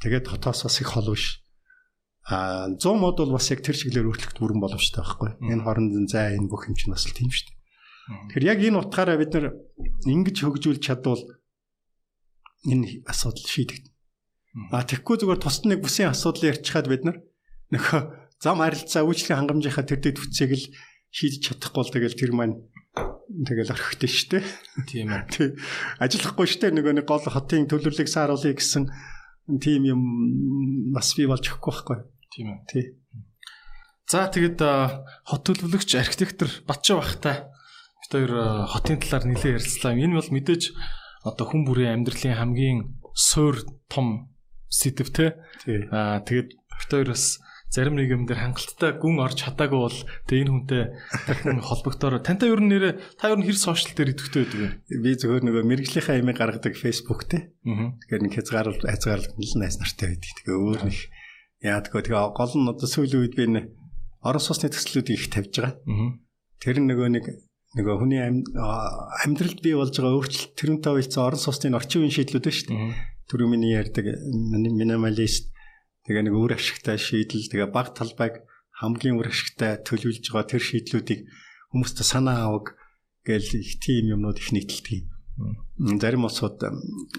[0.00, 1.44] Тэгээд хотоос бас их хол биш.
[2.24, 5.30] А 100 мод бол бас яг тэр чиглэлээр өөрчлөлт бүрэн боломжтой байхгүй.
[5.44, 7.58] Энэ хоорондын зай энэ бүх юм чинь бас л тийм шүү дээ.
[8.32, 9.46] Тэгэхээр яг энэ утгаараа бид нар
[10.08, 11.20] ингэж хөгжүүлж чадвал
[12.64, 13.92] энэ асуудал шийдэгдэнэ.
[14.72, 17.18] А тэгэхгүй зүгээр тусад нэг бүсийн асуудлыг ярьчихад бид нар
[17.70, 18.02] нөхөө
[18.42, 20.64] зам харилцаа үйлчлэгийн хангамжийнхаа тэр дэд хүчийг л
[21.14, 22.56] шийдэж чадахгүй бол тэгэл тэр маань
[23.30, 24.38] тэгэл орхитой штэ.
[24.90, 25.54] Тийм ээ.
[26.02, 28.90] Ажиллахгүй штэ нөгөө нэг гол хотын төлөвлөлийг сааруулъя гэсэн
[29.62, 30.02] тийм юм
[30.94, 31.98] бас бий болж өгөхгүй байхгүй.
[32.34, 32.58] Тийм ээ.
[32.66, 32.84] Тий.
[34.10, 37.46] За тэгэд хот төлөвлөгч архитектор Батчаа бахтай
[38.02, 39.94] бид хоёр хотын талаар нэлээд ярилцлаа.
[39.94, 40.62] Энэ бол мэдээж
[41.22, 42.78] одоо хүн бүрийн амьдралын хамгийн
[43.14, 44.34] суур том
[44.66, 45.38] сэдв те.
[45.94, 47.38] Аа тэгэд бид хоёр бас
[47.70, 50.82] зарим нэг юм дээр хангалттай гүн орж чадаагүй бол тэгээ энэ хүнтэй
[51.30, 54.58] дахин холбогдоор тантай ер нь нэрэ та ер нь хэр сошиал дээр идэвхтэй байдаг
[54.90, 54.98] вэ?
[54.98, 57.54] Би зөвхөн нөгөө мэрэгжлийнхаа ямиг гаргадаг фэйсбુક те.
[57.62, 60.34] Тэгэхээр нэг хязгаар хязгаарлалт нь найс нартай байдаг.
[60.34, 60.98] Тэгээ өөр нэг
[61.62, 63.62] яадгүй тэгээ гол нь одоо сүүлийн үед би энэ
[64.26, 65.78] орон сууцны төслүүдийг их тавьж байгаа.
[65.78, 66.18] Аа.
[66.58, 67.24] Тэр нөгөө нэг
[67.78, 72.66] нөгөө хүний амьдралд бий болж байгаа өөрчлөлт тэрнтэй уялдсан орон сууцны орчин үеийн шийдлүүд шүү
[72.74, 72.98] дээ.
[73.30, 75.49] Түрүү миний ярьдаг минималист
[76.06, 78.44] тэгээ нэг өөр ашигтай шийдэл тэгээ баг талбайг
[78.80, 81.20] хамгийн өөр ашигтай төлөвлөж байгаа тэр шийдлүүдийг
[81.72, 82.76] хүмүүстээ санаа авах
[83.26, 86.00] гээл их тийм юмнууд их нийтэлдэг юм.
[86.00, 86.60] Зарим улсууд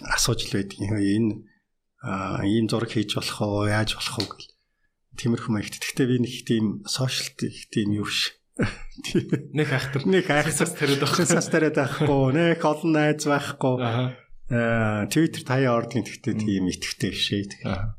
[0.10, 1.34] асууж л байдаг юм энэ
[2.50, 4.50] ийм зураг хийж болох уу яаж болох уу гэл
[5.22, 5.78] тиймэрхүү маягт.
[5.78, 8.34] Гэхдээ би нэг тийм сошиалт их тийм юу ш.
[9.58, 10.06] Нэг хайхтар.
[10.06, 11.18] Нэг Хайхсаас тариад авах.
[11.18, 13.76] Хасаас тариад байхгүй, нэг олон найз байхгүй.
[13.82, 14.14] Аа.
[14.52, 17.66] Аа Twitter таяа ордгийн гэхдээ тийм итгэвтэй шээ.
[17.66, 17.96] Аа.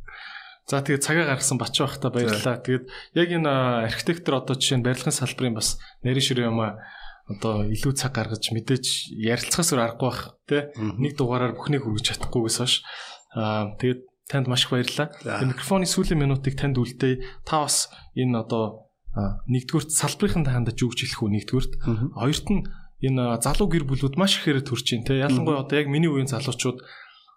[0.73, 2.65] За тэгээд цагаа гаргасан бач байхта баярлалаа.
[2.65, 3.53] Тэгээд яг энэ
[3.85, 6.81] архитектор одоо жишээ нь барилгын салбарын бас нарийн ширээ юм а
[7.29, 10.73] одоо илүү цаг гаргаж мэдээж ярилцахаас өөр аргагүй бах тий.
[10.81, 12.75] Нэг дугаараар бүхнийг хүргэж чадахгүйгээс хойш
[13.37, 14.01] аа тэгээд
[14.33, 15.13] танд маш их баярлалаа.
[15.45, 17.21] Микрофоны сүүлийн минутыг танд үлдээе.
[17.45, 18.89] Та бас энэ одоо
[19.45, 21.73] нэгдүгürt салбарын хандаж юу гэж хэлэх үү нэгдүгürt.
[22.17, 22.65] Хоёрт нь
[23.05, 26.81] энэ залуу гэр бүлүүд маш ихээр төрж чинь те ялангуяа одоо яг миний үеийн залуучууд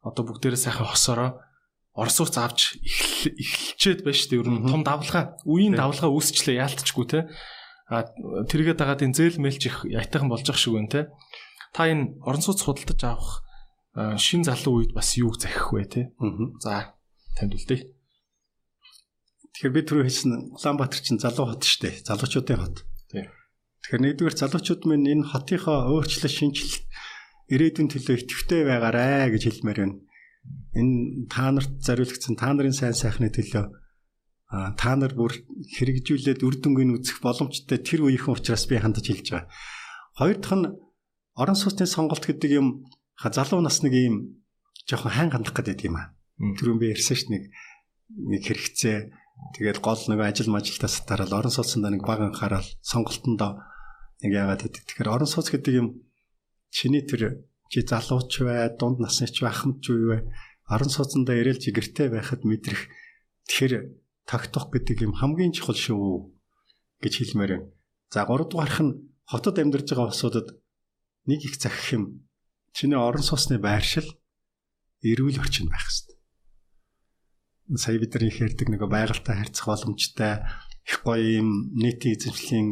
[0.08, 1.44] одоо бүгдээрээ сайхан хосороо
[1.96, 4.40] орсууц авч эхэл- эхэлчээд байна шүү дээ.
[4.44, 7.20] Ер нь том давлгаа, үеийн давлгаа үүсчлээ яалтчгүй те.
[7.88, 8.04] А
[8.52, 11.02] тэргээд дагаад энэ зээл мэлч их ятайхан болж ах шиг байна те.
[11.72, 13.46] Та энэ орон сууц худалдаж авах
[14.20, 16.02] шин залуу үед бас юуг захих вэ те.
[16.60, 16.92] За
[17.40, 17.88] танд үлдээ.
[19.56, 21.96] Тэгэхээр би түрүү хэлсэн Улаанбаатар чинь залуу хот шүү дээ.
[22.04, 22.78] Залуучуудын хот.
[23.88, 26.84] Тэгэхээр нэгдүгээр залуучууд минь энэ хотынхоо өөрчлөлт шинжилт
[27.48, 29.96] ирээдүйн төлөө итгэвтэй байгаарэ гэж хэлмээр байна.
[30.76, 33.66] Энэ та нарт зориулагдсан та нарын сайн сайхны төлөө
[34.52, 35.34] та нар бүр
[35.76, 39.50] хэрэгжүүлээд үр дүнгийн үзэх боломжтой тэр үеийнхэн учраас би хандаж хэлж байгаа.
[40.16, 40.68] Хоёр дахь нь
[41.36, 44.44] орон сууцны сонголт гэдэг юм ха залуу нас нэг юм
[44.88, 46.14] жоохон хайн хандах гэдэг юм аа.
[46.40, 47.52] Түрүүн би ярьсан ш нэг
[48.12, 48.98] нэг хэрэгцээ
[49.58, 53.60] тэгээд гол нэг ажил мажилтаас дараал орон сууцсандаа нэг баг анхаарал сонголтондоо
[54.22, 54.84] нэг яагаад гэдэг.
[54.88, 55.88] Тэгэхээр орон сууц гэдэг юм
[56.72, 60.22] чиний тэр чи залууч бай, дунд насны ч бай, ахмад ч бай,
[60.66, 62.90] орон сууцсандаа ирээл жигэртэй байхад мэдрэх
[63.46, 63.94] тэр
[64.26, 66.34] тогтох гэдэг юм хамгийн чухал шүү
[67.02, 67.70] гэж хэлмээр байна.
[68.10, 68.94] За 3 дугаарх нь
[69.30, 70.58] хотод амьдарч байгаа улсуудад
[71.30, 72.04] нэг их захих юм.
[72.74, 74.10] Чиний орон сууцны байршил
[75.06, 76.18] эрүүл орчин байх хэрэгтэй.
[77.78, 80.34] Сая бид нар их ярьдаг нэг байгальтай харьцах боломжтой
[80.86, 82.68] их гоё юм нийтийн эзэмшлийн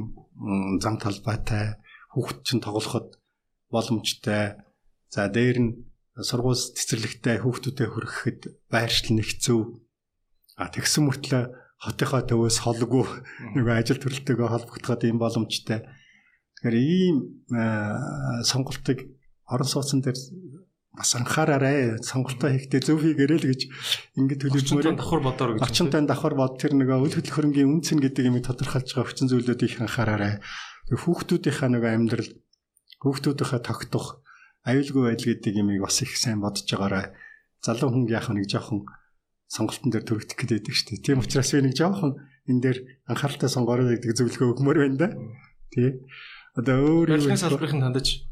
[0.82, 1.78] зам талбайтай
[2.14, 3.18] хүүхд чинь тоглоход
[3.70, 4.62] боломжтой.
[5.10, 5.72] За дээр нь
[6.22, 9.82] сургууль цэцэрлэгтэй хүүхдүүдэд хүрэхэд байршил нэг зөв.
[10.54, 11.44] А тэгсэн мөртлөө
[11.82, 13.06] хотынхоо төвөөс холгүй
[13.58, 15.82] нэг ажил төрөлтөөгөө холбогдоход ийм боломжтой.
[16.62, 17.18] Тэгэхээр ийм
[18.46, 19.10] сонголтыг
[19.50, 20.16] орон сууцсан дээр
[20.94, 21.98] бас анхаараарай.
[22.06, 23.62] Сонголтоо хийхдээ зөв хийгээрэй л гэж
[24.14, 25.02] Хүчтэй төлөвлөмөр.
[25.02, 25.62] давхар бодоор гэж.
[25.66, 29.74] Орчинтай давхар бод тэр нэг үл хөдлөх хөрөнгийн үнцэн гэдэг юмыг тодорхойлж байгаа хүчин зүйлүүдийг
[29.74, 30.46] их анхаараарай.
[30.94, 32.32] Тэг хүүхдүүдийнхаа нэг амьдрал
[33.02, 34.22] хүүхдүүдийнхаа тогтох
[34.64, 37.12] аюулгүй байдал гэдэг юмыг бас их сайн бодож байгаарай.
[37.64, 38.88] Залуу хүн яах нэг жоохон
[39.52, 41.04] сонголтын дээр төрөгдөх гэдэг шүү дээ.
[41.04, 42.18] Тийм учраас би нэг жоохон
[42.48, 42.78] энэ дээр
[43.08, 45.10] анхааралтай сонгоорой гэдэг зөвлөгөө өгмөр байна да.
[45.72, 46.00] Тий.
[46.56, 48.24] Одоо өөр барилгын салбарын хандаж.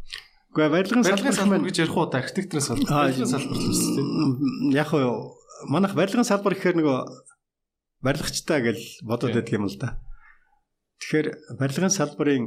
[0.52, 3.12] Үгүй ээ, барилгын салбар гэж ярих уу да архитектурын салбар.
[3.12, 4.72] Барилгын салбар л үст тийм.
[4.76, 5.36] Яг уу
[5.72, 6.98] манайх барилгын салбар гэхээр нөгөө
[8.04, 9.98] барилгачтай гэж бодоод байдаг юм л да.
[11.02, 11.28] Тэгэхээр
[11.58, 12.46] барилгын салбарын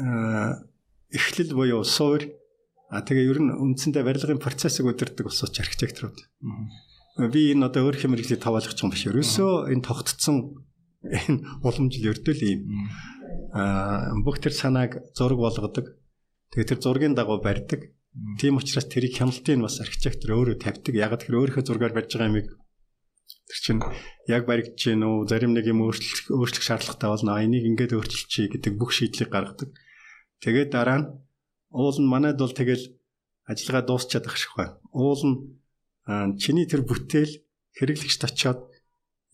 [0.00, 0.64] аа,
[1.12, 2.24] эхлэл буюу суур
[2.90, 6.18] а тэгээ ер нь үндсэндээ барилгын процессыг удирдах усууч архитекторууд.
[7.32, 9.08] Би энэ одоо өөр хэмэрхлийг таваалгах юм биш.
[9.10, 10.62] Ерөөсөө энэ тогтцсон
[11.02, 12.86] энэ уламжил өрдөл юм.
[13.56, 15.98] Аа бүх тэр санааг зураг болгодог.
[16.54, 17.90] Тэгээ тэр зургийн дагуу барьдаг.
[18.38, 20.94] Тийм учраас тэрийг хяналтыг бас архитектор өөрөө тавьдаг.
[20.94, 22.48] Яг тэр өөрийнхөө зургаар барьж байгаа юмыг
[23.46, 23.82] тэр чинь
[24.26, 27.38] яг баригдаж гин үү, зарим нэг юм өөрчлөх өөрчлөх шаардлагатай болно.
[27.38, 29.70] Энийг ингээд өөрчилчихье гэдэг бүх шийдлийг гаргадаг.
[30.42, 31.06] Тэгээд дараа нь
[31.70, 32.84] уул нь манайд бол тэгэл
[33.46, 34.78] ажиллагаа дуусчаад ах шиг байна.
[34.92, 35.36] Уул нь
[36.38, 37.42] чиний тэр бүтээл
[37.78, 38.60] хэрэглэгчд очиод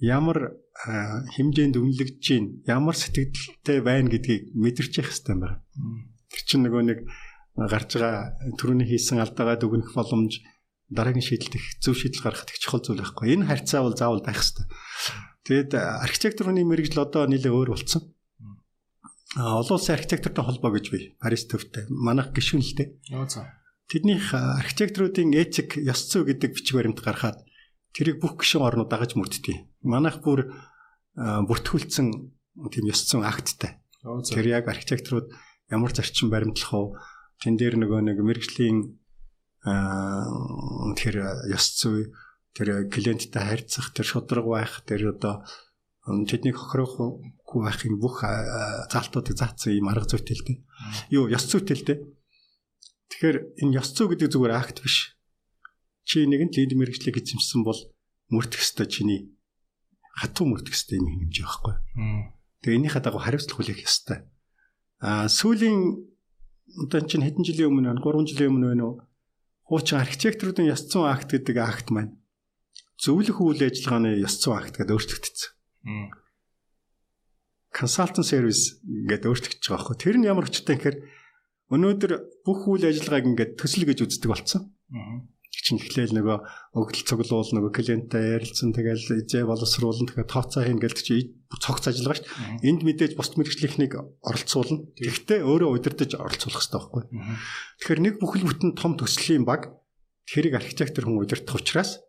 [0.00, 5.62] ямар хэмжээнд үнэлэгдэж гин, ямар сэтгэлдтэй байна гэдгийг мэдэрч явах хэрэгтэй байна.
[6.32, 6.98] Тэр чинь нөгөө нэг
[7.54, 10.40] гарч байгаа түрүүний хийсэн алдаагаа дүгнэх боломж
[10.88, 13.36] дараагийн шийдэлд их зөв шийдэл гаргахад их чухал зүйл байхгүй.
[13.36, 14.66] Энэ харьцаа бол заавал байх хэрэгтэй.
[15.44, 18.12] Тэгэд архитектурны мэрэгжил одоо нэлээд өөр болсон.
[19.36, 21.16] Олон улсын архитектортой холбоо гэж бий.
[21.16, 21.88] Парис төвтэй.
[21.88, 22.88] Манайх гişүн л дээ.
[23.16, 23.48] Йоо за.
[23.88, 27.40] Тэднийх архитекторуудын этик ёс зүй гэдэг бичиг баримт гаргаад
[27.96, 29.72] тэрийг бүх гişүн орнууд дагаж мөрддөг.
[29.88, 30.52] Манайх бүр
[31.16, 32.08] бүртгүүлсэн
[32.68, 33.80] тийм ёс зүйн акттай.
[34.04, 35.32] Тэр яг архитекторууд
[35.72, 36.88] ямар зарчим баримтлах уу?
[37.40, 39.00] Тэн дээр нөгөө нэг мэрэгжлийн
[39.64, 41.14] тэр
[41.48, 42.12] ёс зүй
[42.52, 45.44] тэр клиенттэй харьцах тэр шудраг байх тэр одоо
[46.04, 46.58] тэднийг
[47.52, 48.24] хохироохгүй байхын бүх
[48.88, 50.58] заалтуудыг заасан юм арга зүйтэй л дээ.
[51.12, 51.98] Юу ёс зүйтэй л дээ.
[53.12, 55.16] Тэгэхээр энэ ёс зүй гэдэг зүгээр акт биш.
[56.08, 57.76] Чи нэгэн лид мэрэгчлэг эзэмшсэн бол
[58.32, 59.36] мөрдөх ёстой чиний
[60.16, 61.74] хатуу мөрдөх ёстой юм хэмжээ байхгүй.
[62.64, 64.18] Тэгээ энийхээ дагуу хариуцлага хүлээх ёстой.
[65.04, 66.08] Аа сүүлийн
[66.88, 68.96] одоо чинь хэдэн жилийн өмнө 3 жилийн өмнө байна уу?
[69.68, 72.16] Хуучин архитекторуудын ёс зүйн акт гэдэг акт маань
[72.98, 75.50] зөвлөх үйл ажиллагааны ёс зүйн акт гэдэг өөрчлөгдсөн.
[77.72, 79.96] Consultant service гэдэг өөрчлөгдөж байгаа байхгүй.
[79.96, 80.96] Тэр нь ямар өчтэй гэхээр
[81.72, 82.12] өнөөдөр
[82.44, 84.68] бүх үйл ажиллагааг ингээд төсөл гэж үздэг болсон.
[85.62, 86.36] Чинь эхлээл нөгөө
[86.74, 92.18] өгдөл цуглуул нөгөө клиенттэй ярилцсан тэгэл эзээ боловсруулна тэгэхээр тооцоо хийн гэдэг чи цогц ажиллагаа
[92.18, 92.66] шүү дээ.
[92.66, 94.90] Энд мэдээж бусд мэрэгчлийнхнийг оролцуулна.
[94.98, 97.02] Тэгэхдээ өөрөө удирдах оролцуулах хэрэгтэй байхгүй.
[97.78, 99.70] Тэгэхээр нэг бүхэл бүтэн том төслийн баг
[100.26, 102.02] тэрийг архитектор хүн удирдах учраас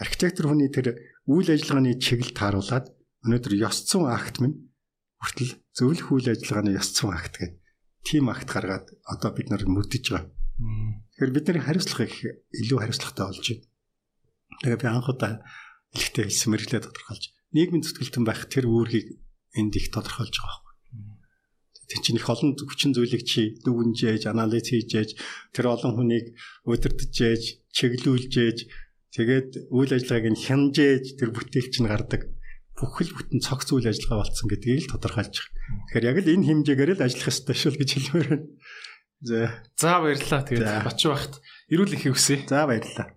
[0.00, 0.96] архитектор хүний тэр
[1.28, 2.88] үйл ажиллагааны чиглэл тааруулаад
[3.26, 4.71] өнөөдөр ёс зүйн акт минь
[5.22, 7.62] хүртэл зөвлөх үйл ажиллагааны ёс зүйн акт гэдэг
[8.02, 10.26] тим акт гаргаад одоо бид нар мөрдөж байгаа.
[11.14, 12.18] Тэгэхээр бидний хариуцлага их
[12.50, 13.66] илүү хариуцлагатай болж байна.
[14.66, 15.32] Тэгээ би анх удаа
[15.94, 17.24] илэгтэй хэлсэн мэрэгчлээ тодорхойлж
[17.54, 19.08] нийгмийн зүтгэлтэн байх тэр үүргийг
[19.54, 20.74] энд их тодорхойлж байгаа байхгүй.
[21.92, 25.10] Тэг чинь их олон хүчин зүйлийг чи дүгнжээж, анализ хийжээж,
[25.52, 26.32] тэр олон хүнийг
[26.64, 28.58] удирдах ээж, чиглүүлж ээж,
[29.12, 32.32] тэгээд үйл ажиллагааг нь хянжээж тэр бүтээл чинь гардаг
[32.76, 35.52] бүхэл бүтэн цогц үйл ажиллагаа болцсон гэдгийг л тодорхойлж байгаа.
[35.92, 38.46] Тэгэхээр яг л энэ хэмжээгээр л ажиллах ёстой шүү гэж хэлмээр байна.
[39.22, 39.38] За.
[39.78, 40.42] За баярлалаа.
[40.42, 41.34] Тэгээд бач байхад
[41.70, 42.42] эрүүл их хүсье.
[42.48, 43.08] За баярлалаа.